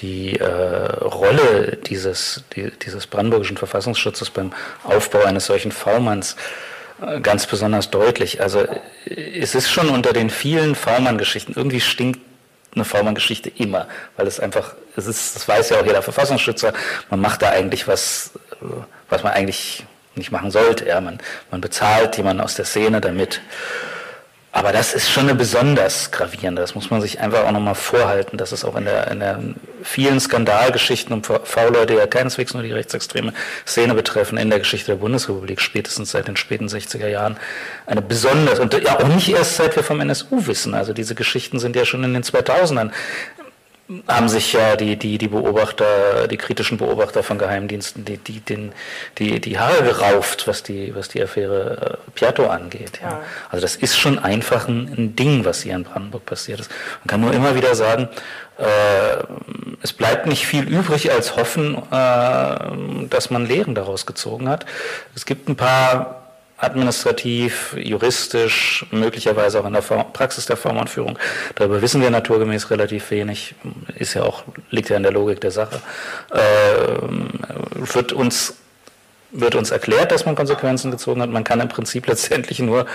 [0.00, 4.52] die äh, Rolle dieses, die, dieses brandenburgischen Verfassungsschutzes beim
[4.84, 6.36] Aufbau eines solchen V-Manns
[7.00, 8.42] äh, ganz besonders deutlich.
[8.42, 8.66] Also
[9.06, 12.20] es ist schon unter den vielen V-Mann-Geschichten, irgendwie stinkt
[12.76, 16.72] eine V-Mann-Geschichte immer, weil es einfach, es ist, das weiß ja auch jeder Verfassungsschützer,
[17.10, 18.66] man macht da eigentlich was, äh,
[19.08, 19.84] was man eigentlich
[20.14, 20.86] nicht machen sollte.
[20.86, 21.18] Ja, man,
[21.50, 23.40] man bezahlt jemanden aus der Szene damit.
[24.56, 28.38] Aber das ist schon eine besonders gravierende, das muss man sich einfach auch nochmal vorhalten,
[28.38, 29.38] dass es auch in der, in der
[29.82, 33.34] vielen Skandalgeschichten um V-Leute ja keineswegs nur die rechtsextreme
[33.66, 37.36] Szene betreffen, in der Geschichte der Bundesrepublik, spätestens seit den späten 60er Jahren,
[37.84, 41.58] eine besonders, und ja auch nicht erst seit wir vom NSU wissen, also diese Geschichten
[41.58, 42.92] sind ja schon in den 2000ern
[44.08, 48.72] haben sich ja die, die, die Beobachter, die kritischen Beobachter von Geheimdiensten, die, die, den,
[49.18, 53.00] die, die Haare gerauft, was die, was die Affäre äh, Piatto angeht.
[53.00, 53.20] Ja.
[53.48, 56.70] Also das ist schon einfach ein, ein, Ding, was hier in Brandenburg passiert ist.
[57.04, 58.08] Man kann nur immer wieder sagen,
[58.58, 59.22] äh,
[59.82, 64.66] es bleibt nicht viel übrig als hoffen, äh, dass man Lehren daraus gezogen hat.
[65.14, 66.25] Es gibt ein paar
[66.58, 71.18] administrativ, juristisch, möglicherweise auch in der Praxis der Vormannführung.
[71.54, 73.54] Darüber wissen wir naturgemäß relativ wenig,
[73.96, 75.80] ist ja auch, liegt ja in der Logik der Sache.
[76.30, 76.38] Äh,
[77.94, 78.54] wird uns
[79.32, 81.30] wird uns erklärt, dass man Konsequenzen gezogen hat.
[81.30, 82.86] Man kann im Prinzip letztendlich nur,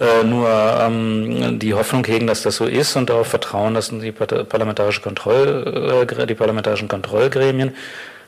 [0.00, 4.12] äh, nur ähm, die Hoffnung hegen, dass das so ist und darauf vertrauen, dass die,
[4.12, 7.74] parlamentarische Kontroll, äh, die parlamentarischen Kontrollgremien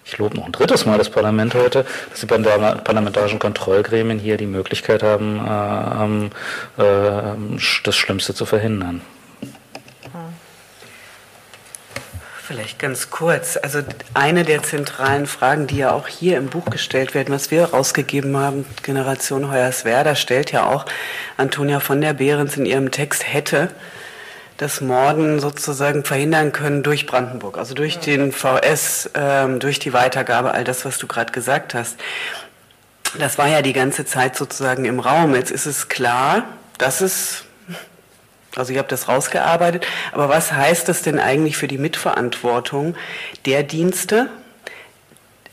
[0.06, 4.46] ich lobe noch ein drittes Mal das Parlament heute, dass die parlamentarischen Kontrollgremien hier die
[4.46, 6.30] Möglichkeit haben,
[6.78, 7.36] äh, äh,
[7.82, 9.00] das Schlimmste zu verhindern.
[12.46, 13.58] Vielleicht ganz kurz.
[13.60, 13.80] Also
[14.14, 18.36] eine der zentralen Fragen, die ja auch hier im Buch gestellt werden, was wir rausgegeben
[18.36, 20.86] haben, Generation Hoyerswerda stellt ja auch
[21.36, 23.70] Antonia von der Behrens in ihrem Text hätte
[24.56, 30.52] das Morden sozusagen verhindern können durch Brandenburg, also durch den VS, ähm, durch die Weitergabe,
[30.52, 31.96] all das, was du gerade gesagt hast.
[33.18, 35.34] Das war ja die ganze Zeit sozusagen im Raum.
[35.34, 36.44] Jetzt ist es klar,
[36.78, 37.44] dass es,
[38.54, 42.96] also ich habe das rausgearbeitet, aber was heißt das denn eigentlich für die Mitverantwortung
[43.44, 44.30] der Dienste,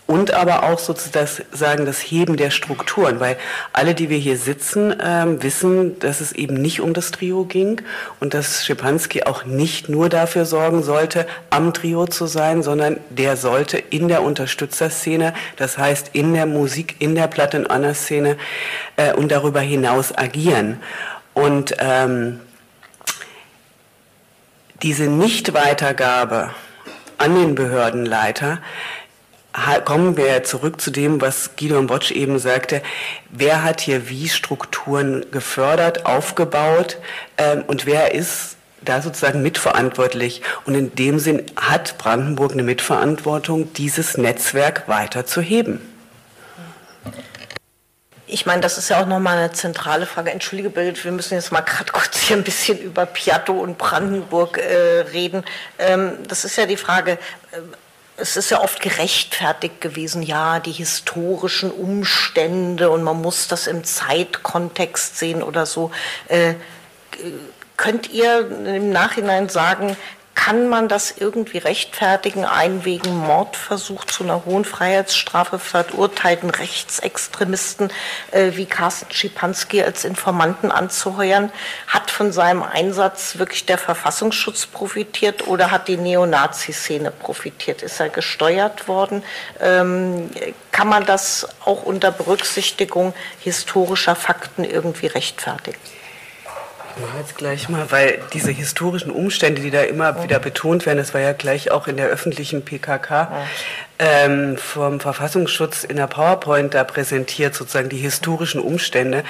[0.06, 3.38] und aber auch sozusagen das Heben der Strukturen, weil
[3.72, 7.82] alle, die wir hier sitzen, ähm, wissen, dass es eben nicht um das Trio ging
[8.20, 13.38] und dass Schepanski auch nicht nur dafür sorgen sollte, am Trio zu sein, sondern der
[13.38, 18.38] sollte in der Unterstützerszene, das heißt in der Musik, in der Platte- und Anna-Szene
[18.98, 20.82] äh, und darüber hinaus agieren.
[21.34, 22.42] Und ähm,
[24.82, 26.52] diese Nichtweitergabe
[27.18, 28.60] an den Behördenleiter,
[29.86, 32.82] kommen wir zurück zu dem, was Guido Botsch eben sagte.
[33.30, 36.98] Wer hat hier wie Strukturen gefördert, aufgebaut
[37.38, 40.42] ähm, und wer ist da sozusagen mitverantwortlich?
[40.66, 45.80] Und in dem Sinn hat Brandenburg eine Mitverantwortung, dieses Netzwerk weiter zu heben.
[48.26, 50.32] Ich meine, das ist ja auch nochmal eine zentrale Frage.
[50.32, 54.58] Entschuldige, Bild, wir müssen jetzt mal gerade kurz hier ein bisschen über Piatto und Brandenburg
[54.58, 55.44] äh, reden.
[55.78, 57.20] Ähm, das ist ja die Frage,
[57.52, 57.58] äh,
[58.18, 63.84] es ist ja oft gerechtfertigt gewesen, ja, die historischen Umstände und man muss das im
[63.84, 65.92] Zeitkontext sehen oder so.
[66.28, 66.56] Äh,
[67.76, 69.98] könnt ihr im Nachhinein sagen,
[70.36, 77.92] kann man das irgendwie rechtfertigen, einen wegen Mordversuch zu einer hohen Freiheitsstrafe verurteilten Rechtsextremisten
[78.32, 81.52] äh, wie Carsten Schipanski als Informanten anzuheuern?
[81.88, 87.82] Hat von seinem Einsatz wirklich der Verfassungsschutz profitiert oder hat die Neonazi-Szene profitiert?
[87.82, 89.24] Ist er gesteuert worden?
[89.62, 90.30] Ähm,
[90.72, 95.80] kann man das auch unter Berücksichtigung historischer Fakten irgendwie rechtfertigen?
[97.02, 101.14] Mache jetzt gleich mal, weil diese historischen Umstände, die da immer wieder betont werden, das
[101.14, 103.46] war ja gleich auch in der öffentlichen PKK
[103.98, 109.24] ähm, vom Verfassungsschutz in der PowerPoint da präsentiert, sozusagen die historischen Umstände,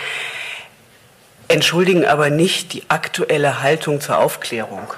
[1.48, 4.94] entschuldigen aber nicht die aktuelle Haltung zur Aufklärung.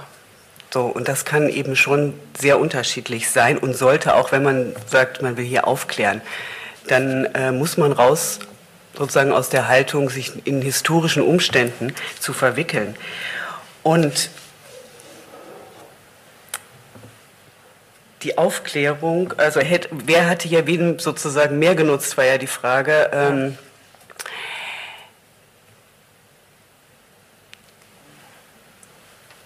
[0.74, 5.22] So, und das kann eben schon sehr unterschiedlich sein und sollte auch, wenn man sagt,
[5.22, 6.22] man will hier aufklären,
[6.88, 8.40] dann äh, muss man raus
[8.97, 12.95] sozusagen aus der Haltung, sich in historischen Umständen zu verwickeln.
[13.84, 14.30] Und
[18.23, 23.09] die Aufklärung, also hätte, wer hatte ja wen sozusagen mehr genutzt, war ja die Frage.
[23.13, 23.57] Ähm,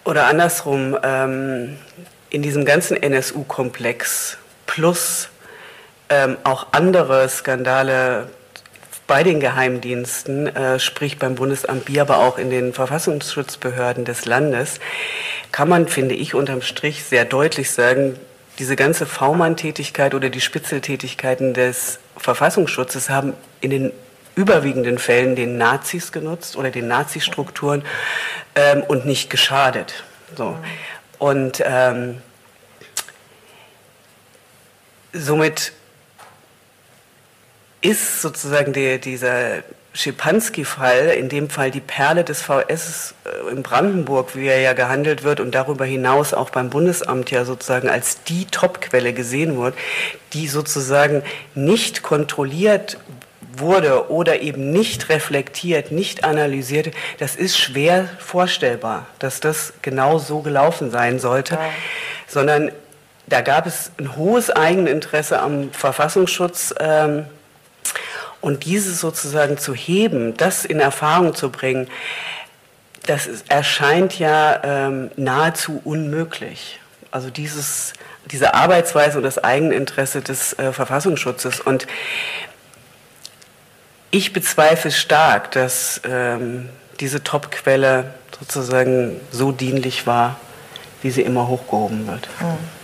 [0.04, 1.76] oder andersrum, ähm,
[2.30, 5.28] in diesem ganzen NSU-Komplex plus
[6.08, 8.28] ähm, auch andere Skandale
[9.10, 14.78] bei den Geheimdiensten, äh, sprich beim Bundesamt Bier, aber auch in den Verfassungsschutzbehörden des Landes,
[15.50, 18.14] kann man, finde ich, unterm Strich sehr deutlich sagen,
[18.60, 23.92] diese ganze V-Mann-Tätigkeit oder die Spitzeltätigkeiten des Verfassungsschutzes haben in den
[24.36, 27.82] überwiegenden Fällen den Nazis genutzt oder den Nazi-Strukturen
[28.54, 30.04] ähm, und nicht geschadet.
[30.36, 30.56] So.
[31.18, 32.22] Und ähm,
[35.12, 35.72] somit
[37.80, 39.62] ist sozusagen der, dieser
[39.92, 45.24] Schipanski-Fall, in dem Fall die Perle des VS äh, in Brandenburg, wie er ja gehandelt
[45.24, 49.74] wird und darüber hinaus auch beim Bundesamt ja sozusagen als die Topquelle gesehen wird,
[50.32, 51.22] die sozusagen
[51.54, 52.98] nicht kontrolliert
[53.56, 60.40] wurde oder eben nicht reflektiert, nicht analysiert, das ist schwer vorstellbar, dass das genau so
[60.40, 61.60] gelaufen sein sollte, ja.
[62.28, 62.70] sondern
[63.26, 66.74] da gab es ein hohes Eigeninteresse am Verfassungsschutz.
[66.78, 67.26] Ähm,
[68.40, 71.88] und dieses sozusagen zu heben, das in Erfahrung zu bringen,
[73.06, 76.80] das ist, erscheint ja ähm, nahezu unmöglich.
[77.10, 77.92] Also dieses,
[78.30, 81.60] diese Arbeitsweise und das Eigeninteresse des äh, Verfassungsschutzes.
[81.60, 81.86] Und
[84.10, 86.68] ich bezweifle stark, dass ähm,
[87.00, 90.38] diese Top-Quelle sozusagen so dienlich war,
[91.02, 92.28] wie sie immer hochgehoben wird.
[92.40, 92.79] Mhm.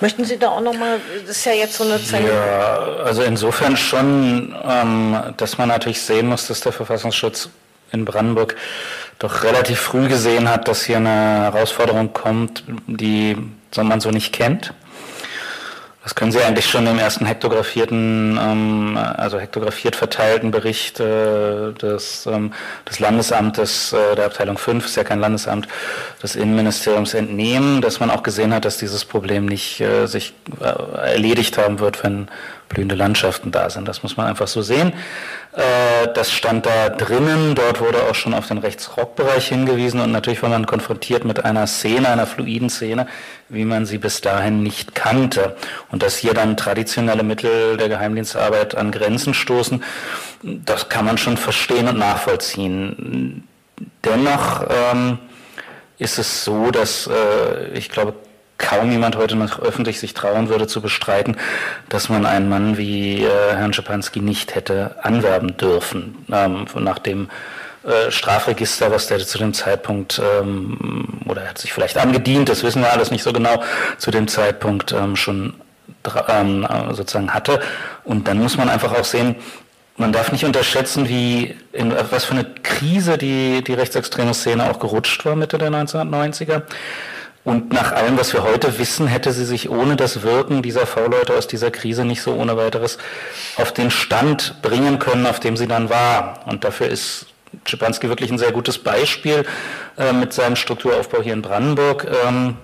[0.00, 2.26] Möchten Sie da auch nochmal, das ist ja jetzt so eine Zeit.
[2.26, 7.48] Ja, also insofern schon, ähm, dass man natürlich sehen muss, dass der Verfassungsschutz
[7.92, 8.56] in Brandenburg
[9.18, 11.08] doch relativ früh gesehen hat, dass hier eine
[11.52, 13.36] Herausforderung kommt, die
[13.76, 14.74] man so nicht kennt.
[16.06, 22.26] Das können Sie eigentlich schon im ersten hektografierten, ähm, also hektografiert verteilten Bericht äh, des,
[22.26, 22.52] ähm,
[22.88, 25.66] des Landesamtes äh, der Abteilung 5, ist ja kein Landesamt,
[26.22, 31.06] des Innenministeriums entnehmen, dass man auch gesehen hat, dass dieses Problem nicht äh, sich äh,
[31.08, 32.28] erledigt haben wird, wenn
[32.68, 33.86] blühende Landschaften da sind.
[33.88, 34.92] Das muss man einfach so sehen.
[35.52, 37.54] Äh, das stand da drinnen.
[37.54, 41.66] Dort wurde auch schon auf den Rechtsrockbereich hingewiesen und natürlich war man konfrontiert mit einer
[41.66, 43.06] Szene, einer fluiden Szene,
[43.48, 45.56] wie man sie bis dahin nicht kannte.
[45.90, 49.82] Und dass hier dann traditionelle Mittel der Geheimdienstarbeit an Grenzen stoßen,
[50.42, 53.48] das kann man schon verstehen und nachvollziehen.
[54.04, 55.18] Dennoch ähm,
[55.98, 58.14] ist es so, dass äh, ich glaube,
[58.58, 61.36] kaum jemand heute noch öffentlich sich trauen würde zu bestreiten,
[61.88, 67.28] dass man einen Mann wie äh, Herrn Schipanski nicht hätte anwerben dürfen, ähm, nach dem
[67.84, 72.62] äh, Strafregister, was der zu dem Zeitpunkt, ähm, oder er hat sich vielleicht angedient, das
[72.62, 73.62] wissen wir alles nicht so genau,
[73.98, 75.54] zu dem Zeitpunkt ähm, schon
[76.28, 77.60] ähm, sozusagen hatte.
[78.04, 79.36] Und dann muss man einfach auch sehen,
[79.96, 84.78] man darf nicht unterschätzen, wie in was für eine Krise die, die rechtsextreme Szene auch
[84.78, 86.62] gerutscht war Mitte der 1990er.
[87.46, 91.32] Und nach allem, was wir heute wissen, hätte sie sich ohne das Wirken dieser V-Leute
[91.32, 92.98] aus dieser Krise nicht so ohne weiteres
[93.56, 96.40] auf den Stand bringen können, auf dem sie dann war.
[96.46, 97.26] Und dafür ist
[97.64, 99.46] Schipanski wirklich ein sehr gutes Beispiel
[99.96, 102.08] äh, mit seinem Strukturaufbau hier in Brandenburg.
[102.26, 102.56] Ähm,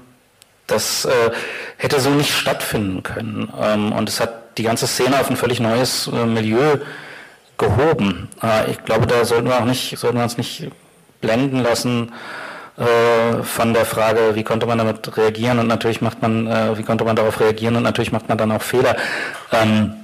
[0.67, 1.31] das äh,
[1.77, 3.53] hätte so nicht stattfinden können.
[3.63, 6.79] Ähm, und es hat die ganze Szene auf ein völlig neues äh, Milieu
[7.57, 8.29] gehoben.
[8.43, 10.73] Äh, ich glaube, da sollten wir auch nicht, sollten wir uns nicht
[11.21, 12.11] blenden lassen
[12.77, 16.83] äh, von der Frage, wie konnte man damit reagieren und natürlich macht man, äh, wie
[16.83, 18.97] konnte man darauf reagieren und natürlich macht man dann auch Fehler.
[19.53, 19.95] Ähm,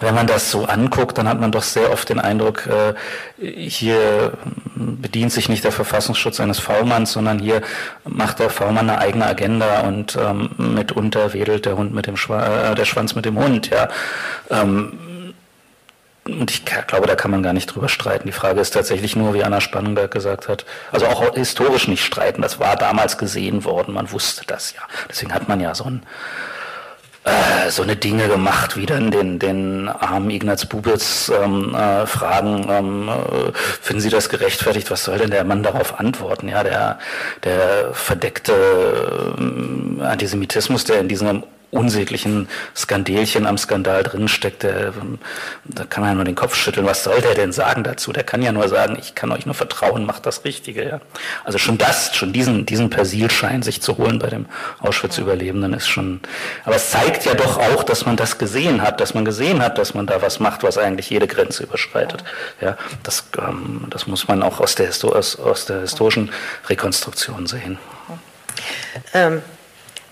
[0.00, 2.94] wenn man das so anguckt, dann hat man doch sehr oft den Eindruck, äh,
[3.38, 4.32] hier
[4.74, 7.60] bedient sich nicht der Verfassungsschutz eines V-Manns, sondern hier
[8.04, 12.70] macht der V-Mann eine eigene Agenda und ähm, mitunter wedelt der Hund mit dem Schwa
[12.70, 13.68] äh, der Schwanz mit dem Hund.
[13.68, 13.88] Ja.
[14.50, 14.98] Ähm,
[16.38, 18.26] und ich glaube, da kann man gar nicht drüber streiten.
[18.26, 22.42] Die Frage ist tatsächlich nur, wie Anna Spannenberg gesagt hat, also auch historisch nicht streiten.
[22.42, 24.82] Das war damals gesehen worden, man wusste das ja.
[25.08, 26.02] Deswegen hat man ja so ein
[27.22, 32.66] äh, so eine Dinge gemacht, wie dann den, den armen Ignaz Bubitz ähm, äh, fragen,
[32.70, 33.52] ähm, äh,
[33.82, 36.48] finden Sie das gerechtfertigt, was soll denn der Mann darauf antworten?
[36.48, 36.98] Ja, der,
[37.44, 38.54] der verdeckte
[39.38, 44.92] äh, Antisemitismus, der in diesem unsäglichen Skandelchen am Skandal drinsteckt, der,
[45.64, 46.86] da kann man ja nur den Kopf schütteln.
[46.86, 48.12] Was soll der denn sagen dazu?
[48.12, 50.84] Der kann ja nur sagen, ich kann euch nur vertrauen, macht das Richtige.
[50.84, 51.00] Ja?
[51.44, 54.46] Also schon das, schon diesen, diesen Persilschein sich zu holen bei dem
[54.80, 56.20] Auschwitz-Überlebenden ist schon,
[56.64, 59.78] aber es zeigt ja doch auch, dass man das gesehen hat, dass man gesehen hat,
[59.78, 62.24] dass man da was macht, was eigentlich jede Grenze überschreitet.
[62.60, 66.30] Ja, das, ähm, das muss man auch aus der, aus, aus der historischen
[66.68, 67.78] Rekonstruktion sehen.
[69.14, 69.42] Ähm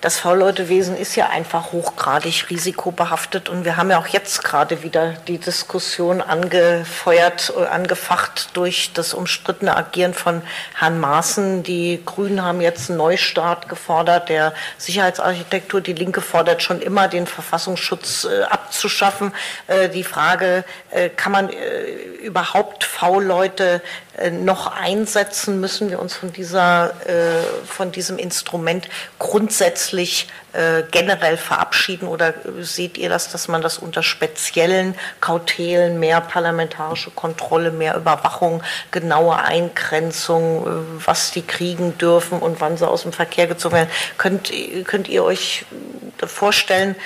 [0.00, 5.14] das V-Leute-Wesen ist ja einfach hochgradig risikobehaftet und wir haben ja auch jetzt gerade wieder
[5.26, 10.42] die Diskussion angefeuert, äh, angefacht durch das umstrittene Agieren von
[10.78, 11.64] Herrn Maaßen.
[11.64, 15.80] Die Grünen haben jetzt einen Neustart gefordert der Sicherheitsarchitektur.
[15.80, 19.32] Die Linke fordert schon immer, den Verfassungsschutz äh, abzuschaffen.
[19.66, 20.64] Äh, die Frage,
[21.16, 21.50] kann man
[22.22, 23.82] überhaupt V-Leute
[24.30, 28.88] noch einsetzen, müssen wir uns von, dieser, äh, von diesem Instrument
[29.18, 32.08] grundsätzlich äh, generell verabschieden?
[32.08, 38.62] Oder seht ihr das, dass man das unter speziellen Kautelen, mehr parlamentarische Kontrolle, mehr Überwachung,
[38.90, 40.66] genaue Eingrenzung,
[41.04, 44.50] was die kriegen dürfen und wann sie aus dem Verkehr gezogen werden, könnt,
[44.84, 45.64] könnt ihr euch
[46.26, 46.96] vorstellen,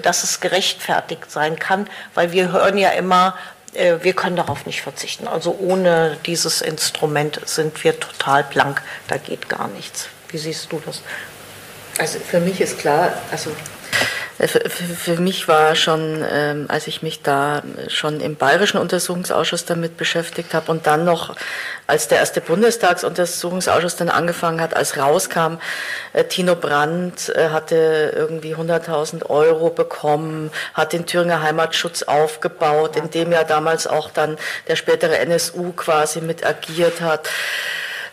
[0.00, 4.82] dass es gerechtfertigt sein kann, weil wir hören ja immer, äh, wir können darauf nicht
[4.82, 5.26] verzichten.
[5.26, 10.08] Also ohne dieses Instrument sind wir total blank, da geht gar nichts.
[10.28, 11.00] Wie siehst du das?
[11.98, 13.54] Also für mich ist klar, also äh,
[14.38, 19.96] für, für, mich war schon, ähm, als ich mich da schon im Bayerischen Untersuchungsausschuss damit
[19.96, 21.36] beschäftigt habe und dann noch,
[21.86, 25.58] als der erste Bundestagsuntersuchungsausschuss dann angefangen hat, als rauskam,
[26.12, 33.10] äh, Tino Brandt äh, hatte irgendwie 100.000 Euro bekommen, hat den Thüringer Heimatschutz aufgebaut, in
[33.10, 34.38] dem ja damals auch dann
[34.68, 37.28] der spätere NSU quasi mit agiert hat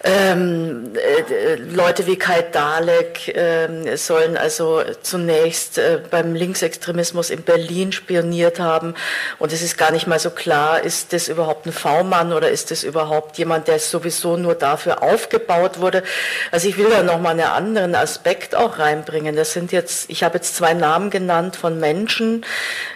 [0.01, 7.91] ähm, äh, Leute wie Kai Dalek äh, sollen also zunächst äh, beim Linksextremismus in Berlin
[7.91, 8.95] spioniert haben.
[9.39, 12.71] Und es ist gar nicht mal so klar, ist das überhaupt ein V-Mann oder ist
[12.71, 16.03] das überhaupt jemand, der sowieso nur dafür aufgebaut wurde.
[16.51, 19.35] Also ich will da nochmal einen anderen Aspekt auch reinbringen.
[19.35, 22.45] Das sind jetzt, ich habe jetzt zwei Namen genannt von Menschen,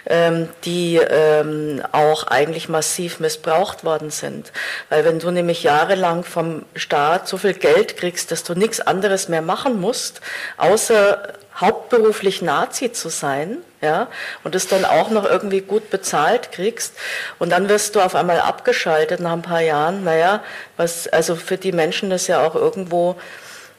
[0.06, 4.52] ähm, die ähm, auch eigentlich massiv missbraucht worden sind.
[4.88, 8.80] Weil wenn du nämlich jahrelang vom Staat Staat so viel Geld kriegst, dass du nichts
[8.80, 10.20] anderes mehr machen musst,
[10.58, 14.06] außer hauptberuflich Nazi zu sein, ja,
[14.44, 16.94] und es dann auch noch irgendwie gut bezahlt kriegst,
[17.40, 20.40] und dann wirst du auf einmal abgeschaltet nach ein paar Jahren, naja,
[20.76, 23.16] was, also für die Menschen ist ja auch irgendwo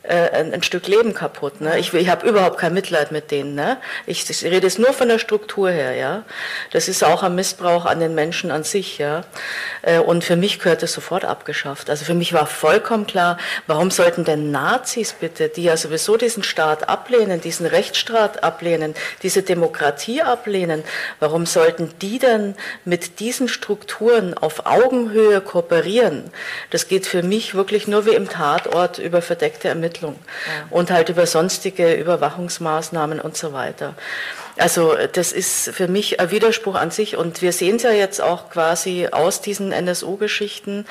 [0.07, 1.61] äh, ein, Stück Leben kaputt.
[1.61, 1.79] Ne?
[1.79, 3.55] Ich, ich habe überhaupt kein Mitleid mit denen.
[3.55, 3.77] Ne?
[4.05, 5.95] Ich, ich rede es nur von der Struktur her.
[5.95, 6.23] Ja?
[6.71, 8.99] Das ist auch ein Missbrauch an den Menschen an sich.
[8.99, 9.23] Ja?
[9.81, 11.89] Äh, und für mich gehört es sofort abgeschafft.
[11.89, 16.43] Also für mich war vollkommen klar, warum sollten denn Nazis bitte, die ja sowieso diesen
[16.43, 20.83] Staat ablehnen, diesen Rechtsstaat ablehnen, diese Demokratie ablehnen,
[21.19, 26.25] warum sollten die denn mit diesen Strukturen auf Augenhöhe kooperieren?
[26.69, 30.15] Das geht für mich wirklich nur wie im Tatort über verdeckte Ermittlungen Ermittlung
[30.69, 33.95] und halt über sonstige Überwachungsmaßnahmen und so weiter.
[34.57, 38.21] Also das ist für mich ein Widerspruch an sich und wir sehen es ja jetzt
[38.21, 40.85] auch quasi aus diesen NSU-Geschichten.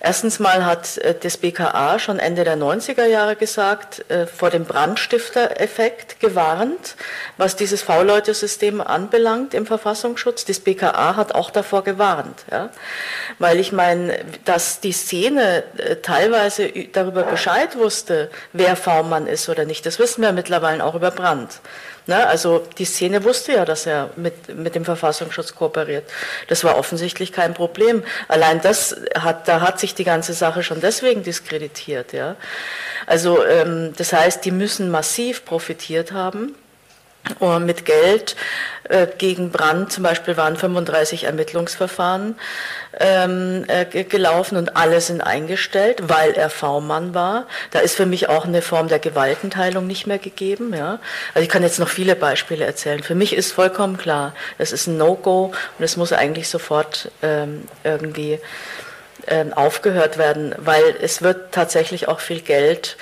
[0.00, 4.66] Erstens mal hat äh, das BKA schon Ende der 90er Jahre gesagt, äh, vor dem
[4.66, 6.96] Brandstifter-Effekt gewarnt,
[7.38, 10.44] was dieses V-Leute-System anbelangt im Verfassungsschutz.
[10.44, 12.68] Das BKA hat auch davor gewarnt, ja?
[13.38, 19.64] weil ich meine, dass die Szene äh, teilweise darüber Bescheid wusste, wer V-Mann ist oder
[19.64, 21.60] nicht, das wissen wir mittlerweile auch über Brand.
[22.06, 22.26] Ne?
[22.26, 26.04] Also die Szene wusste ja, dass er mit, mit dem Verfassungsschutz kooperiert.
[26.48, 28.04] Das war offensichtlich kein Problem.
[28.28, 32.12] Allein das hat, da hat sich die ganze Sache schon deswegen diskreditiert.
[32.12, 32.36] Ja?
[33.06, 36.54] Also ähm, das heißt, die müssen massiv profitiert haben
[37.60, 38.36] mit Geld
[38.88, 42.36] äh, gegen Brand zum Beispiel waren 35 Ermittlungsverfahren
[42.98, 47.46] ähm, äh, gelaufen und alle sind eingestellt, weil er V-Mann war.
[47.72, 50.74] Da ist für mich auch eine Form der Gewaltenteilung nicht mehr gegeben.
[50.74, 51.00] Ja?
[51.34, 53.02] Also ich kann jetzt noch viele Beispiele erzählen.
[53.02, 57.64] Für mich ist vollkommen klar, es ist ein No-Go und es muss eigentlich sofort ähm,
[57.84, 58.38] irgendwie
[59.26, 62.96] ähm, aufgehört werden, weil es wird tatsächlich auch viel Geld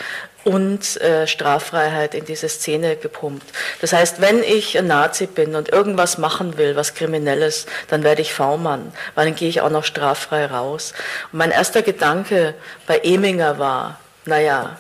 [0.44, 3.46] und äh, Straffreiheit in diese Szene gepumpt.
[3.80, 8.22] Das heißt, wenn ich ein Nazi bin und irgendwas machen will, was kriminelles, dann werde
[8.22, 10.92] ich V-Mann, weil dann gehe ich auch noch straffrei raus.
[11.32, 12.54] Und mein erster Gedanke
[12.86, 14.78] bei Eminger war, naja,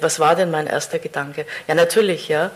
[0.00, 1.46] was war denn mein erster Gedanke?
[1.68, 2.50] Ja, natürlich, ja.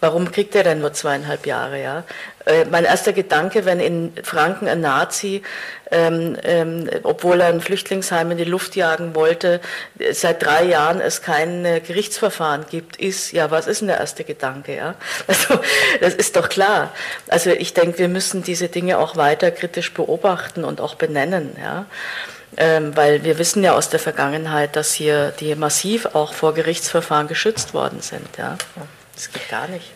[0.00, 1.82] Warum kriegt er denn nur zweieinhalb Jahre?
[1.82, 2.04] Ja?
[2.44, 5.42] Äh, mein erster Gedanke, wenn in Franken ein Nazi,
[5.90, 9.60] ähm, ähm, obwohl er ein Flüchtlingsheim in die Luft jagen wollte,
[10.12, 14.24] seit drei Jahren es kein äh, Gerichtsverfahren gibt, ist, ja, was ist denn der erste
[14.24, 14.76] Gedanke?
[14.76, 14.94] Ja?
[15.28, 15.60] Also,
[16.00, 16.92] das ist doch klar.
[17.28, 21.56] Also ich denke, wir müssen diese Dinge auch weiter kritisch beobachten und auch benennen.
[21.60, 21.86] Ja?
[22.56, 27.28] Ähm, weil wir wissen ja aus der Vergangenheit, dass hier die massiv auch vor Gerichtsverfahren
[27.28, 28.28] geschützt worden sind.
[28.38, 28.56] Ja?
[29.16, 29.90] Das geht gar nicht.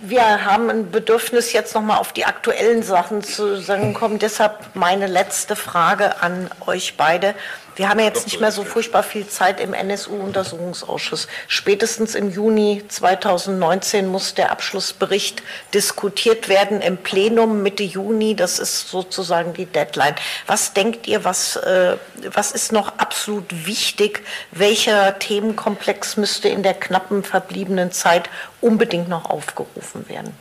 [0.00, 4.20] Wir haben ein Bedürfnis, jetzt nochmal auf die aktuellen Sachen zu sagen kommen.
[4.20, 7.34] Deshalb meine letzte Frage an euch beide.
[7.78, 11.28] Wir haben ja jetzt nicht mehr so furchtbar viel Zeit im NSU-Untersuchungsausschuss.
[11.46, 18.34] Spätestens im Juni 2019 muss der Abschlussbericht diskutiert werden im Plenum Mitte Juni.
[18.34, 20.16] Das ist sozusagen die Deadline.
[20.48, 21.96] Was denkt ihr, was, äh,
[22.34, 24.24] was ist noch absolut wichtig?
[24.50, 28.28] Welcher Themenkomplex müsste in der knappen verbliebenen Zeit
[28.60, 30.34] unbedingt noch aufgerufen werden?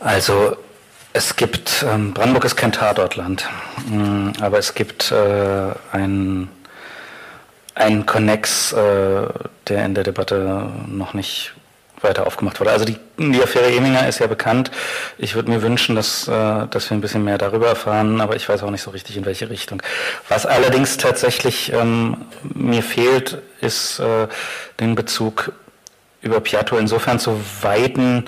[0.00, 0.56] Also
[1.12, 3.48] es gibt, ähm, Brandenburg ist kein Tatortland,
[3.86, 6.48] mm, aber es gibt äh, ein,
[7.74, 9.26] ein Connex, äh,
[9.68, 11.52] der in der Debatte noch nicht
[12.00, 12.72] weiter aufgemacht wurde.
[12.72, 14.70] Also die, die Affäre Eminger ist ja bekannt.
[15.18, 18.48] Ich würde mir wünschen, dass, äh, dass wir ein bisschen mehr darüber erfahren, aber ich
[18.48, 19.82] weiß auch nicht so richtig, in welche Richtung.
[20.28, 24.26] Was allerdings tatsächlich ähm, mir fehlt, ist äh,
[24.80, 25.52] den Bezug
[26.22, 28.24] über Piatto insofern zu weiten,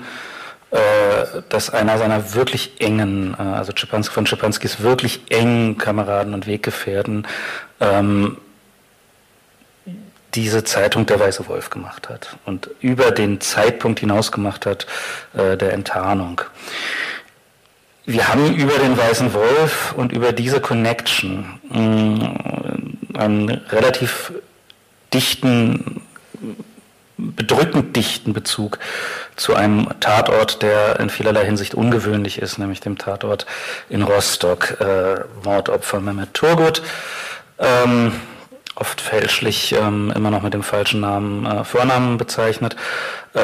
[1.49, 7.27] dass einer seiner wirklich engen, äh, also Schipanski, von Schipanskis wirklich engen Kameraden und Weggefährten
[7.79, 8.37] ähm,
[10.33, 14.85] diese Zeitung Der Weiße Wolf gemacht hat und über den Zeitpunkt hinaus gemacht hat
[15.33, 16.41] äh, der Enttarnung.
[18.05, 24.33] Wir haben über den Weißen Wolf und über diese Connection mh, einen relativ
[25.13, 26.01] dichten
[27.17, 28.79] bedrückend dichten Bezug
[29.35, 33.45] zu einem Tatort, der in vielerlei Hinsicht ungewöhnlich ist, nämlich dem Tatort
[33.89, 36.81] in Rostock, äh, Mordopfer Mehmet Turgut.
[37.57, 38.13] Ähm,
[38.75, 42.75] oft fälschlich ähm, immer noch mit dem falschen Namen, äh, Vornamen bezeichnet.
[43.33, 43.39] Äh,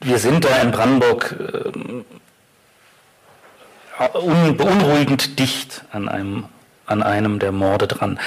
[0.00, 1.70] wir sind da in Brandenburg äh,
[4.18, 6.46] un beunruhigend dicht an einem,
[6.86, 8.18] an einem der Morde dran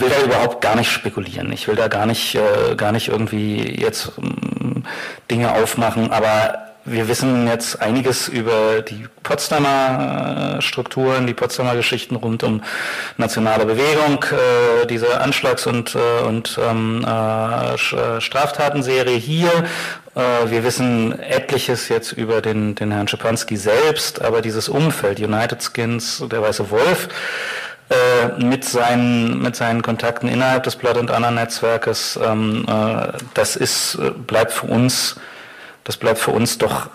[0.00, 1.52] will da überhaupt gar nicht spekulieren.
[1.52, 4.84] Ich will da gar nicht, äh, gar nicht irgendwie jetzt ähm,
[5.30, 12.16] Dinge aufmachen, aber wir wissen jetzt einiges über die Potsdamer äh, Strukturen, die Potsdamer Geschichten
[12.16, 12.62] rund um
[13.16, 19.50] nationale Bewegung, äh, diese Anschlags- und, äh, und ähm, äh, äh Straftatenserie hier.
[20.12, 26.24] Wir wissen etliches jetzt über den, den Herrn Schipanski selbst, aber dieses Umfeld, United Skins,
[26.28, 27.08] der Weiße Wolf,
[27.90, 33.56] äh, mit, seinen, mit seinen Kontakten innerhalb des Blood and Honor Netzwerkes, ähm, äh, das
[33.56, 35.16] ist, äh, bleibt für uns,
[35.82, 36.88] das bleibt für uns doch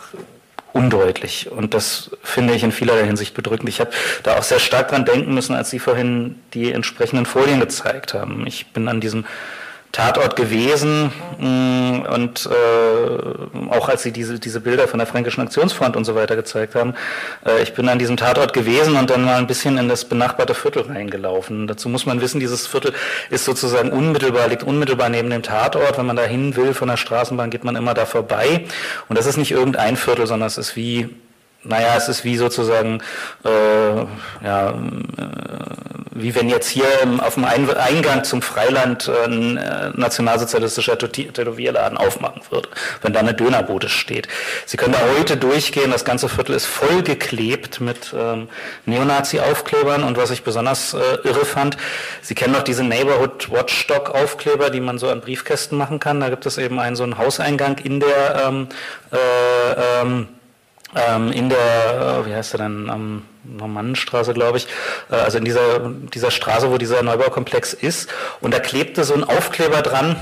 [0.71, 1.51] undeutlich.
[1.51, 3.67] Und das finde ich in vielerlei Hinsicht bedrückend.
[3.67, 3.91] Ich habe
[4.23, 8.47] da auch sehr stark dran denken müssen, als Sie vorhin die entsprechenden Folien gezeigt haben.
[8.47, 9.25] Ich bin an diesem
[9.95, 11.09] Tatort gewesen
[11.39, 16.15] mh, und äh, auch als sie diese, diese Bilder von der Fränkischen Aktionsfront und so
[16.15, 16.95] weiter gezeigt haben,
[17.45, 20.53] äh, ich bin an diesem Tatort gewesen und dann mal ein bisschen in das benachbarte
[20.53, 21.67] Viertel reingelaufen.
[21.67, 22.91] Dazu muss man wissen, dieses Viertel
[23.29, 25.97] ist sozusagen unmittelbar, liegt unmittelbar neben dem Tatort.
[25.97, 28.65] Wenn man da hin will von der Straßenbahn, geht man immer da vorbei.
[29.07, 31.09] Und das ist nicht irgendein Viertel, sondern es ist wie
[31.65, 33.01] naja, es ist wie sozusagen,
[33.43, 33.49] äh,
[34.43, 34.73] ja, äh,
[36.11, 36.85] wie wenn jetzt hier
[37.19, 42.69] auf dem Eingang zum Freiland äh, ein äh, nationalsozialistischer Tätowierladen aufmachen würde,
[43.01, 44.27] wenn da eine Dönerbude steht.
[44.65, 48.47] Sie können da heute durchgehen, das ganze Viertel ist vollgeklebt mit ähm,
[48.85, 51.77] Neonazi-Aufklebern und was ich besonders äh, irre fand,
[52.21, 56.19] Sie kennen doch diese Neighborhood Watchdog-Aufkleber, die man so an Briefkästen machen kann.
[56.19, 58.67] Da gibt es eben einen so einen Hauseingang in der ähm,
[59.11, 60.27] äh, ähm,
[60.95, 64.67] ähm, in der, äh, wie heißt er denn, am Normannenstraße, glaube ich,
[65.11, 68.09] äh, also in dieser, dieser Straße, wo dieser Neubaukomplex ist.
[68.41, 70.15] Und da klebte so ein Aufkleber dran,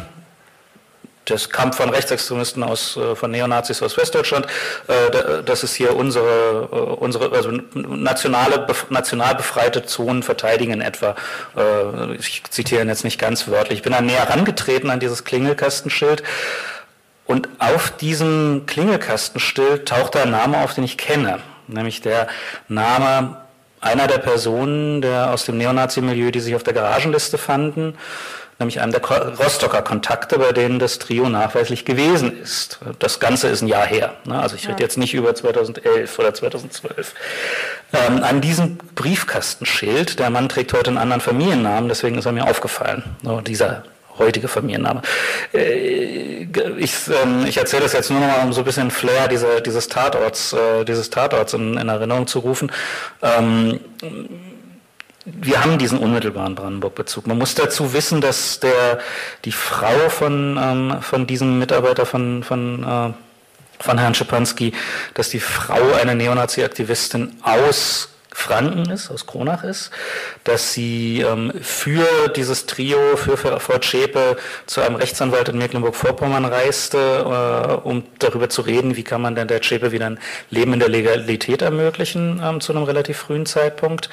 [1.25, 4.45] das kam von Rechtsextremisten aus, äh, von Neonazis aus Westdeutschland.
[5.45, 11.15] Das ist hier unsere, unsere also nationale, national befreite Zonen verteidigen in etwa.
[12.19, 13.79] Ich zitiere ihn jetzt nicht ganz wörtlich.
[13.79, 16.23] Ich bin dann näher herangetreten an dieses Klingelkastenschild
[17.25, 22.27] und auf diesem Klingelkastenschild taucht ein Name auf, den ich kenne, nämlich der
[22.67, 23.37] Name
[23.79, 27.95] einer der Personen der aus dem Neonazi-Milieu, die sich auf der Garagenliste fanden,
[28.59, 32.79] nämlich einem der Rostocker Kontakte, bei denen das Trio nachweislich gewesen ist.
[32.99, 34.13] Das Ganze ist ein Jahr her.
[34.25, 34.39] Ne?
[34.39, 37.13] Also ich rede jetzt nicht über 2011 oder 2012.
[37.93, 42.47] Ähm, an diesem Briefkastenschild, der Mann trägt heute einen anderen Familiennamen, deswegen ist er mir
[42.47, 43.03] aufgefallen.
[43.23, 43.83] So, dieser
[44.17, 45.01] heutige Familienname.
[45.53, 49.27] Äh, ich, ähm, ich erzähle das jetzt nur noch mal, um so ein bisschen Flair
[49.27, 52.71] dieser, dieses Tatorts, äh, dieses Tatorts in, in Erinnerung zu rufen.
[53.21, 53.79] Ähm,
[55.25, 57.27] wir haben diesen unmittelbaren Brandenburg-Bezug.
[57.27, 58.99] Man muss dazu wissen, dass der,
[59.45, 63.13] die Frau von, ähm, von diesem Mitarbeiter von, von, äh,
[63.81, 64.73] von Herrn Schipanski,
[65.13, 69.91] dass die Frau eine Neonazi-Aktivistin aus Franken ist, aus Kronach ist,
[70.43, 72.05] dass sie ähm, für
[72.35, 78.61] dieses Trio, für, Frau Zschäpe zu einem Rechtsanwalt in Mecklenburg-Vorpommern reiste, äh, um darüber zu
[78.61, 80.19] reden, wie kann man denn der Zschäpe wieder ein
[80.49, 84.09] Leben in der Legalität ermöglichen ähm, zu einem relativ frühen Zeitpunkt.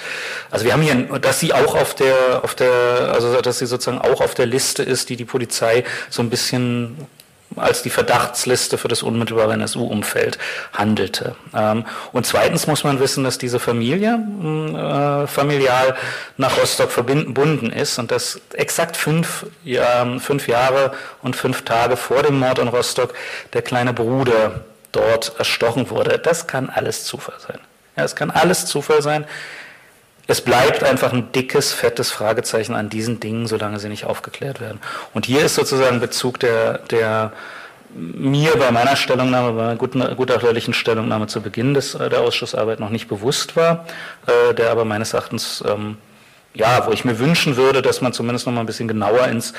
[0.51, 4.01] Also wir haben hier, dass sie auch auf der, auf der, also dass sie sozusagen
[4.01, 6.97] auch auf der Liste ist, die die Polizei so ein bisschen
[7.57, 10.39] als die Verdachtsliste für das unmittelbare NSU-Umfeld
[10.73, 11.35] handelte.
[11.55, 15.97] Ähm, und zweitens muss man wissen, dass diese Familie äh, familial
[16.37, 19.47] nach Rostock verbunden ist und dass exakt fünf,
[20.19, 23.15] fünf Jahre und fünf Tage vor dem Mord in Rostock
[23.53, 26.19] der kleine Bruder dort erstochen wurde.
[26.19, 27.59] Das kann alles Zufall sein.
[27.97, 29.27] Ja, es kann alles Zufall sein.
[30.31, 34.79] Es bleibt einfach ein dickes, fettes Fragezeichen an diesen Dingen, solange sie nicht aufgeklärt werden.
[35.13, 37.33] Und hier ist sozusagen Bezug der, der
[37.97, 42.79] mir bei meiner Stellungnahme, bei meiner guten, gutachterlichen Stellungnahme zu Beginn des, äh, der Ausschussarbeit
[42.79, 43.87] noch nicht bewusst war,
[44.29, 45.97] äh, der aber meines Erachtens, ähm,
[46.55, 49.53] ja, wo ich mir wünschen würde, dass man zumindest noch mal ein bisschen genauer ins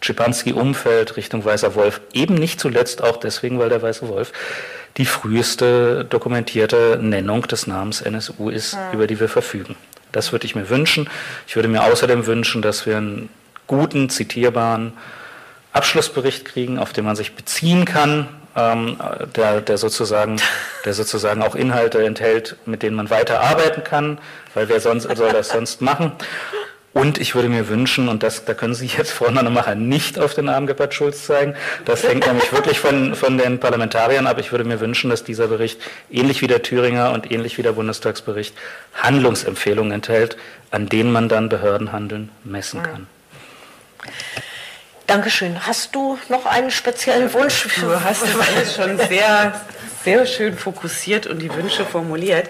[0.00, 4.32] Schipanski-Umfeld Richtung Weißer Wolf, eben nicht zuletzt auch deswegen, weil der Weiße Wolf
[4.96, 8.90] die früheste dokumentierte Nennung des Namens NSU ist, ja.
[8.92, 9.76] über die wir verfügen.
[10.16, 11.10] Das würde ich mir wünschen.
[11.46, 13.28] Ich würde mir außerdem wünschen, dass wir einen
[13.66, 14.94] guten, zitierbaren
[15.74, 18.26] Abschlussbericht kriegen, auf den man sich beziehen kann,
[18.56, 18.96] ähm,
[19.36, 20.40] der, der, sozusagen,
[20.86, 24.16] der sozusagen auch Inhalte enthält, mit denen man weiterarbeiten kann,
[24.54, 26.12] weil wer sonst soll das sonst machen?
[26.96, 30.32] Und ich würde mir wünschen, und das, da können Sie jetzt, Frau Nannemacher, nicht auf
[30.32, 31.54] den Arm Gebhard Schulz zeigen,
[31.84, 34.38] das hängt nämlich wirklich von, von den Parlamentariern ab.
[34.38, 35.78] Ich würde mir wünschen, dass dieser Bericht,
[36.10, 38.56] ähnlich wie der Thüringer und ähnlich wie der Bundestagsbericht,
[38.94, 40.38] Handlungsempfehlungen enthält,
[40.70, 43.06] an denen man dann Behördenhandeln messen kann.
[45.06, 45.66] Dankeschön.
[45.66, 47.68] Hast du noch einen speziellen Wunsch?
[47.78, 49.60] Du hast es schon sehr,
[50.02, 52.48] sehr schön fokussiert und die Wünsche formuliert.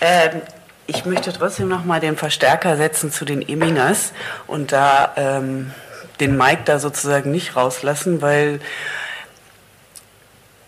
[0.00, 0.42] Ähm,
[0.86, 4.12] ich möchte trotzdem noch mal den Verstärker setzen zu den Eminas
[4.46, 5.72] und da ähm,
[6.20, 8.60] den Mike da sozusagen nicht rauslassen, weil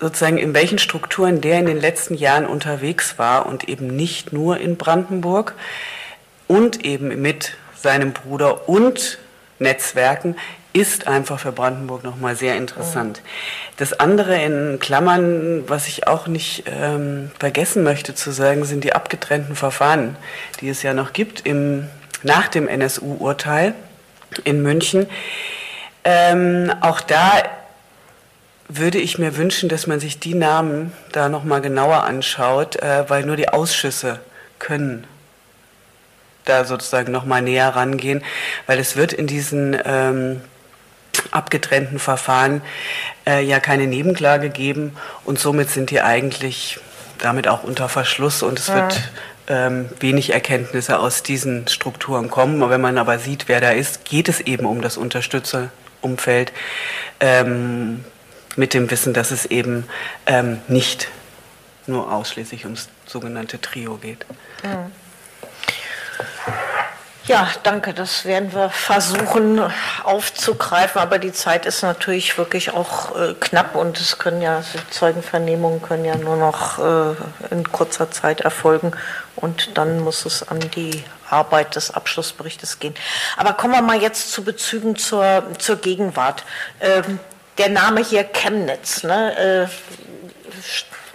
[0.01, 4.59] sozusagen in welchen Strukturen der in den letzten Jahren unterwegs war und eben nicht nur
[4.59, 5.55] in Brandenburg
[6.49, 9.19] und eben mit seinem Bruder und
[9.59, 10.37] Netzwerken
[10.77, 13.23] ist einfach für Brandenburg nochmal sehr interessant.
[13.79, 18.93] Das andere in Klammern, was ich auch nicht ähm, vergessen möchte zu sagen, sind die
[18.93, 20.17] abgetrennten Verfahren,
[20.61, 21.89] die es ja noch gibt im,
[22.23, 23.75] nach dem NSU-Urteil
[24.45, 25.07] in München.
[26.05, 27.43] Ähm, auch da
[28.69, 33.25] würde ich mir wünschen, dass man sich die Namen da nochmal genauer anschaut, äh, weil
[33.25, 34.21] nur die Ausschüsse
[34.59, 35.07] können
[36.45, 38.23] da sozusagen nochmal näher rangehen,
[38.67, 40.43] weil es wird in diesen ähm,
[41.33, 42.63] abgetrennten Verfahren
[43.27, 46.81] äh, ja keine Nebenklage geben und somit sind die eigentlich
[47.19, 49.11] damit auch unter Verschluss und es wird
[49.49, 52.63] ähm, wenig Erkenntnisse aus diesen Strukturen kommen.
[52.63, 56.53] Und wenn man aber sieht, wer da ist, geht es eben um das Unterstützerumfeld
[57.21, 58.05] ähm,
[58.57, 59.87] mit dem Wissen, dass es eben
[60.27, 61.09] ähm, nicht
[61.87, 64.27] nur ausschließlich ums sogenannte Trio geht.
[64.63, 64.91] Mhm.
[67.27, 67.93] Ja, danke.
[67.93, 69.61] Das werden wir versuchen
[70.05, 75.83] aufzugreifen, aber die Zeit ist natürlich wirklich auch äh, knapp und es können ja Zeugenvernehmungen
[75.83, 77.17] können ja nur noch äh,
[77.51, 78.93] in kurzer Zeit erfolgen
[79.35, 82.95] und dann muss es an die Arbeit des Abschlussberichtes gehen.
[83.37, 86.45] Aber kommen wir mal jetzt zu Bezügen zur, zur Gegenwart.
[86.81, 87.19] Ähm,
[87.59, 89.67] der Name hier Chemnitz, ne?
[89.67, 89.69] Äh,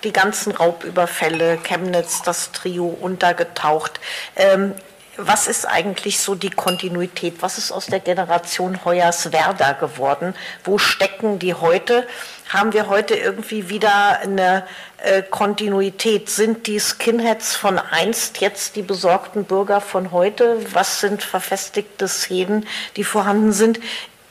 [0.04, 4.00] die ganzen Raubüberfälle, Chemnitz, das Trio untergetaucht.
[4.36, 4.74] Ähm,
[5.18, 7.42] was ist eigentlich so die Kontinuität?
[7.42, 10.34] Was ist aus der Generation Hoyerswerda geworden?
[10.64, 12.08] Wo stecken die heute?
[12.50, 14.66] Haben wir heute irgendwie wieder eine
[15.04, 16.30] äh, Kontinuität?
[16.30, 20.58] Sind die Skinheads von einst jetzt die besorgten Bürger von heute?
[20.74, 22.66] Was sind verfestigte Szenen,
[22.96, 23.80] die vorhanden sind?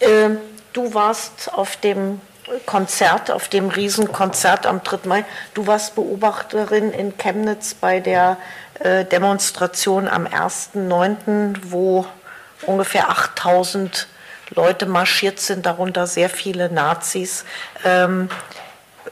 [0.01, 0.31] Äh,
[0.73, 2.21] du warst auf dem
[2.67, 4.99] Konzert, auf dem Riesenkonzert am 3.
[5.05, 5.25] Mai.
[5.55, 8.39] Du warst Beobachterin in Chemnitz bei der
[8.83, 12.07] Demonstration am 1.9., wo
[12.67, 14.09] ungefähr 8000
[14.51, 17.45] Leute marschiert sind, darunter sehr viele Nazis.
[17.85, 18.29] Ähm,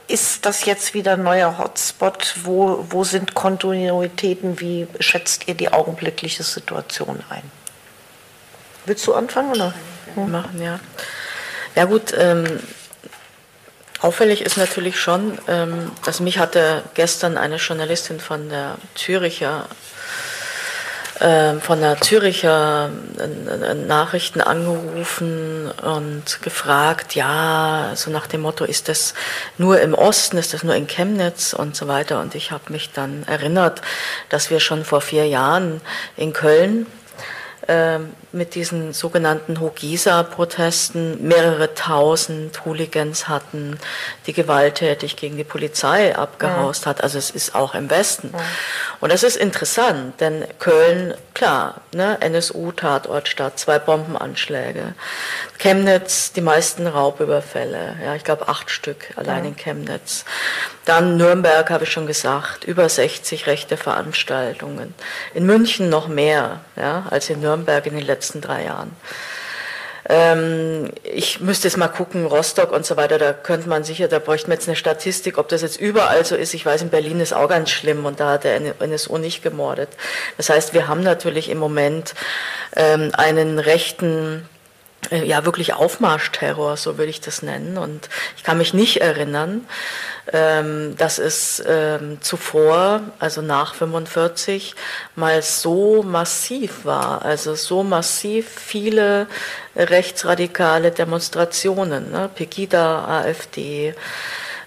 [0.06, 2.34] ist das jetzt wieder ein neuer Hotspot?
[2.42, 4.58] Wo, wo sind Kontinuitäten?
[4.60, 7.42] Wie schätzt ihr die augenblickliche Situation ein?
[8.86, 9.74] Willst du anfangen oder?
[10.16, 10.80] Machen, ja.
[11.74, 12.58] Ja gut, ähm,
[14.00, 19.66] Auffällig ist natürlich schon, ähm, dass mich hatte gestern eine Journalistin von der Züricher
[21.20, 28.88] ähm, von der Züricher äh, Nachrichten angerufen und gefragt, ja, so nach dem Motto, ist
[28.88, 29.14] das
[29.56, 32.20] nur im Osten, ist das nur in Chemnitz und so weiter.
[32.20, 33.82] Und ich habe mich dann erinnert,
[34.28, 35.80] dass wir schon vor vier Jahren
[36.16, 36.86] in Köln
[37.66, 43.78] ähm, mit diesen sogenannten Hogisa-Protesten mehrere tausend Hooligans hatten,
[44.27, 46.90] die gewalttätig gegen die Polizei abgehaust ja.
[46.90, 47.02] hat.
[47.02, 48.31] Also es ist auch im Westen.
[48.32, 48.40] Ja.
[49.01, 54.94] Und das ist interessant, denn Köln, klar, ne, NSU-Tatortstadt, zwei Bombenanschläge.
[55.59, 59.51] Chemnitz, die meisten Raubüberfälle, ja, ich glaube acht Stück allein ja.
[59.51, 60.24] in Chemnitz.
[60.85, 64.94] Dann Nürnberg, habe ich schon gesagt, über 60 rechte Veranstaltungen.
[65.32, 68.90] In München noch mehr ja, als in Nürnberg in den letzten drei Jahren.
[70.09, 74.18] Ähm, ich müsste jetzt mal gucken, Rostock und so weiter, da könnte man sicher, da
[74.18, 76.55] bräuchte man jetzt eine Statistik, ob das jetzt überall so ist.
[76.55, 79.90] Ich weiß, in Berlin ist auch ganz schlimm und da hat der NSU nicht gemordet.
[80.39, 82.14] Das heißt, wir haben natürlich im Moment
[82.74, 84.48] ähm, einen rechten
[85.10, 87.78] äh, ja wirklich Aufmarschterror, so würde ich das nennen.
[87.78, 89.66] Und ich kann mich nicht erinnern,
[90.32, 94.74] ähm, dass es ähm, zuvor, also nach 45,
[95.16, 99.26] mal so massiv war, also so massiv viele
[99.76, 102.28] rechtsradikale Demonstrationen, ne?
[102.34, 103.94] Pegida, AfD,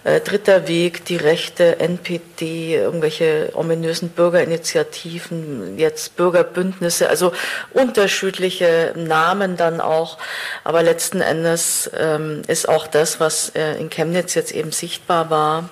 [0.04, 7.34] dritter Weg, die rechte NPD, irgendwelche ominösen Bürgerinitiativen, jetzt Bürgerbündnisse, also
[7.72, 10.18] unterschiedliche Namen dann auch.
[10.64, 15.70] Aber letzten Endes ähm, ist auch das, was äh, in Chemnitz jetzt eben sichtbar war,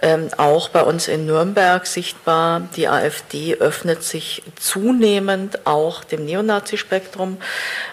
[0.00, 2.62] ähm, auch bei uns in Nürnberg sichtbar.
[2.76, 7.38] Die AfD öffnet sich zunehmend auch dem Neonazi-Spektrum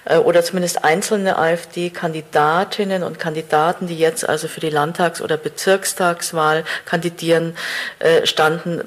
[0.06, 6.64] äh, oder zumindest einzelne AfD-Kandidatinnen und Kandidaten, die jetzt also für die Landtags- oder Bezirkstagswahl
[6.86, 7.58] kandidieren,
[8.00, 8.82] äh, standen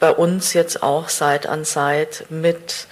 [0.00, 2.86] bei uns jetzt auch Seit an Seit mit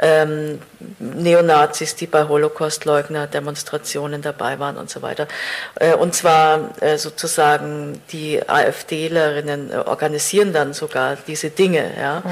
[0.00, 0.60] ähm,
[0.98, 5.28] Neonazis, die bei Holocaust-Leugner-Demonstrationen dabei waren und so weiter.
[5.76, 11.92] Äh, und zwar äh, sozusagen die AfDlerinnen äh, organisieren dann sogar diese Dinge.
[11.98, 12.22] Ja.
[12.24, 12.30] Mhm.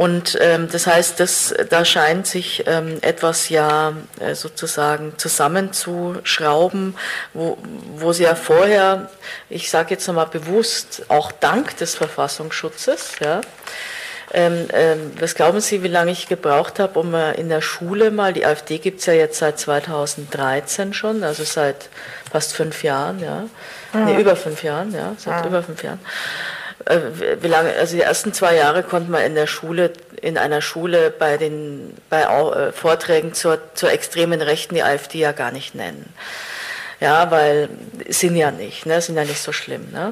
[0.00, 6.96] Und ähm, das heißt, das, da scheint sich ähm, etwas ja äh, sozusagen zusammenzuschrauben,
[7.34, 7.58] wo,
[7.96, 9.10] wo sie ja vorher,
[9.50, 13.42] ich sage jetzt nochmal bewusst, auch dank des Verfassungsschutzes, ja,
[14.32, 18.10] ähm, ähm, was glauben Sie, wie lange ich gebraucht habe, um äh, in der Schule
[18.10, 21.90] mal, die AfD gibt es ja jetzt seit 2013 schon, also seit
[22.32, 23.44] fast fünf Jahren, ja.
[23.92, 24.04] Mhm.
[24.06, 25.48] Nee, über fünf Jahren, ja, seit mhm.
[25.48, 26.00] über fünf Jahren.
[26.90, 30.60] Äh, wie lange, also die ersten zwei Jahre konnte man in der Schule, in einer
[30.60, 35.74] Schule bei den bei äh, Vorträgen zur, zur extremen Rechten die AfD ja gar nicht
[35.74, 36.12] nennen.
[37.00, 37.70] Ja, weil
[38.10, 39.00] sind ja nicht, ne?
[39.00, 39.90] sind ja nicht so schlimm.
[39.90, 40.10] Ne?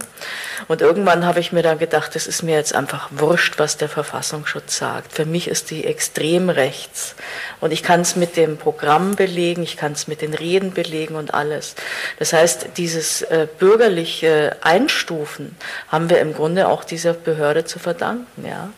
[0.69, 3.91] Und irgendwann habe ich mir dann gedacht, es ist mir jetzt einfach wurscht, was der
[3.91, 5.13] Verfassungsschutz sagt.
[5.13, 7.15] Für mich ist die extrem rechts.
[7.61, 11.17] Und ich kann es mit dem Programm belegen, ich kann es mit den Reden belegen
[11.17, 11.75] und alles.
[12.19, 15.57] Das heißt, dieses äh, bürgerliche Einstufen
[15.89, 18.47] haben wir im Grunde auch dieser Behörde zu verdanken.
[18.47, 18.71] Ja?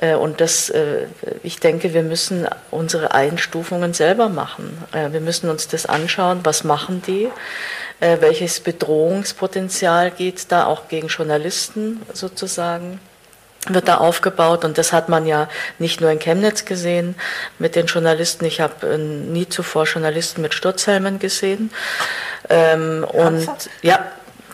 [0.00, 1.06] Äh, und das, äh,
[1.42, 4.82] ich denke, wir müssen unsere Einstufungen selber machen.
[4.92, 7.28] Äh, wir müssen uns das anschauen, was machen die,
[8.00, 13.00] welches Bedrohungspotenzial geht da auch gegen Journalisten sozusagen
[13.66, 15.48] wird da aufgebaut und das hat man ja
[15.80, 17.16] nicht nur in Chemnitz gesehen
[17.58, 18.44] mit den Journalisten.
[18.44, 21.70] Ich habe nie zuvor Journalisten mit Sturzhelmen gesehen.
[22.48, 23.48] Ähm, und
[23.82, 24.06] ja,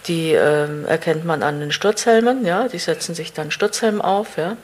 [0.07, 4.57] die äh, erkennt man an den Sturzhelmen, ja, die setzen sich dann Sturzhelm auf, ja.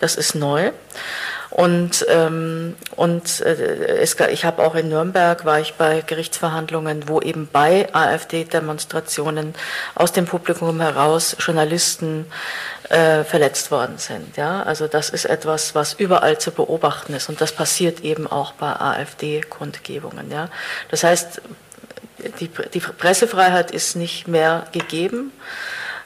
[0.00, 0.72] Das ist neu.
[1.54, 3.52] Und, ähm, und äh,
[4.00, 9.54] es, ich habe auch in Nürnberg, war ich bei Gerichtsverhandlungen, wo eben bei AfD-Demonstrationen
[9.94, 12.26] aus dem Publikum heraus Journalisten
[12.88, 14.36] äh, verletzt worden sind.
[14.36, 14.64] Ja?
[14.64, 18.72] Also das ist etwas, was überall zu beobachten ist und das passiert eben auch bei
[18.72, 20.32] AfD-Kundgebungen.
[20.32, 20.48] Ja?
[20.90, 21.40] Das heißt,
[22.40, 25.32] die, die Pressefreiheit ist nicht mehr gegeben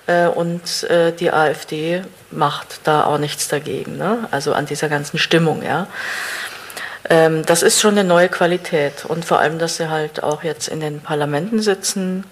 [0.07, 4.29] äh, und äh, die AfD macht da auch nichts dagegen, ne?
[4.31, 5.63] also an dieser ganzen Stimmung.
[5.63, 5.87] Ja?
[7.11, 10.69] Ähm, das ist schon eine neue Qualität und vor allem, dass sie halt auch jetzt
[10.69, 12.25] in den Parlamenten sitzen.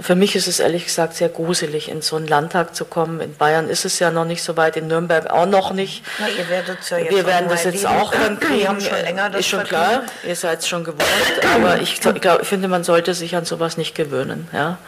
[0.00, 3.20] Für mich ist es ehrlich gesagt sehr gruselig, in so einen Landtag zu kommen.
[3.20, 6.02] In Bayern ist es ja noch nicht so weit, in Nürnberg auch noch nicht.
[6.18, 8.68] Na, ihr werdet ja jetzt Wir werden das jetzt auch hinkriegen.
[8.68, 11.02] haben schon länger das Ist schon klar, ihr seid es schon gewohnt,
[11.54, 14.48] aber ich, glaub, ich finde, man sollte sich an sowas nicht gewöhnen.
[14.52, 14.78] Ja?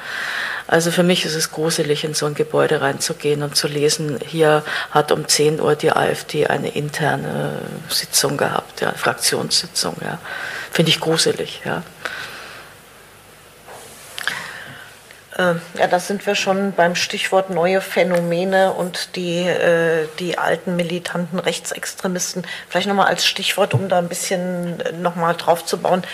[0.66, 4.62] Also für mich ist es gruselig, in so ein Gebäude reinzugehen und zu lesen, hier
[4.90, 9.96] hat um 10 Uhr die AfD eine interne Sitzung gehabt, ja, Fraktionssitzung.
[10.02, 10.18] Ja.
[10.70, 11.60] Finde ich gruselig.
[11.64, 11.82] Ja.
[15.36, 20.76] Äh, ja, da sind wir schon beim Stichwort neue Phänomene und die, äh, die alten
[20.76, 22.46] militanten Rechtsextremisten.
[22.68, 26.04] Vielleicht nochmal als Stichwort, um da ein bisschen nochmal drauf zu bauen.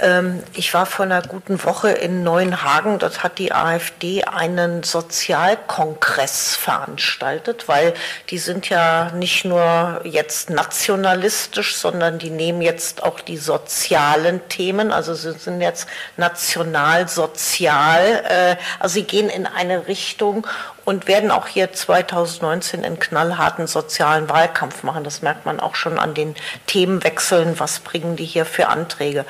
[0.00, 2.98] Ähm, ich war vor einer guten Woche in Neuenhagen.
[2.98, 7.94] Dort hat die AfD einen Sozialkongress veranstaltet, weil
[8.30, 14.92] die sind ja nicht nur jetzt nationalistisch, sondern die nehmen jetzt auch die sozialen Themen.
[14.92, 18.24] Also sie sind jetzt nationalsozial.
[18.28, 20.46] Äh, also sie gehen in eine Richtung
[20.86, 25.02] und werden auch hier 2019 einen knallharten sozialen Wahlkampf machen.
[25.02, 26.36] Das merkt man auch schon an den
[26.68, 27.58] Themenwechseln.
[27.58, 29.26] Was bringen die hier für Anträge?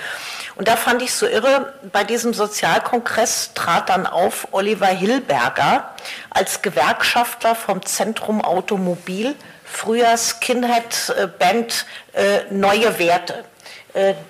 [0.57, 5.95] Und da fand ich so irre, bei diesem Sozialkongress trat dann auf Oliver Hilberger
[6.29, 9.35] als Gewerkschafter vom Zentrum Automobil,
[9.65, 13.56] früher Skinhead-Band äh, Neue Werte äh,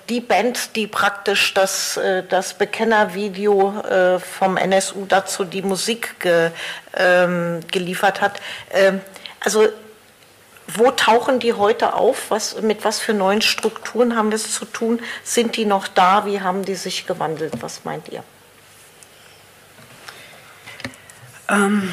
[0.09, 6.51] die Band, die praktisch das, äh, das Bekennervideo vom NSU dazu die Musik ge,
[6.95, 8.39] ähm, geliefert hat.
[8.71, 9.01] Ähm,
[9.39, 9.67] also
[10.67, 12.29] wo tauchen die heute auf?
[12.29, 15.01] Was, mit was für neuen Strukturen haben wir es zu tun?
[15.23, 16.25] Sind die noch da?
[16.25, 17.53] Wie haben die sich gewandelt?
[17.61, 18.23] Was meint ihr?
[21.49, 21.91] Ähm,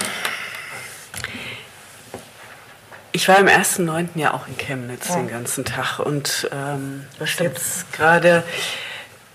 [3.14, 5.16] ich war im ersten Neunten ja auch in Chemnitz ja.
[5.16, 8.42] den ganzen Tag und ähm, was jetzt gerade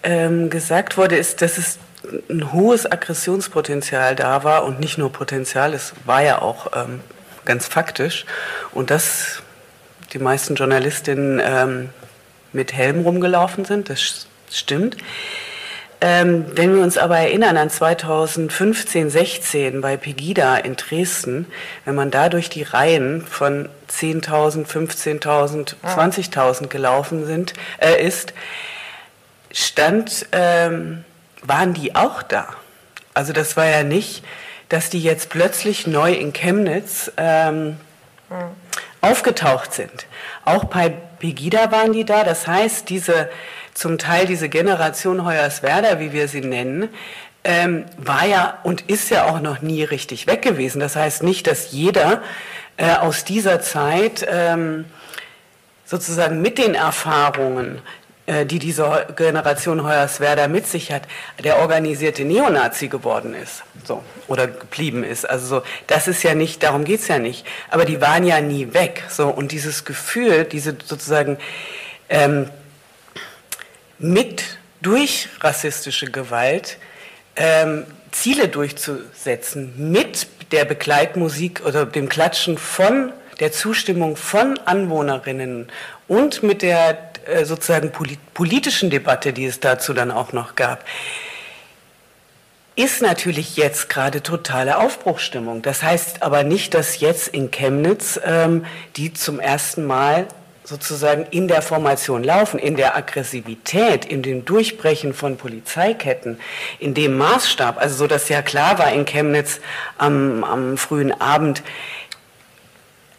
[0.03, 1.79] ähm, gesagt wurde, ist, dass es
[2.29, 6.99] ein hohes Aggressionspotenzial da war und nicht nur Potenzial, es war ja auch ähm,
[7.45, 8.25] ganz faktisch.
[8.73, 9.43] Und dass
[10.11, 11.89] die meisten Journalistinnen ähm,
[12.51, 14.97] mit Helm rumgelaufen sind, das stimmt.
[16.01, 21.45] Ähm, wenn wir uns aber erinnern an 2015, 16 bei Pegida in Dresden,
[21.83, 28.33] wenn man da durch die Reihen von 10.000, 15.000, 20.000 gelaufen sind, äh, ist,
[29.51, 31.03] stand, ähm,
[31.43, 32.47] waren die auch da.
[33.13, 34.23] Also das war ja nicht,
[34.69, 37.77] dass die jetzt plötzlich neu in Chemnitz ähm,
[38.29, 38.35] mhm.
[39.01, 40.05] aufgetaucht sind.
[40.45, 40.89] Auch bei
[41.19, 42.23] Pegida waren die da.
[42.23, 43.29] Das heißt, diese
[43.79, 46.89] zum Teil diese Generation Hoyerswerda, wie wir sie nennen,
[47.45, 50.81] ähm, war ja und ist ja auch noch nie richtig weg gewesen.
[50.81, 52.21] Das heißt nicht, dass jeder
[52.75, 54.83] äh, aus dieser Zeit ähm,
[55.85, 57.81] sozusagen mit den Erfahrungen
[58.25, 61.03] äh, die diese Generation Hoyerswerda mit sich hat,
[61.41, 65.27] der organisierte Neonazi geworden ist, so oder geblieben ist.
[65.27, 67.47] Also so, das ist ja nicht, darum geht's ja nicht.
[67.71, 71.37] Aber die waren ja nie weg, so und dieses Gefühl, diese sozusagen
[72.09, 72.49] ähm,
[73.99, 74.43] mit
[74.81, 76.77] durch rassistische Gewalt
[77.35, 85.67] ähm, Ziele durchzusetzen, mit der Begleitmusik oder dem Klatschen von der Zustimmung von Anwohnerinnen
[86.07, 87.91] und mit der äh, sozusagen
[88.33, 90.83] politischen Debatte, die es dazu dann auch noch gab,
[92.75, 95.61] ist natürlich jetzt gerade totale Aufbruchstimmung.
[95.61, 98.65] Das heißt aber nicht, dass jetzt in Chemnitz ähm,
[98.95, 100.27] die zum ersten Mal
[100.69, 106.39] sozusagen in der Formation laufen, in der Aggressivität, in dem Durchbrechen von Polizeiketten,
[106.77, 109.61] in dem Maßstab, also so dass ja klar war in Chemnitz
[109.97, 111.63] am, am frühen Abend,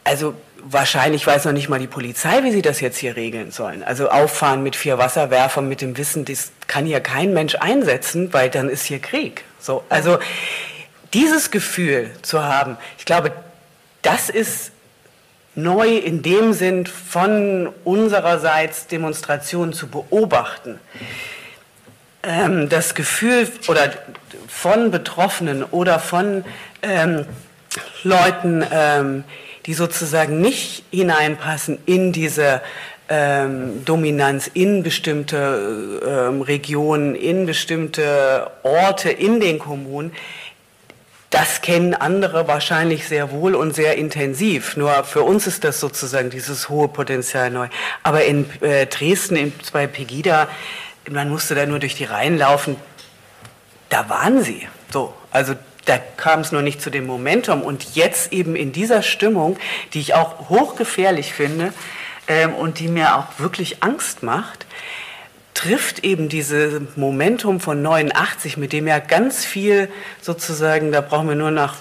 [0.04, 3.82] also wahrscheinlich weiß noch nicht mal die Polizei, wie sie das jetzt hier regeln sollen.
[3.82, 8.48] Also auffahren mit vier Wasserwerfern mit dem Wissen, das kann hier kein Mensch einsetzen, weil
[8.48, 9.42] dann ist hier Krieg.
[9.58, 10.18] So, also
[11.14, 13.32] dieses Gefühl zu haben, ich glaube,
[14.02, 14.70] das ist
[15.62, 20.78] neu in dem Sinn von unsererseits Demonstrationen zu beobachten.
[22.22, 23.92] Ähm, das Gefühl oder
[24.48, 26.44] von Betroffenen oder von
[26.82, 27.24] ähm,
[28.02, 29.24] Leuten, ähm,
[29.66, 32.60] die sozusagen nicht hineinpassen in diese
[33.08, 40.12] ähm, Dominanz in bestimmte ähm, Regionen, in bestimmte Orte in den Kommunen,
[41.30, 44.76] das kennen andere wahrscheinlich sehr wohl und sehr intensiv.
[44.76, 47.68] Nur für uns ist das sozusagen dieses hohe Potenzial neu.
[48.02, 50.48] Aber in äh, Dresden, in, bei Pegida,
[51.08, 52.76] man musste da nur durch die Reihen laufen,
[53.90, 54.66] da waren sie.
[54.92, 55.54] So, also
[55.84, 57.62] da kam es nur nicht zu dem Momentum.
[57.62, 59.56] Und jetzt eben in dieser Stimmung,
[59.94, 61.72] die ich auch hochgefährlich finde
[62.26, 64.66] ähm, und die mir auch wirklich Angst macht,
[65.62, 69.88] trifft eben dieses Momentum von 89, mit dem ja ganz viel
[70.20, 71.76] sozusagen, da brauchen wir nur nach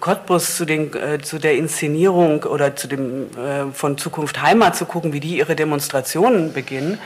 [0.00, 4.86] Cottbus zu, den, äh, zu der Inszenierung oder zu dem äh, von Zukunft Heimat zu
[4.86, 6.98] gucken, wie die ihre Demonstrationen beginnen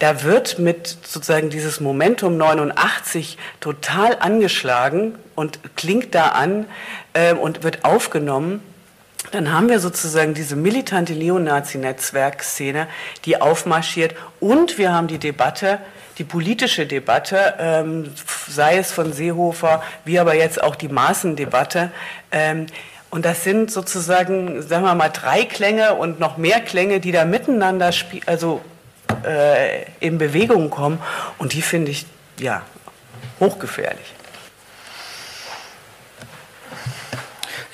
[0.00, 6.64] da wird mit sozusagen dieses Momentum 89 total angeschlagen und klingt da an
[7.12, 8.62] äh, und wird aufgenommen.
[9.32, 12.88] Dann haben wir sozusagen diese militante Neonazi-Netzwerkszene,
[13.24, 15.78] die aufmarschiert und wir haben die Debatte,
[16.18, 18.12] die politische Debatte, ähm,
[18.48, 21.92] sei es von Seehofer, wie aber jetzt auch die Maßendebatte.
[22.32, 22.66] Ähm,
[23.10, 27.24] und das sind sozusagen, sagen wir mal, drei Klänge und noch mehr Klänge, die da
[27.24, 27.90] miteinander
[28.26, 28.60] also
[29.24, 31.00] äh, in Bewegung kommen.
[31.38, 32.06] Und die finde ich
[32.38, 32.62] ja
[33.40, 34.14] hochgefährlich.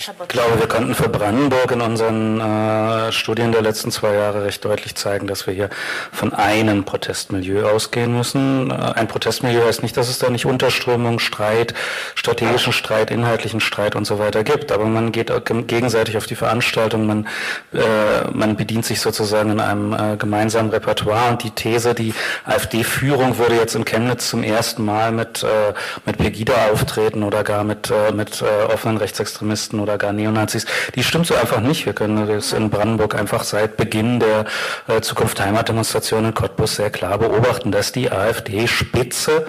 [0.08, 4.64] Ich glaube, wir konnten für Brandenburg in unseren äh, Studien der letzten zwei Jahre recht
[4.64, 5.68] deutlich zeigen, dass wir hier
[6.12, 8.70] von einem Protestmilieu ausgehen müssen.
[8.70, 11.74] Äh, ein Protestmilieu heißt nicht, dass es da nicht Unterströmung, Streit,
[12.14, 14.70] strategischen Streit, inhaltlichen Streit und so weiter gibt.
[14.70, 15.32] Aber man geht
[15.66, 17.26] gegenseitig auf die Veranstaltung, man,
[17.72, 21.30] äh, man bedient sich sozusagen in einem äh, gemeinsamen Repertoire.
[21.30, 22.14] Und die These, die
[22.44, 25.74] AfD-Führung würde jetzt in Chemnitz zum ersten Mal mit, äh,
[26.04, 31.26] mit Pegida auftreten oder gar mit, äh, mit offenen Rechtsextremisten oder gar Neonazis, die stimmt
[31.26, 31.86] so einfach nicht.
[31.86, 34.44] Wir können das in Brandenburg einfach seit Beginn der
[34.88, 39.46] äh, Zukunft Heimatdemonstration in Cottbus sehr klar beobachten, dass die AfD-Spitze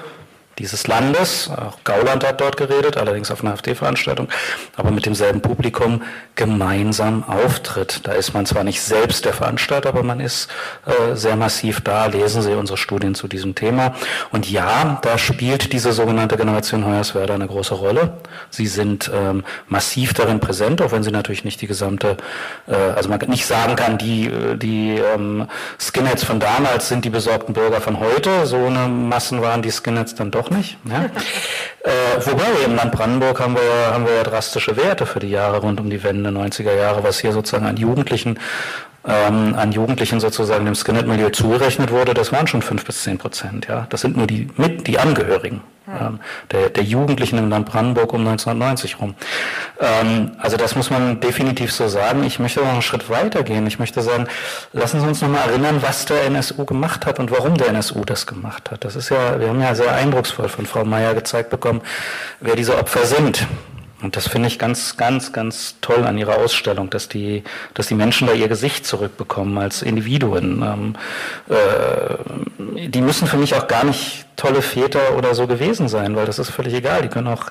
[0.60, 1.50] dieses Landes.
[1.50, 4.28] Auch Gauland hat dort geredet, allerdings auf einer AfD-Veranstaltung,
[4.76, 6.02] aber mit demselben Publikum
[6.36, 8.02] gemeinsam auftritt.
[8.04, 10.50] Da ist man zwar nicht selbst der Veranstalter, aber man ist
[10.86, 12.06] äh, sehr massiv da.
[12.08, 13.96] Lesen Sie unsere Studien zu diesem Thema.
[14.32, 18.18] Und ja, da spielt diese sogenannte Generation Hoyerswerda eine große Rolle.
[18.50, 22.18] Sie sind ähm, massiv darin präsent, auch wenn sie natürlich nicht die gesamte,
[22.68, 25.48] äh, also man nicht sagen kann, die, die ähm,
[25.80, 28.46] Skinheads von damals sind die besorgten Bürger von heute.
[28.46, 30.78] So eine Massen waren die Skinheads dann doch auch nicht.
[30.90, 31.06] Ja?
[31.84, 35.60] äh, wobei im Land Brandenburg haben wir, haben wir ja drastische Werte für die Jahre
[35.60, 38.40] rund um die Wende 90er Jahre, was hier sozusagen an Jugendlichen
[39.08, 43.68] ähm, an Jugendlichen sozusagen dem Skinhead-Milieu zugerechnet wurde, das waren schon fünf bis zehn Prozent.
[43.68, 46.20] Ja, das sind nur die mit die Angehörigen ähm,
[46.52, 49.16] der, der Jugendlichen im Land Brandenburg um 1990 rum.
[49.80, 52.24] Ähm, also das muss man definitiv so sagen.
[52.24, 53.66] Ich möchte noch einen Schritt weiter gehen.
[53.68, 54.28] Ich möchte sagen,
[54.74, 58.04] lassen Sie uns noch mal erinnern, was der NSU gemacht hat und warum der NSU
[58.04, 58.84] das gemacht hat.
[58.84, 61.82] Das ist ja, wir haben ja sehr eindrucksvoll von Frau Mayer gezeigt bekommen,
[62.40, 63.48] wer diese Opfer sind.
[64.02, 67.44] Und das finde ich ganz, ganz, ganz toll an ihrer Ausstellung, dass die,
[67.74, 70.62] dass die Menschen da ihr Gesicht zurückbekommen als Individuen.
[70.62, 70.96] Ähm,
[71.50, 76.28] äh, die müssen für mich auch gar nicht tolle Väter oder so gewesen sein, weil
[76.28, 77.02] das ist völlig egal.
[77.02, 77.48] Die können auch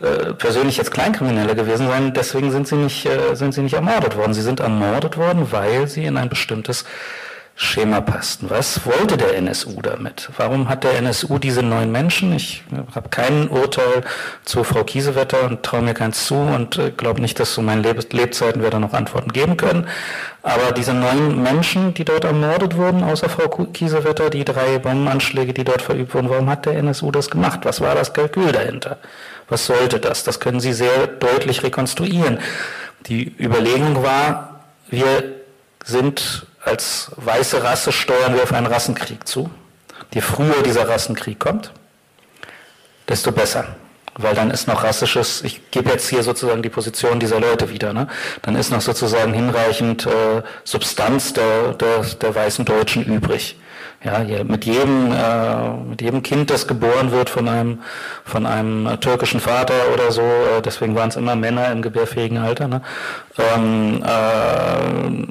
[0.00, 2.12] äh, persönlich jetzt Kleinkriminelle gewesen sein.
[2.12, 4.34] Deswegen sind sie nicht, äh, sind sie nicht ermordet worden.
[4.34, 6.84] Sie sind ermordet worden, weil sie in ein bestimmtes
[7.58, 8.50] Schema passten.
[8.50, 10.28] Was wollte der NSU damit?
[10.36, 12.34] Warum hat der NSU diese neun Menschen?
[12.34, 12.62] Ich
[12.94, 14.04] habe kein Urteil
[14.44, 17.82] zu Frau Kiesewetter und traue mir keins zu und äh, glaube nicht, dass zu meinen
[17.82, 19.88] Leb Lebzeiten wir da noch Antworten geben können.
[20.42, 25.64] Aber diese neun Menschen, die dort ermordet wurden, außer Frau Kiesewetter, die drei Bombenanschläge, die
[25.64, 27.60] dort verübt wurden, warum hat der NSU das gemacht?
[27.62, 28.98] Was war das Kalkül dahinter?
[29.48, 30.24] Was sollte das?
[30.24, 32.38] Das können Sie sehr deutlich rekonstruieren.
[33.06, 34.60] Die Überlegung war,
[34.90, 35.06] wir
[35.86, 39.50] sind als weiße Rasse steuern wir auf einen Rassenkrieg zu.
[40.12, 41.72] Je früher dieser Rassenkrieg kommt,
[43.08, 43.64] desto besser.
[44.18, 47.92] weil dann ist noch rassisches, ich gebe jetzt hier sozusagen die Position dieser Leute wieder,
[47.92, 48.08] ne?
[48.40, 53.58] dann ist noch sozusagen hinreichend äh, Substanz der, der, der weißen Deutschen übrig.
[54.02, 57.80] Ja, mit jedem, äh, mit jedem Kind, das geboren wird von einem,
[58.24, 62.38] von einem äh, türkischen Vater oder so, äh, deswegen waren es immer Männer im gebärfähigen
[62.38, 62.82] Alter, ne?
[63.36, 65.26] ähm, äh,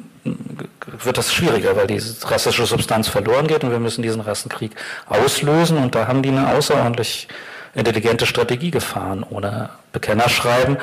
[1.04, 4.72] wird das schwieriger, weil diese rassische Substanz verloren geht und wir müssen diesen Rassenkrieg
[5.08, 5.78] auslösen.
[5.78, 7.28] Und da haben die eine außerordentlich
[7.76, 10.78] intelligente Strategie gefahren, ohne Bekennerschreiben,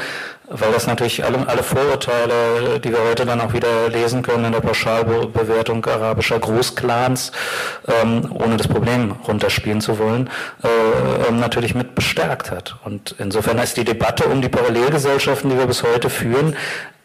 [0.49, 4.53] weil das natürlich alle, alle Vorurteile, die wir heute dann auch wieder lesen können in
[4.53, 7.33] der Pauschalbewertung arabischer Großclans,
[7.89, 10.29] ähm, ohne das Problem runterspielen zu wollen,
[10.63, 12.77] äh, ähm, natürlich mit bestärkt hat.
[12.85, 16.57] Und insofern ist die Debatte um die Parallelgesellschaften, die wir bis heute führen,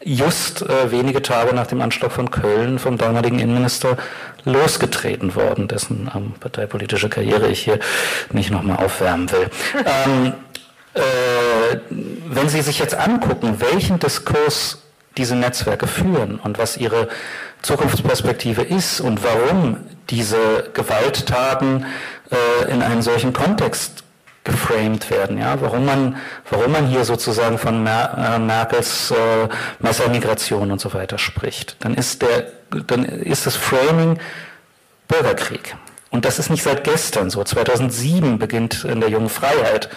[0.04, 3.98] just äh, wenige Tage nach dem Anschlag von Köln vom damaligen Innenminister
[4.48, 7.80] losgetreten worden, dessen ähm, parteipolitische Karriere ich hier
[8.32, 9.50] nicht nochmal aufwärmen will.
[9.86, 10.34] ähm,
[10.94, 11.78] äh,
[12.28, 14.82] wenn Sie sich jetzt angucken, welchen Diskurs
[15.18, 17.10] diese Netzwerke führen und was ihre
[17.62, 19.78] Zukunftsperspektive ist und warum
[20.10, 21.86] diese Gewalttaten
[22.32, 24.04] äh, in einen solchen Kontext
[24.48, 26.16] geframed werden, ja, warum man,
[26.50, 29.16] warum man hier sozusagen von Mer äh, Merkels äh,
[29.80, 32.48] Messermigration und so weiter spricht, dann ist der,
[32.88, 34.20] dann ist das Framing
[35.08, 35.76] Bürgerkrieg.
[36.10, 37.44] Und das ist nicht seit gestern so.
[37.44, 39.90] 2007 beginnt in der Jungen Freiheit,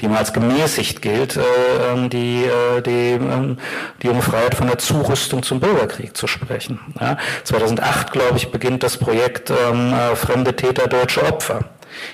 [0.00, 1.42] die mal als gemäßigt gilt, äh,
[1.90, 3.56] ähm, die, äh, die, äh,
[4.02, 6.78] die Junge Freiheit von der Zurüstung zum Bürgerkrieg zu sprechen.
[7.00, 7.16] Ja?
[7.44, 11.60] 2008, glaube ich, beginnt das Projekt ähm, äh, Fremde Täter, deutsche Opfer.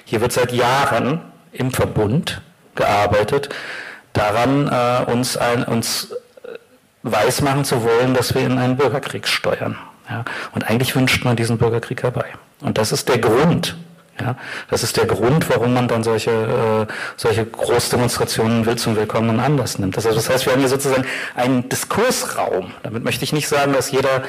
[0.05, 1.21] Hier wird seit Jahren
[1.53, 2.43] im Verbund
[2.75, 3.49] gearbeitet,
[4.13, 6.15] daran äh, uns, ein, uns
[7.03, 9.77] weismachen zu wollen, dass wir in einen Bürgerkrieg steuern.
[10.09, 10.25] Ja?
[10.53, 12.27] Und eigentlich wünscht man diesen Bürgerkrieg herbei.
[12.61, 13.77] Und das ist der Grund.
[14.21, 14.37] Ja?
[14.69, 19.79] Das ist der Grund, warum man dann solche, äh, solche Großdemonstrationen will zum Willkommen anders
[19.79, 19.97] nimmt.
[19.97, 22.73] Heißt, das heißt, wir haben hier sozusagen einen Diskursraum.
[22.83, 24.23] Damit möchte ich nicht sagen, dass jeder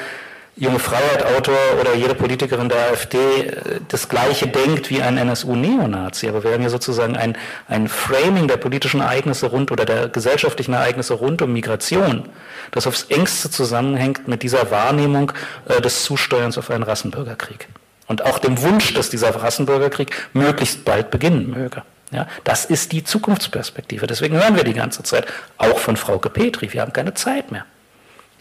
[0.56, 6.28] junge Freiheit-Autor oder jede Politikerin der AfD äh, das Gleiche denkt wie ein NSU-Neonazi.
[6.28, 7.36] Aber wir haben hier sozusagen ein,
[7.68, 12.28] ein Framing der politischen Ereignisse rund oder der gesellschaftlichen Ereignisse rund um Migration,
[12.70, 15.32] das aufs engste zusammenhängt mit dieser Wahrnehmung
[15.68, 17.68] äh, des Zusteuerns auf einen Rassenbürgerkrieg.
[18.08, 21.82] Und auch dem Wunsch, dass dieser Rassenbürgerkrieg möglichst bald beginnen möge.
[22.10, 24.06] Ja, das ist die Zukunftsperspektive.
[24.06, 25.26] Deswegen hören wir die ganze Zeit
[25.56, 26.70] auch von Frau Petri.
[26.70, 27.64] Wir haben keine Zeit mehr.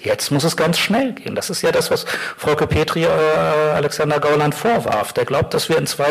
[0.04, 1.36] Jetzt muss es ganz schnell gehen.
[1.36, 2.06] Das ist ja das, was
[2.38, 5.14] Frau Petri äh, Alexander Gauland vorwarf.
[5.14, 6.10] Der glaubt, dass wir in zwei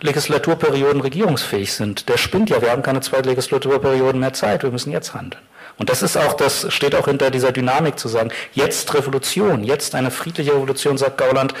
[0.00, 2.08] Legislaturperioden regierungsfähig sind.
[2.08, 5.42] Der spinnt ja, wir haben keine zwei Legislaturperioden mehr Zeit, wir müssen jetzt handeln.
[5.78, 9.94] Und das ist auch, das steht auch hinter dieser Dynamik zu sagen, jetzt Revolution, jetzt
[9.94, 11.54] eine friedliche Revolution, sagt Gauland,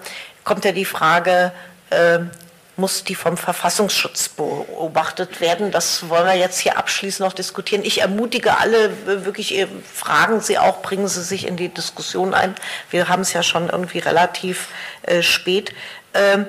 [0.45, 1.53] kommt ja die Frage,
[1.91, 2.21] äh,
[2.77, 5.71] muss die vom Verfassungsschutz beobachtet werden.
[5.71, 7.83] Das wollen wir jetzt hier abschließend noch diskutieren.
[7.85, 12.55] Ich ermutige alle wirklich, fragen Sie auch, bringen Sie sich in die Diskussion ein.
[12.91, 14.69] Wir haben es ja schon irgendwie relativ
[15.03, 15.73] äh, spät.
[16.15, 16.47] Ähm,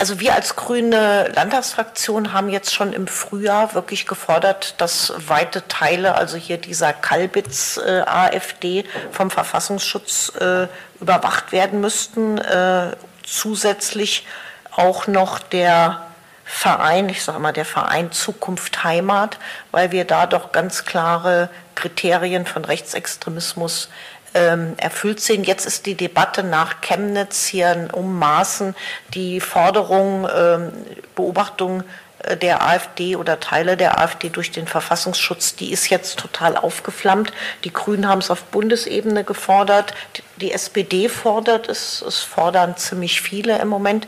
[0.00, 6.14] also wir als grüne Landtagsfraktion haben jetzt schon im Frühjahr wirklich gefordert, dass weite Teile,
[6.14, 10.68] also hier dieser Kalbitz äh, AfD vom Verfassungsschutz äh,
[11.02, 12.38] überwacht werden müssten.
[12.38, 14.26] Äh, zusätzlich
[14.74, 16.06] auch noch der
[16.46, 19.38] Verein, ich sage mal der Verein Zukunft Heimat,
[19.70, 23.90] weil wir da doch ganz klare Kriterien von Rechtsextremismus
[24.32, 25.46] erfüllt sind.
[25.46, 28.74] Jetzt ist die Debatte nach Chemnitz hier um Maßen
[29.14, 30.72] die Forderung, ähm,
[31.14, 31.82] Beobachtung
[32.24, 37.32] äh, der AfD oder Teile der AfD durch den Verfassungsschutz, die ist jetzt total aufgeflammt.
[37.64, 39.94] Die Grünen haben es auf Bundesebene gefordert,
[40.36, 44.06] die SPD fordert es, es fordern ziemlich viele im Moment.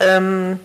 [0.00, 0.60] Ähm,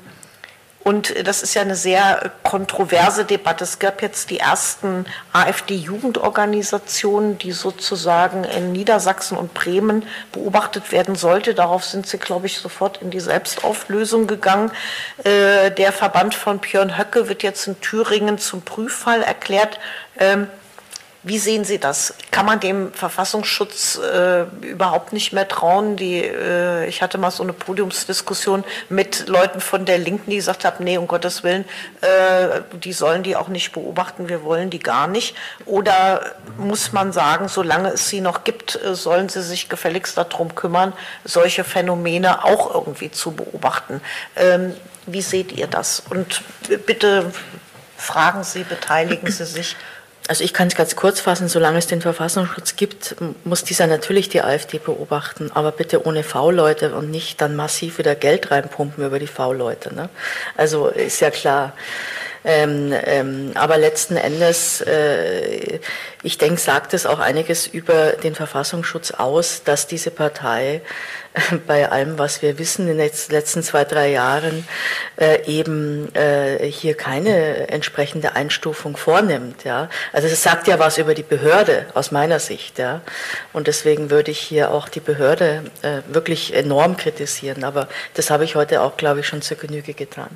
[0.84, 3.66] und das ist ja eine sehr kontroverse Debatte.
[3.66, 11.54] Es gab jetzt die ersten AfD-Jugendorganisationen, die sozusagen in Niedersachsen und Bremen beobachtet werden sollte.
[11.54, 14.72] Darauf sind sie, glaube ich, sofort in die Selbstauflösung gegangen.
[15.26, 19.80] Äh, der Verband von Björn Höcke wird jetzt in Thüringen zum Prüffall erklärt.
[21.22, 22.14] Wie sehen Sie das?
[22.32, 25.98] Kann man dem Verfassungsschutz äh, überhaupt nicht mehr trauen?
[25.98, 30.64] Die, äh, ich hatte mal so eine Podiumsdiskussion mit Leuten von der Linken, die gesagt
[30.64, 31.66] haben, nee, um Gottes Willen,
[32.00, 35.36] äh, die sollen die auch nicht beobachten, wir wollen die gar nicht.
[35.66, 40.56] Oder muss man sagen, solange es sie noch gibt, äh, sollen sie sich gefälligst darum
[40.56, 40.94] kümmern,
[41.26, 44.00] solche Phänomene auch irgendwie zu beobachten?
[44.38, 44.74] Ähm,
[45.06, 46.02] wie seht ihr das?
[46.10, 46.44] Und
[46.86, 47.34] bitte
[47.98, 49.76] fragen Sie, beteiligen Sie sich.
[50.30, 53.16] Also ich kann es ganz kurz fassen, solange es den Verfassungsschutz gibt,
[53.46, 58.14] muss dieser natürlich die AfD beobachten, aber bitte ohne V-Leute und nicht dann massiv wieder
[58.14, 59.92] Geld reinpumpen über die V-Leute.
[59.96, 60.08] Ne?
[60.56, 61.74] Also ist ja klar.
[62.45, 65.80] Ähm, ähm, aber letzten Endes, äh,
[66.24, 70.82] ich denke, sagt es auch einiges über den Verfassungsschutz aus, dass diese Partei
[71.34, 74.66] äh, bei allem, was wir wissen in den letzten zwei, drei Jahren,
[75.18, 79.66] äh, eben äh, hier keine entsprechende Einstufung vornimmt.
[79.66, 79.90] Ja?
[80.14, 82.80] Also es sagt ja was über die Behörde aus meiner Sicht.
[82.80, 83.02] Ja?
[83.52, 87.66] Und deswegen würde ich hier auch die Behörde äh, wirklich enorm kritisieren.
[87.66, 90.30] Aber das habe ich heute auch, glaube ich, schon zur Genüge getan.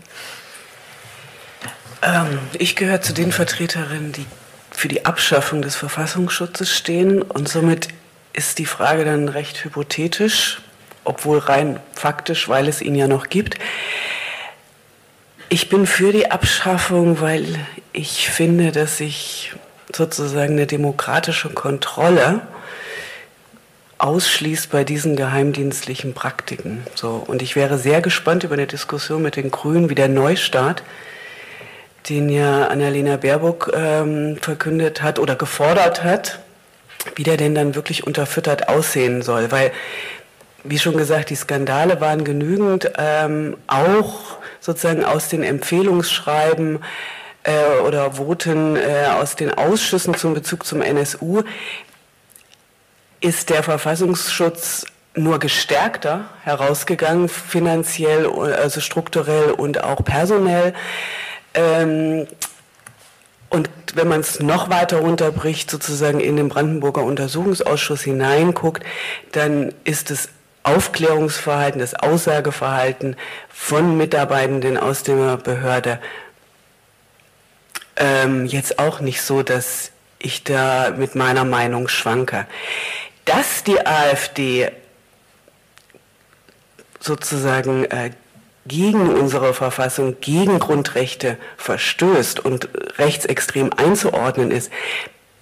[2.03, 4.25] Ähm, ich gehöre zu den Vertreterinnen, die
[4.71, 7.87] für die Abschaffung des Verfassungsschutzes stehen und somit
[8.33, 10.61] ist die Frage dann recht hypothetisch,
[11.03, 13.57] obwohl rein faktisch, weil es ihn ja noch gibt.
[15.49, 17.45] Ich bin für die Abschaffung, weil
[17.93, 19.53] ich finde, dass sich
[19.95, 22.41] sozusagen eine demokratische Kontrolle
[23.99, 26.83] ausschließt bei diesen geheimdienstlichen Praktiken.
[26.95, 30.83] So, und ich wäre sehr gespannt über eine Diskussion mit den Grünen, wie der Neustart
[32.09, 36.39] den ja Annalena Baerbock ähm, verkündet hat oder gefordert hat,
[37.15, 39.51] wie der denn dann wirklich unterfüttert aussehen soll.
[39.51, 39.71] Weil,
[40.63, 46.79] wie schon gesagt, die Skandale waren genügend, ähm, auch sozusagen aus den Empfehlungsschreiben
[47.43, 51.43] äh, oder Voten äh, aus den Ausschüssen zum Bezug zum NSU
[53.19, 54.85] ist der Verfassungsschutz
[55.15, 60.73] nur gestärkter herausgegangen, finanziell, also strukturell und auch personell.
[61.53, 62.27] Ähm,
[63.49, 68.83] und wenn man es noch weiter runterbricht, sozusagen in den Brandenburger Untersuchungsausschuss hineinguckt,
[69.31, 70.29] dann ist das
[70.63, 73.15] Aufklärungsverhalten, das Aussageverhalten
[73.49, 75.99] von Mitarbeitenden aus der Behörde
[77.95, 82.47] ähm, jetzt auch nicht so, dass ich da mit meiner Meinung schwanke.
[83.25, 84.71] Dass die AfD
[86.99, 88.11] sozusagen äh,
[88.65, 94.71] gegen unsere Verfassung, gegen Grundrechte verstößt und rechtsextrem einzuordnen ist,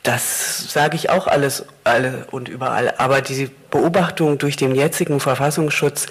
[0.04, 2.96] das sage ich auch alles alle und überall.
[2.98, 6.08] Aber die Beobachtung durch den jetzigen Verfassungsschutz,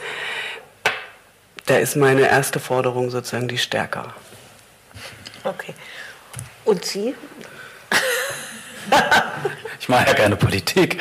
[1.66, 4.14] da ist meine erste Forderung sozusagen die stärker.
[5.42, 5.74] Okay.
[6.64, 7.14] Und Sie?
[9.80, 10.98] ich mache ja keine Politik.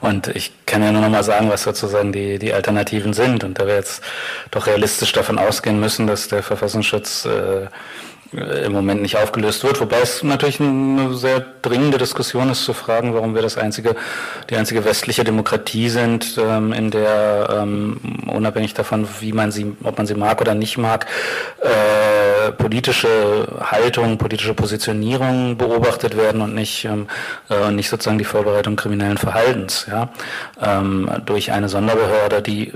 [0.00, 3.44] Und ich kann ja nur noch mal sagen, was sozusagen die, die Alternativen sind.
[3.44, 4.02] Und da wir jetzt
[4.50, 7.66] doch realistisch davon ausgehen müssen, dass der Verfassungsschutz äh,
[8.32, 13.14] im Moment nicht aufgelöst wird, wobei es natürlich eine sehr dringende Diskussion ist zu fragen,
[13.14, 13.94] warum wir das einzige,
[14.50, 19.98] die einzige westliche Demokratie sind, ähm, in der ähm, unabhängig davon, wie man sie, ob
[19.98, 21.06] man sie mag oder nicht mag,
[21.60, 27.06] äh, politische Haltung, politische Positionierung beobachtet werden und nicht ähm,
[27.48, 30.08] äh, nicht sozusagen die Vorbereitung kriminellen Verhaltens, ja,
[30.60, 32.72] ähm, durch eine Sonderbehörde, die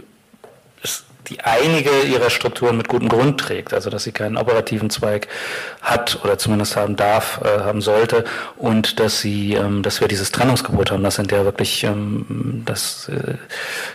[1.30, 5.28] die einige ihrer Strukturen mit gutem Grund trägt, also dass sie keinen operativen Zweig
[5.80, 8.24] hat oder zumindest haben darf, äh, haben sollte.
[8.56, 11.04] Und dass sie, ähm, dass wir dieses Trennungsgebot haben.
[11.04, 13.36] Das sind ja wirklich, ähm, das äh,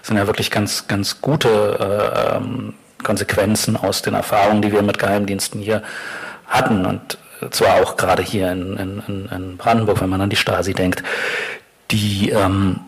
[0.01, 4.97] sind ja wirklich ganz, ganz gute äh, ähm, Konsequenzen aus den Erfahrungen, die wir mit
[4.97, 5.83] Geheimdiensten hier
[6.47, 6.85] hatten.
[6.85, 7.17] Und
[7.51, 11.03] zwar auch gerade hier in, in, in Brandenburg, wenn man an die Stasi denkt,
[11.91, 12.79] die ähm,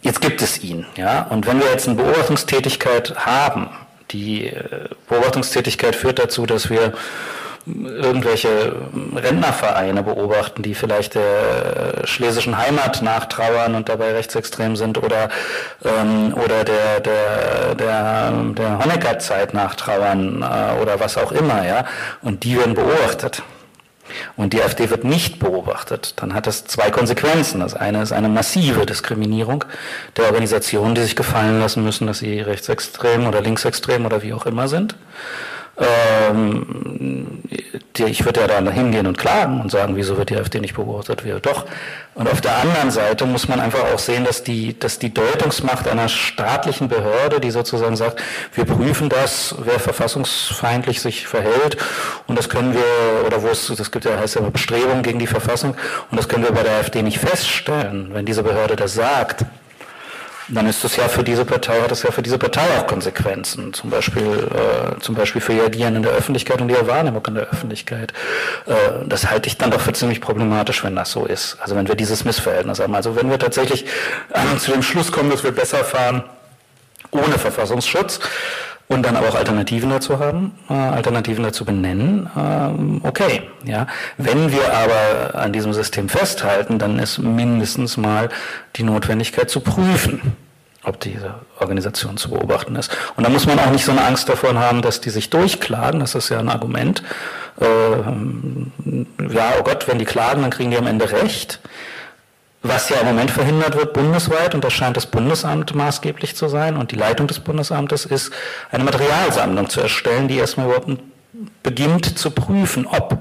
[0.00, 3.68] jetzt gibt es ihn, ja, und wenn wir jetzt eine Beobachtungstätigkeit haben,
[4.12, 6.92] die äh, Beobachtungstätigkeit führt dazu, dass wir
[7.66, 8.74] irgendwelche
[9.14, 15.28] Rentnervereine beobachten, die vielleicht der schlesischen Heimat nachtrauern und dabei rechtsextrem sind oder,
[15.84, 21.84] ähm, oder der, der, der, der Honecker-Zeit nachtrauern äh, oder was auch immer, ja,
[22.20, 23.42] und die werden beobachtet
[24.36, 27.60] und die AfD wird nicht beobachtet, dann hat das zwei Konsequenzen.
[27.60, 29.64] Das eine ist eine massive Diskriminierung
[30.16, 34.46] der Organisationen, die sich gefallen lassen müssen, dass sie rechtsextrem oder linksextrem oder wie auch
[34.46, 34.94] immer sind.
[35.82, 37.42] Ähm,
[37.98, 41.24] ich würde ja da hingehen und klagen und sagen, wieso wird die AfD nicht beobachtet?
[41.24, 41.66] Wir doch.
[42.14, 45.88] Und auf der anderen Seite muss man einfach auch sehen, dass die, dass die Deutungsmacht
[45.88, 48.22] einer staatlichen Behörde, die sozusagen sagt,
[48.54, 51.76] wir prüfen das, wer verfassungsfeindlich sich verhält
[52.26, 55.26] und das können wir, oder wo es, das gibt ja, heißt ja Bestrebungen gegen die
[55.26, 55.74] Verfassung
[56.10, 59.46] und das können wir bei der AfD nicht feststellen, wenn diese Behörde das sagt
[60.54, 63.72] dann ist das ja für diese Partei, hat das ja für diese Partei auch Konsequenzen.
[63.72, 67.34] Zum Beispiel, äh, zum Beispiel für ihr Agieren in der Öffentlichkeit und ihre Wahrnehmung in
[67.34, 68.12] der Öffentlichkeit.
[68.66, 71.56] Äh, das halte ich dann doch für ziemlich problematisch, wenn das so ist.
[71.60, 72.94] Also wenn wir dieses Missverhältnis haben.
[72.94, 73.86] Also wenn wir tatsächlich
[74.32, 76.24] äh, zu dem Schluss kommen, dass wir besser fahren
[77.10, 78.20] ohne Verfassungsschutz,
[78.92, 83.42] und dann aber auch Alternativen dazu haben, äh, Alternativen dazu benennen, äh, okay.
[83.64, 83.86] Ja.
[84.18, 88.28] Wenn wir aber an diesem System festhalten, dann ist mindestens mal
[88.76, 90.36] die Notwendigkeit zu prüfen,
[90.84, 92.90] ob diese Organisation zu beobachten ist.
[93.16, 96.00] Und da muss man auch nicht so eine Angst davon haben, dass die sich durchklagen,
[96.00, 97.02] das ist ja ein Argument.
[97.60, 97.66] Äh,
[99.32, 101.60] ja, oh Gott, wenn die klagen, dann kriegen die am Ende recht.
[102.64, 106.76] Was ja im Moment verhindert wird bundesweit, und das scheint das Bundesamt maßgeblich zu sein,
[106.76, 108.32] und die Leitung des Bundesamtes ist,
[108.70, 110.88] eine Materialsammlung zu erstellen, die erstmal überhaupt
[111.62, 113.18] beginnt zu prüfen, ob.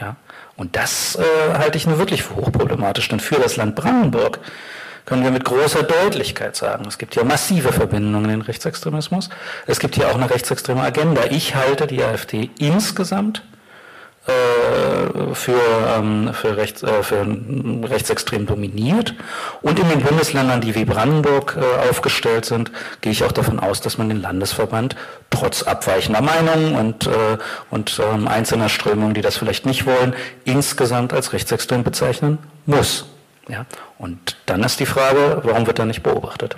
[0.00, 0.16] Ja.
[0.56, 4.38] Und das äh, halte ich nur wirklich für hochproblematisch, denn für das Land Brandenburg
[5.04, 9.28] können wir mit großer Deutlichkeit sagen, es gibt hier massive Verbindungen in den Rechtsextremismus.
[9.66, 11.24] Es gibt hier auch eine rechtsextreme Agenda.
[11.30, 13.42] Ich halte die AfD insgesamt
[14.26, 15.60] äh, für,
[15.94, 17.26] ähm, für, rechts, äh, für
[17.82, 19.14] rechtsextrem dominiert.
[19.60, 22.72] Und in den Bundesländern, die wie Brandenburg äh, aufgestellt sind,
[23.02, 24.96] gehe ich auch davon aus, dass man den Landesverband
[25.28, 27.36] trotz abweichender Meinungen und, äh,
[27.70, 30.14] und ähm, einzelner Strömungen, die das vielleicht nicht wollen,
[30.44, 33.04] insgesamt als rechtsextrem bezeichnen muss.
[33.48, 33.66] Ja?
[33.98, 36.56] Und dann ist die Frage, warum wird er nicht beobachtet?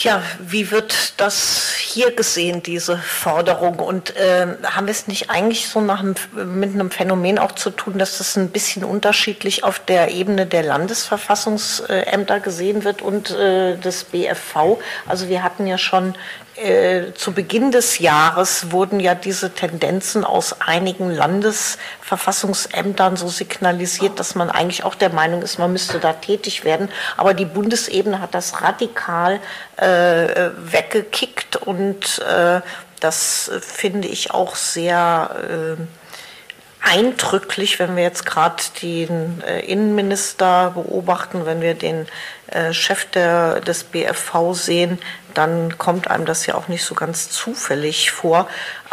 [0.00, 3.80] Tja, wie wird das hier gesehen, diese Forderung?
[3.80, 7.98] Und äh, haben wir es nicht eigentlich so einem, mit einem Phänomen auch zu tun,
[7.98, 14.04] dass das ein bisschen unterschiedlich auf der Ebene der Landesverfassungsämter gesehen wird und äh, des
[14.04, 14.78] BFV?
[15.06, 16.14] Also wir hatten ja schon
[16.60, 24.34] äh, zu Beginn des Jahres wurden ja diese Tendenzen aus einigen Landesverfassungsämtern so signalisiert, dass
[24.34, 26.88] man eigentlich auch der Meinung ist, man müsste da tätig werden.
[27.16, 29.40] Aber die Bundesebene hat das radikal
[29.76, 32.60] äh, weggekickt und äh,
[33.00, 35.82] das finde ich auch sehr äh,
[36.82, 42.06] eindrücklich, wenn wir jetzt gerade den äh, Innenminister beobachten, wenn wir den
[42.48, 44.98] äh, Chef der, des BFV sehen,
[45.34, 48.48] dann kommt einem das ja auch nicht so ganz zufällig vor.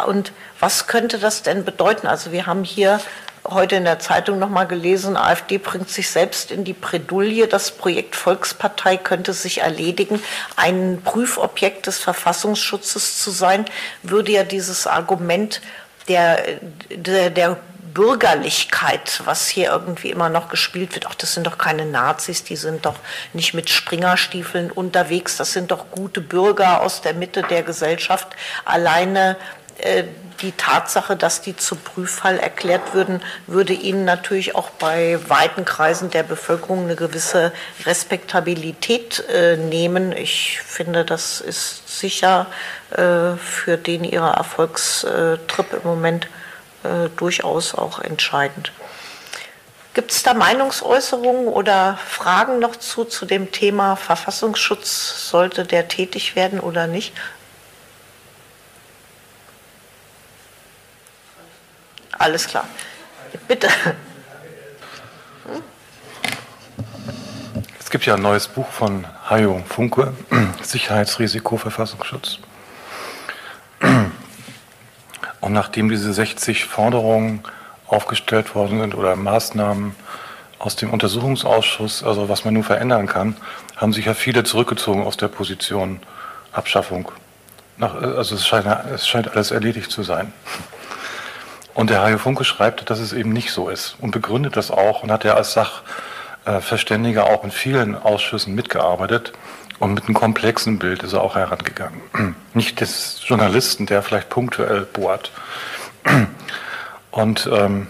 [0.06, 2.06] Und was könnte das denn bedeuten?
[2.06, 3.00] Also wir haben hier
[3.44, 7.70] heute in der Zeitung noch mal gelesen, AfD bringt sich selbst in die Bredouille, das
[7.70, 10.22] Projekt Volkspartei könnte sich erledigen.
[10.56, 13.64] Ein Prüfobjekt des Verfassungsschutzes zu sein,
[14.02, 15.62] würde ja dieses Argument
[16.08, 16.42] der,
[16.90, 17.58] der, der
[17.98, 22.54] Bürgerlichkeit, was hier irgendwie immer noch gespielt wird, ach, das sind doch keine Nazis, die
[22.54, 22.94] sind doch
[23.32, 28.28] nicht mit Springerstiefeln unterwegs, das sind doch gute Bürger aus der Mitte der Gesellschaft.
[28.64, 29.36] Alleine
[29.78, 30.04] äh,
[30.42, 36.10] die Tatsache, dass die zu Prüffall erklärt würden, würde ihnen natürlich auch bei weiten Kreisen
[36.10, 37.52] der Bevölkerung eine gewisse
[37.84, 40.12] Respektabilität äh, nehmen.
[40.12, 42.46] Ich finde, das ist sicher
[42.92, 46.28] äh, für den ihrer Erfolgstrip im Moment
[46.88, 48.72] äh, durchaus auch entscheidend.
[49.94, 55.28] Gibt es da Meinungsäußerungen oder Fragen noch zu, zu dem Thema Verfassungsschutz?
[55.28, 57.12] Sollte der tätig werden oder nicht?
[62.12, 62.68] Alles klar.
[63.46, 63.68] Bitte.
[67.80, 70.12] Es gibt ja ein neues Buch von Hajo Funke,
[70.62, 72.38] Sicherheitsrisiko Verfassungsschutz.
[75.40, 77.42] Und nachdem diese 60 Forderungen
[77.86, 79.94] aufgestellt worden sind oder Maßnahmen
[80.58, 83.36] aus dem Untersuchungsausschuss, also was man nun verändern kann,
[83.76, 86.00] haben sich ja viele zurückgezogen aus der Position
[86.52, 87.12] Abschaffung.
[87.76, 90.32] Nach, also es scheint, es scheint alles erledigt zu sein.
[91.74, 95.04] Und der Hajo Funke schreibt, dass es eben nicht so ist und begründet das auch
[95.04, 95.56] und hat ja als
[96.44, 99.32] Sachverständiger auch in vielen Ausschüssen mitgearbeitet
[99.78, 102.00] und mit einem komplexen Bild ist er auch herangegangen.
[102.54, 105.30] Nicht des Journalisten, der vielleicht punktuell bohrt.
[107.10, 107.88] Und ähm,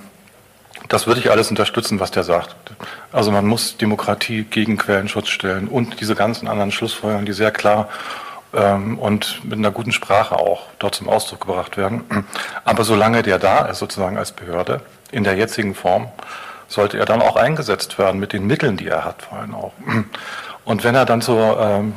[0.89, 2.57] das würde ich alles unterstützen, was der sagt.
[3.13, 7.89] Also man muss Demokratie gegen Quellenschutz stellen und diese ganzen anderen Schlussfolgerungen, die sehr klar
[8.55, 12.05] ähm, und mit einer guten Sprache auch dort zum Ausdruck gebracht werden.
[12.65, 16.09] Aber solange der da ist, sozusagen als Behörde, in der jetzigen Form,
[16.69, 19.73] sollte er dann auch eingesetzt werden mit den Mitteln, die er hat, vor allem auch.
[20.69, 21.95] Und wenn er dann zur ähm,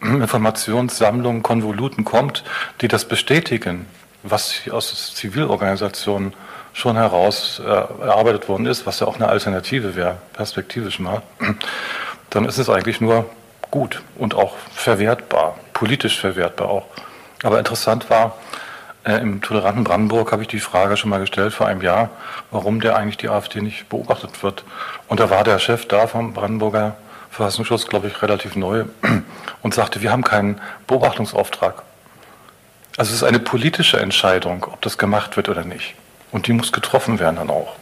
[0.22, 2.42] Informationssammlung, Konvoluten kommt,
[2.80, 3.86] die das bestätigen,
[4.24, 6.34] was aus Zivilorganisationen
[6.72, 11.22] schon heraus äh, erarbeitet worden ist, was ja auch eine Alternative wäre, perspektivisch mal,
[12.30, 13.26] dann ist es eigentlich nur
[13.70, 16.86] gut und auch verwertbar, politisch verwertbar auch.
[17.44, 18.36] Aber interessant war,
[19.04, 22.10] äh, im toleranten Brandenburg habe ich die Frage schon mal gestellt vor einem Jahr,
[22.50, 24.64] warum der eigentlich die AfD nicht beobachtet wird.
[25.06, 26.96] Und da war der Chef da vom Brandenburger
[27.32, 28.84] Verfassungsschutz, glaube ich, relativ neu
[29.62, 31.82] und sagte, wir haben keinen Beobachtungsauftrag.
[32.98, 35.94] Also es ist eine politische Entscheidung, ob das gemacht wird oder nicht.
[36.30, 37.76] Und die muss getroffen werden dann auch.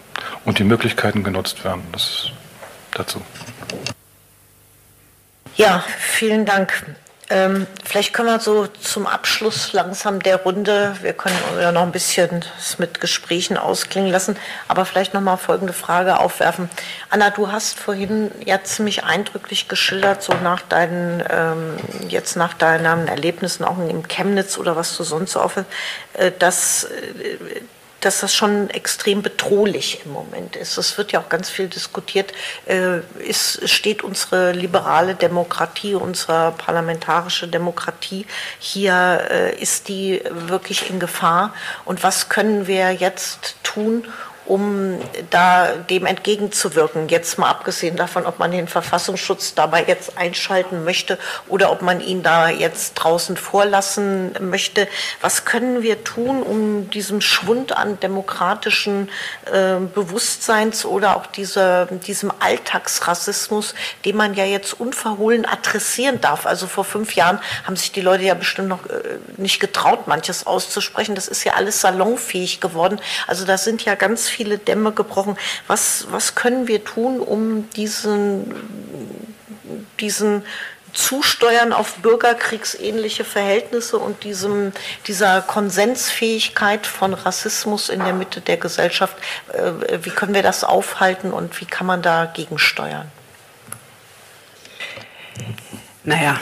[0.45, 1.83] Und die Möglichkeiten genutzt werden.
[1.91, 2.33] Das ist
[2.93, 3.21] dazu.
[5.57, 6.85] Ja, vielen Dank.
[7.31, 11.93] Ähm, vielleicht können wir so zum Abschluss langsam der Runde, wir können ja noch ein
[11.93, 14.37] bisschen es mit Gesprächen ausklingen lassen,
[14.67, 16.69] aber vielleicht noch mal folgende Frage aufwerfen.
[17.09, 21.77] Anna, du hast vorhin ja ziemlich eindrücklich geschildert, so nach deinen, ähm,
[22.09, 26.85] jetzt nach deinen Erlebnissen auch in Chemnitz oder was du sonst so auf, äh, dass
[26.85, 27.63] äh,
[28.01, 30.79] dass das schon extrem bedrohlich im Moment ist.
[30.79, 32.33] Es wird ja auch ganz viel diskutiert.
[32.67, 38.27] Äh, ist, steht unsere liberale Demokratie, unsere parlamentarische Demokratie
[38.59, 41.55] hier, äh, ist die wirklich in Gefahr?
[41.85, 44.05] Und was können wir jetzt tun,
[44.51, 44.99] um
[45.31, 47.09] da dem entgegenzuwirken.
[47.09, 52.01] Jetzt mal abgesehen davon, ob man den Verfassungsschutz dabei jetzt einschalten möchte oder ob man
[52.01, 54.89] ihn da jetzt draußen vorlassen möchte.
[55.21, 59.09] Was können wir tun, um diesem Schwund an demokratischen
[59.47, 66.47] äh, Bewusstseins oder auch dieser, diesem Alltagsrassismus, den man ja jetzt unverhohlen adressieren darf.
[66.47, 70.45] Also vor fünf Jahren haben sich die Leute ja bestimmt noch äh, nicht getraut, manches
[70.45, 71.15] auszusprechen.
[71.15, 73.01] Das ist ja alles salonfähig geworden.
[73.29, 75.37] Also da sind ja ganz viele viele Dämme gebrochen.
[75.67, 78.55] Was, was können wir tun, um diesen,
[80.01, 80.45] diesen
[80.95, 84.73] Zusteuern auf bürgerkriegsähnliche Verhältnisse und diesem,
[85.07, 89.15] dieser Konsensfähigkeit von Rassismus in der Mitte der Gesellschaft,
[89.53, 93.13] äh, wie können wir das aufhalten und wie kann man dagegen steuern?
[96.03, 96.41] Naja,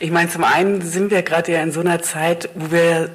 [0.00, 3.10] ich meine, zum einen sind wir gerade ja in so einer Zeit, wo wir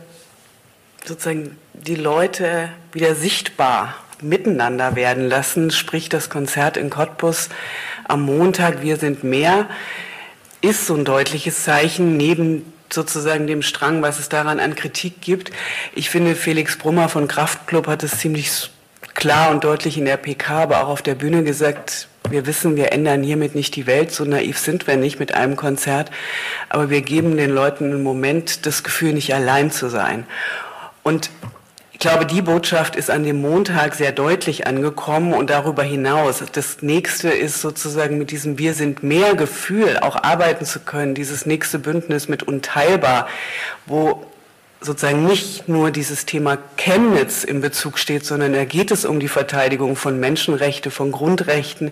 [1.07, 7.49] sozusagen die Leute wieder sichtbar miteinander werden lassen, sprich das Konzert in Cottbus
[8.07, 9.67] am Montag, wir sind mehr,
[10.61, 15.51] ist so ein deutliches Zeichen neben sozusagen dem Strang, was es daran an Kritik gibt.
[15.95, 18.69] Ich finde, Felix Brummer von Kraftklub hat es ziemlich
[19.13, 22.91] klar und deutlich in der PK, aber auch auf der Bühne gesagt, wir wissen, wir
[22.91, 26.09] ändern hiermit nicht die Welt, so naiv sind wir nicht mit einem Konzert,
[26.69, 30.25] aber wir geben den Leuten im Moment das Gefühl, nicht allein zu sein.
[31.05, 31.29] Und
[31.91, 36.43] ich glaube, die Botschaft ist an dem Montag sehr deutlich angekommen und darüber hinaus.
[36.51, 41.45] Das nächste ist sozusagen mit diesem Wir sind mehr Gefühl auch arbeiten zu können, dieses
[41.45, 43.27] nächste Bündnis mit Unteilbar,
[43.85, 44.25] wo
[44.81, 49.27] sozusagen nicht nur dieses Thema Chemnitz im Bezug steht, sondern da geht es um die
[49.27, 51.91] Verteidigung von Menschenrechten, von Grundrechten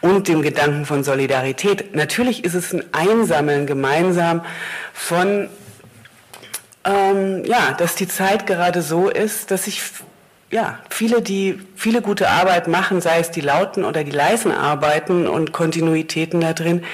[0.00, 1.96] und dem Gedanken von Solidarität.
[1.96, 4.44] Natürlich ist es ein Einsammeln gemeinsam
[4.92, 5.48] von
[6.84, 9.82] ähm, ja, dass die Zeit gerade so ist, dass sich
[10.50, 15.26] ja, viele, die viele gute Arbeit machen, sei es die lauten oder die leisen Arbeiten
[15.26, 16.84] und Kontinuitäten da drin,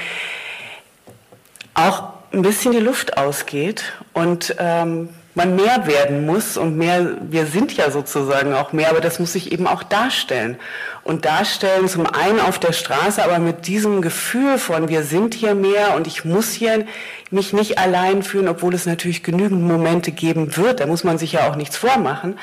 [1.74, 7.46] auch ein bisschen die Luft ausgeht und ähm, man mehr werden muss und mehr, wir
[7.46, 10.58] sind ja sozusagen auch mehr, aber das muss sich eben auch darstellen.
[11.02, 15.54] Und darstellen zum einen auf der Straße, aber mit diesem Gefühl von, wir sind hier
[15.54, 16.84] mehr und ich muss hier
[17.30, 21.32] mich nicht allein fühlen, obwohl es natürlich genügend Momente geben wird, da muss man sich
[21.32, 22.38] ja auch nichts vormachen.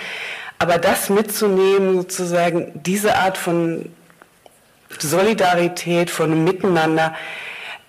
[0.60, 3.92] Aber das mitzunehmen, sozusagen diese Art von
[4.98, 7.14] Solidarität, von Miteinander,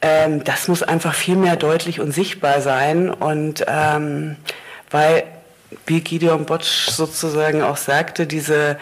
[0.02, 3.10] ähm, das muss einfach viel mehr deutlich und sichtbar sein.
[3.10, 4.36] Und ähm,
[4.90, 5.24] weil,
[5.86, 8.78] wie Gideon Botsch sozusagen auch sagte, diese,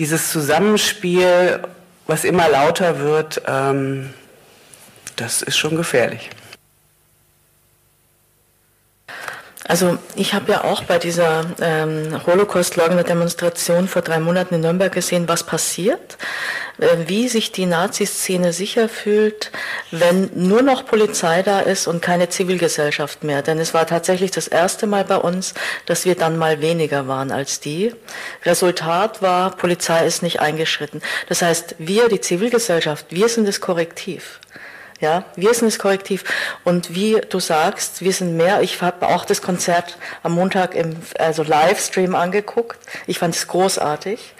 [0.00, 1.60] dieses Zusammenspiel,
[2.06, 4.14] was immer lauter wird, ähm,
[5.16, 6.30] das ist schon gefährlich.
[9.68, 15.28] Also ich habe ja auch bei dieser ähm, Holocaust-Leugner-Demonstration vor drei Monaten in Nürnberg gesehen,
[15.28, 16.16] was passiert,
[17.06, 19.52] wie sich die Nazi-Szene sicher fühlt,
[19.90, 23.42] wenn nur noch Polizei da ist und keine Zivilgesellschaft mehr.
[23.42, 25.54] Denn es war tatsächlich das erste Mal bei uns,
[25.86, 27.94] dass wir dann mal weniger waren als die.
[28.44, 31.02] Resultat war, Polizei ist nicht eingeschritten.
[31.28, 34.40] Das heißt, wir, die Zivilgesellschaft, wir sind das Korrektiv.
[35.00, 36.24] Ja, wir sind das Korrektiv.
[36.62, 38.60] Und wie du sagst, wir sind mehr.
[38.60, 42.78] Ich habe auch das Konzert am Montag im also Livestream angeguckt.
[43.06, 44.34] Ich fand es großartig.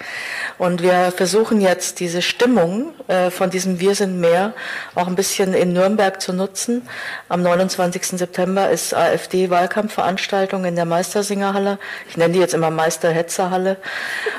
[0.58, 4.52] Und wir versuchen jetzt diese Stimmung äh, von diesem Wir sind mehr
[4.94, 6.86] auch ein bisschen in Nürnberg zu nutzen.
[7.30, 8.18] Am 29.
[8.18, 11.78] September ist AfD-Wahlkampfveranstaltung in der Meistersingerhalle.
[12.06, 13.78] Ich nenne die jetzt immer Meisterhetzerhalle.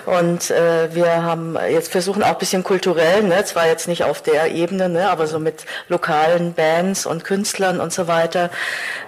[0.06, 4.22] Und äh, wir haben jetzt versuchen auch ein bisschen kulturell, ne, zwar jetzt nicht auf
[4.22, 8.50] der Ebene, ne, aber so mit lokalen lokalen Bands und Künstlern und so weiter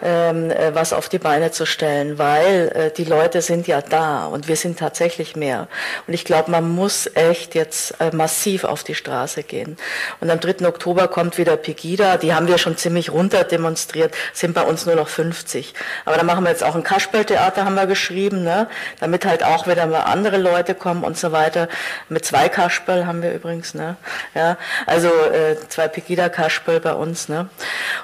[0.01, 4.25] ähm, äh, was auf die Beine zu stellen, weil äh, die Leute sind ja da
[4.25, 5.67] und wir sind tatsächlich mehr.
[6.07, 9.77] Und ich glaube, man muss echt jetzt äh, massiv auf die Straße gehen.
[10.19, 10.65] Und am 3.
[10.67, 14.95] Oktober kommt wieder Pegida, die haben wir schon ziemlich runter demonstriert, sind bei uns nur
[14.95, 15.73] noch 50.
[16.05, 18.67] Aber da machen wir jetzt auch ein Kasperltheater, haben wir geschrieben, ne?
[18.99, 21.67] damit halt auch wieder mal andere Leute kommen und so weiter.
[22.09, 23.97] Mit zwei Kasperl haben wir übrigens, ne?
[24.35, 27.29] ja, also äh, zwei Pegida-Kasperl bei uns.
[27.29, 27.49] Ne?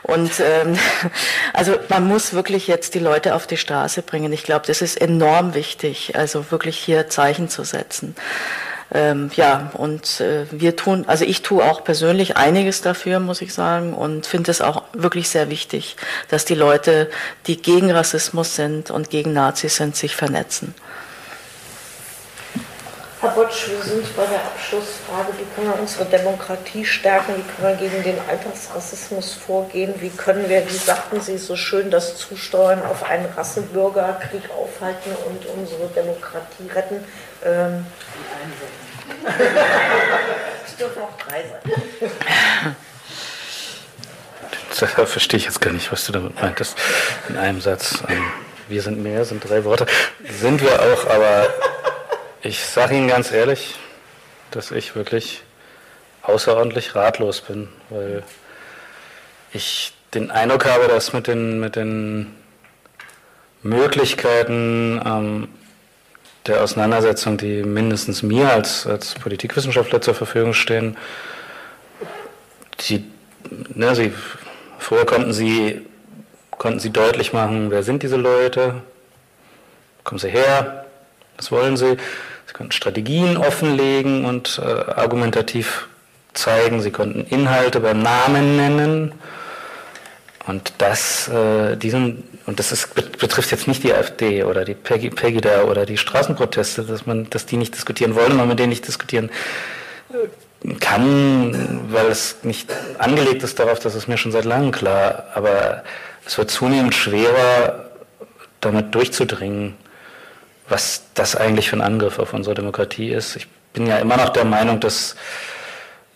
[0.04, 0.78] Und ähm,
[1.54, 4.34] also man muss wirklich jetzt die Leute auf die Straße bringen.
[4.34, 8.16] Ich glaube, das ist enorm wichtig, also wirklich hier Zeichen zu setzen.
[8.92, 13.54] Ähm, ja, und äh, wir tun, also ich tue auch persönlich einiges dafür, muss ich
[13.54, 15.96] sagen, und finde es auch wirklich sehr wichtig,
[16.30, 17.10] dass die Leute,
[17.46, 20.74] die gegen Rassismus sind und gegen Nazis sind, sich vernetzen.
[23.22, 25.34] Herr Botsch, wir sind bei der Abschlussfrage.
[25.38, 27.34] Wie können wir unsere Demokratie stärken?
[27.36, 29.94] Wie können wir gegen den Alltagsrassismus vorgehen?
[30.00, 35.46] Wie können wir, wie sagten Sie so schön, das Zusteuern auf einen Rassebürgerkrieg aufhalten und
[35.48, 37.04] unsere Demokratie retten?
[37.44, 37.86] Ähm
[40.66, 42.76] es dürfen auch drei sein.
[44.96, 46.78] Da verstehe ich jetzt gar nicht, was du damit meintest.
[47.28, 48.02] In einem Satz.
[48.08, 48.24] Ähm,
[48.70, 49.86] wir sind mehr, sind drei Worte.
[50.40, 51.50] Sind wir auch, aber
[52.42, 53.76] ich sage Ihnen ganz ehrlich,
[54.52, 55.44] dass ich wirklich
[56.22, 58.24] außerordentlich ratlos bin, weil
[59.52, 62.34] ich den Eindruck habe, dass mit den, mit den
[63.62, 65.48] Möglichkeiten ähm,
[66.48, 70.98] der Auseinandersetzung, die mindestens mir als, als Politikwissenschaftler zur Verfügung stehen,
[72.82, 73.04] die,
[73.74, 74.14] ne, sie,
[74.78, 75.86] vorher konnten sie,
[76.52, 78.82] konnten sie deutlich machen, wer sind diese Leute,
[80.04, 80.86] kommen sie her,
[81.38, 81.98] was wollen sie.
[82.60, 85.88] Sie konnten Strategien offenlegen und äh, argumentativ
[86.34, 86.82] zeigen.
[86.82, 89.14] Sie konnten Inhalte beim Namen nennen.
[90.46, 95.64] Und das, äh, diesen, und das ist, betrifft jetzt nicht die AfD oder die Pegida
[95.64, 99.30] oder die Straßenproteste, dass man, dass die nicht diskutieren wollen, man mit denen nicht diskutieren
[100.12, 105.28] äh, kann, weil es nicht angelegt ist darauf, das ist mir schon seit langem klar.
[105.34, 105.86] Aber
[106.26, 107.90] es wird zunehmend schwerer,
[108.60, 109.76] damit durchzudringen
[110.70, 113.36] was das eigentlich für ein Angriff auf unsere Demokratie ist.
[113.36, 115.16] Ich bin ja immer noch der Meinung, dass,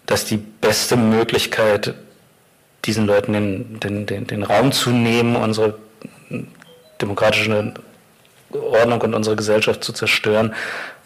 [0.05, 1.93] dass die beste Möglichkeit,
[2.85, 5.75] diesen Leuten den, den, den, den Raum zu nehmen, unsere
[7.01, 7.73] demokratische
[8.51, 10.53] Ordnung und unsere Gesellschaft zu zerstören,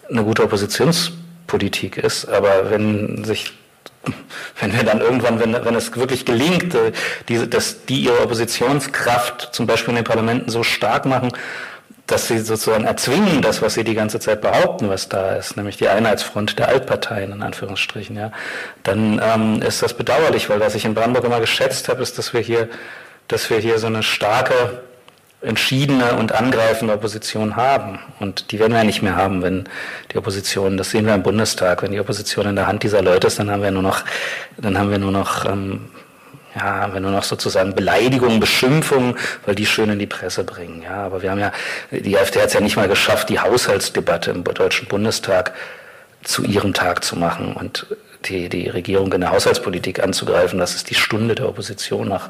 [0.09, 2.27] eine gute Oppositionspolitik ist.
[2.27, 3.53] Aber wenn sich
[4.59, 6.91] wenn wir dann irgendwann, wenn, wenn es wirklich gelingt, äh,
[7.27, 11.31] die, dass die ihre Oppositionskraft zum Beispiel in den Parlamenten so stark machen,
[12.07, 15.75] dass sie sozusagen erzwingen, das, was sie die ganze Zeit behaupten, was da ist, nämlich
[15.75, 18.31] die Einheitsfront der Altparteien in Anführungsstrichen, ja,
[18.83, 22.33] dann ähm, ist das bedauerlich, weil was ich in Brandenburg immer geschätzt habe, ist, dass
[22.33, 22.69] wir hier,
[23.27, 24.81] dass wir hier so eine starke,
[25.41, 27.99] entschiedene und angreifende Opposition haben.
[28.19, 29.65] Und die werden wir nicht mehr haben, wenn
[30.11, 33.27] die Opposition, das sehen wir im Bundestag, wenn die Opposition in der Hand dieser Leute
[33.27, 34.03] ist, dann haben wir nur noch,
[34.57, 35.89] dann haben wir nur noch ähm,
[36.57, 40.81] ja, wenn nur noch sozusagen Beleidigungen, Beschimpfungen, weil die schön in die Presse bringen.
[40.81, 41.51] Ja, aber wir haben ja,
[41.91, 45.53] die AfD hat es ja nicht mal geschafft, die Haushaltsdebatte im Deutschen Bundestag
[46.23, 47.85] zu ihrem Tag zu machen und
[48.25, 50.59] die, die Regierung in der Haushaltspolitik anzugreifen.
[50.59, 52.29] Das ist die Stunde der Opposition nach,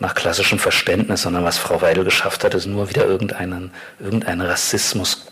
[0.00, 5.26] nach klassischem Verständnis, sondern was Frau Weidel geschafft hat, ist nur wieder irgendeinen, irgendeinen Rassismus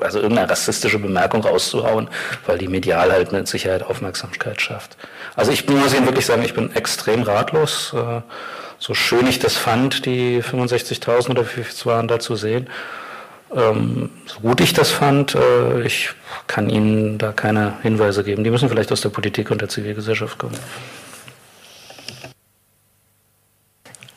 [0.00, 2.08] also irgendeine rassistische Bemerkung rauszuhauen,
[2.46, 4.96] weil die medial halt mit Sicherheit Aufmerksamkeit schafft.
[5.36, 7.94] Also ich muss Ihnen wirklich sagen, ich bin extrem ratlos.
[7.94, 8.22] Äh,
[8.78, 12.68] so schön ich das fand, die 65.000 oder wie viel waren da zu sehen.
[13.54, 16.10] Ähm, so gut ich das fand, äh, ich
[16.46, 18.44] kann Ihnen da keine Hinweise geben.
[18.44, 20.58] Die müssen vielleicht aus der Politik und der Zivilgesellschaft kommen.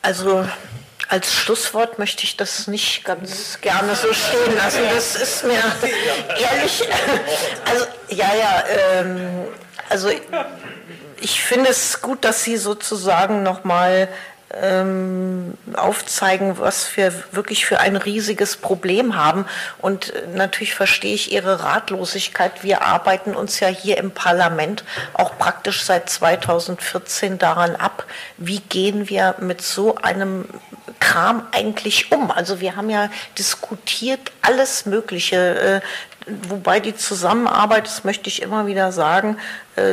[0.02, 0.44] Also
[1.08, 4.82] als Schlusswort möchte ich das nicht ganz gerne so stehen lassen.
[4.94, 5.62] Das ist mir
[6.38, 6.82] ehrlich,
[7.64, 9.46] also ja, ja, ähm,
[9.88, 10.10] also
[11.20, 14.08] ich finde es gut, dass Sie sozusagen nochmal
[14.54, 19.44] ähm, aufzeigen, was wir wirklich für ein riesiges Problem haben.
[19.78, 22.62] Und äh, natürlich verstehe ich Ihre Ratlosigkeit.
[22.62, 28.06] Wir arbeiten uns ja hier im Parlament auch praktisch seit 2014 daran ab,
[28.38, 30.46] wie gehen wir mit so einem
[31.00, 32.30] Kram eigentlich um.
[32.30, 35.80] Also wir haben ja diskutiert alles Mögliche, äh,
[36.48, 39.38] wobei die Zusammenarbeit, das möchte ich immer wieder sagen,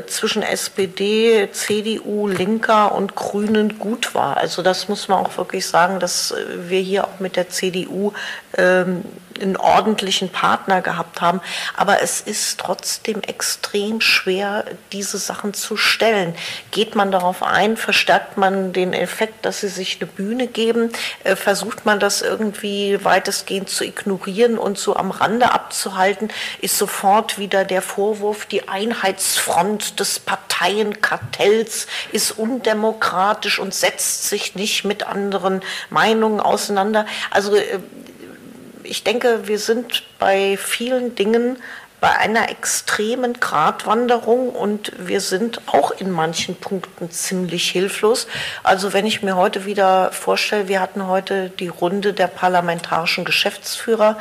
[0.08, 4.38] zwischen SPD, CDU, Linker und Grünen gut war.
[4.38, 8.14] Also das muss man auch wirklich sagen, dass äh, wir hier auch mit der CDU
[8.58, 9.04] ähm,
[9.42, 11.42] einen ordentlichen Partner gehabt haben.
[11.76, 16.36] Aber es ist trotzdem extrem schwer, diese Sachen zu stellen.
[16.72, 20.92] Geht man darauf ein, verstärkt man den Effekt, dass sie sich eine Bühne geben,
[21.24, 26.30] äh, versucht man das irgendwie weitestgehend zu ignorieren und so am Rande abzuhalten,
[26.62, 34.86] ist sofort wieder der Vorwurf, die Einheitsfront des Parteienkartells ist undemokratisch und setzt sich nicht
[34.86, 37.06] mit anderen Meinungen auseinander.
[37.32, 37.80] Also äh,
[38.84, 41.58] ich denke, wir sind bei vielen Dingen
[42.02, 48.28] bei einer extremen Gratwanderung und wir sind auch in manchen Punkten ziemlich hilflos.
[48.62, 54.20] Also wenn ich mir heute wieder vorstelle, wir hatten heute die Runde der parlamentarischen Geschäftsführer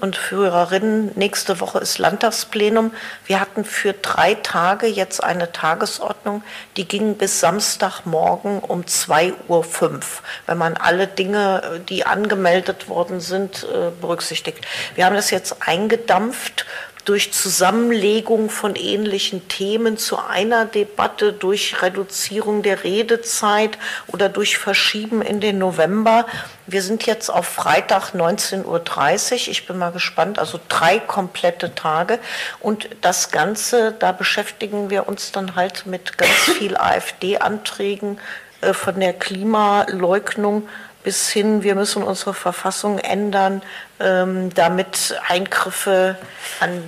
[0.00, 1.12] und Führerinnen.
[1.14, 2.92] Nächste Woche ist Landtagsplenum.
[3.26, 6.42] Wir hatten für drei Tage jetzt eine Tagesordnung,
[6.76, 10.00] die ging bis Samstagmorgen um 2.05 Uhr,
[10.46, 14.66] wenn man alle Dinge, die angemeldet worden sind, äh, berücksichtigt.
[14.94, 16.66] Wir haben das jetzt eingedampft
[17.04, 25.20] durch Zusammenlegung von ähnlichen Themen zu einer Debatte, durch Reduzierung der Redezeit oder durch Verschieben
[25.20, 26.26] in den November.
[26.66, 29.48] Wir sind jetzt auf Freitag 19.30 Uhr.
[29.48, 30.38] Ich bin mal gespannt.
[30.38, 32.18] Also drei komplette Tage.
[32.60, 38.18] Und das Ganze, da beschäftigen wir uns dann halt mit ganz viel AfD-Anträgen
[38.62, 40.68] äh, von der Klimaleugnung
[41.04, 43.62] bis hin, wir müssen unsere Verfassung ändern,
[44.00, 46.16] ähm, damit Eingriffe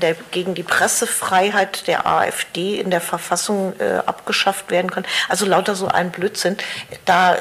[0.00, 5.06] der, gegen die Pressefreiheit der AfD in der Verfassung äh, abgeschafft werden können.
[5.28, 6.56] Also lauter so ein Blödsinn.
[7.04, 7.38] Da äh,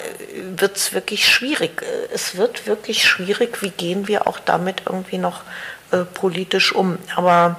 [0.58, 1.82] wird es wirklich schwierig.
[2.14, 5.42] Es wird wirklich schwierig, wie gehen wir auch damit irgendwie noch
[5.92, 6.98] äh, politisch um.
[7.16, 7.56] Aber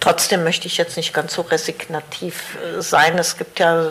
[0.00, 3.16] trotzdem möchte ich jetzt nicht ganz so resignativ äh, sein.
[3.16, 3.90] Es gibt ja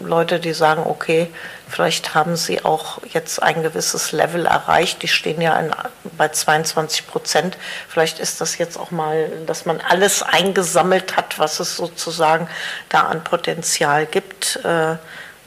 [0.00, 1.28] Leute, die sagen, okay,
[1.68, 5.02] vielleicht haben sie auch jetzt ein gewisses Level erreicht.
[5.02, 5.72] Die stehen ja in,
[6.16, 7.58] bei 22 Prozent.
[7.88, 12.48] Vielleicht ist das jetzt auch mal, dass man alles eingesammelt hat, was es sozusagen
[12.88, 14.60] da an Potenzial gibt.
[14.64, 14.96] Äh,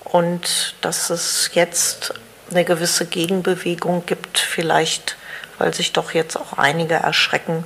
[0.04, 2.14] und dass es jetzt
[2.50, 5.16] eine gewisse Gegenbewegung gibt, vielleicht,
[5.58, 7.64] weil sich doch jetzt auch einige erschrecken.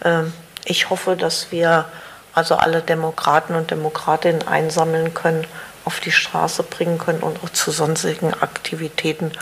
[0.00, 0.22] Äh,
[0.64, 1.84] ich hoffe, dass wir
[2.32, 5.46] also alle Demokraten und Demokratinnen einsammeln können
[5.84, 9.32] auf die Straße bringen können und auch zu sonstigen Aktivitäten.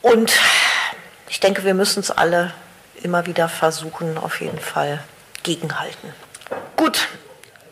[0.00, 0.32] Und
[1.28, 2.52] ich denke, wir müssen es alle
[3.02, 5.02] immer wieder versuchen, auf jeden Fall
[5.42, 6.12] gegenhalten.
[6.76, 7.08] Gut,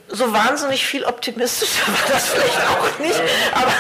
[0.09, 3.21] so wahnsinnig viel optimistischer war das vielleicht auch nicht,
[3.53, 3.73] aber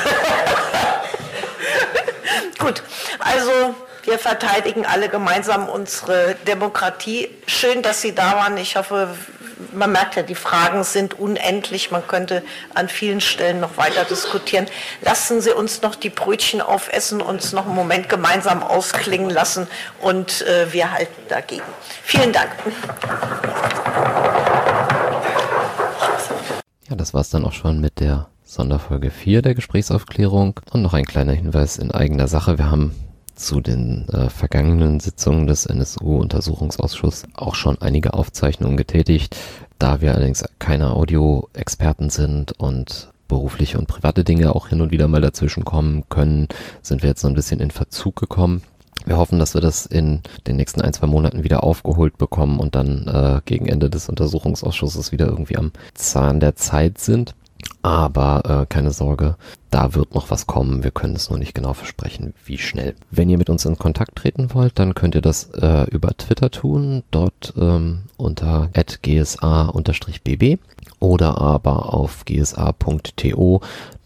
[2.66, 2.82] gut,
[3.18, 7.28] also wir verteidigen alle gemeinsam unsere Demokratie.
[7.46, 8.56] Schön, dass Sie da waren.
[8.56, 9.14] Ich hoffe,
[9.72, 11.90] man merkt ja, die Fragen sind unendlich.
[11.90, 12.42] Man könnte
[12.74, 14.66] an vielen Stellen noch weiter diskutieren.
[15.02, 19.66] Lassen Sie uns noch die Brötchen aufessen, uns noch einen Moment gemeinsam ausklingen lassen
[20.00, 21.62] und äh, wir halten dagegen.
[22.02, 22.50] Vielen Dank.
[26.88, 30.58] Ja, das war es dann auch schon mit der Sonderfolge 4 der Gesprächsaufklärung.
[30.72, 32.58] Und noch ein kleiner Hinweis in eigener Sache.
[32.58, 32.94] Wir haben
[33.40, 39.36] zu den äh, vergangenen Sitzungen des NSU-Untersuchungsausschusses auch schon einige Aufzeichnungen getätigt.
[39.78, 45.08] Da wir allerdings keine Audioexperten sind und berufliche und private Dinge auch hin und wieder
[45.08, 46.48] mal dazwischen kommen können,
[46.82, 48.62] sind wir jetzt so ein bisschen in Verzug gekommen.
[49.06, 52.74] Wir hoffen, dass wir das in den nächsten ein, zwei Monaten wieder aufgeholt bekommen und
[52.74, 57.34] dann äh, gegen Ende des Untersuchungsausschusses wieder irgendwie am Zahn der Zeit sind.
[57.82, 59.36] Aber äh, keine Sorge,
[59.70, 60.82] da wird noch was kommen.
[60.84, 62.94] Wir können es nur nicht genau versprechen, wie schnell.
[63.10, 66.50] Wenn ihr mit uns in Kontakt treten wollt, dann könnt ihr das äh, über Twitter
[66.50, 68.68] tun, dort ähm, unter
[69.02, 70.58] gsa-bb
[70.98, 73.60] oder aber auf gsa.to.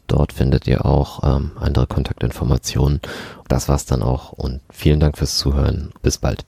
[0.06, 3.00] Dort findet ihr auch ähm, andere Kontaktinformationen.
[3.48, 5.92] Das war's dann auch und vielen Dank fürs Zuhören.
[6.02, 6.42] Bis bald.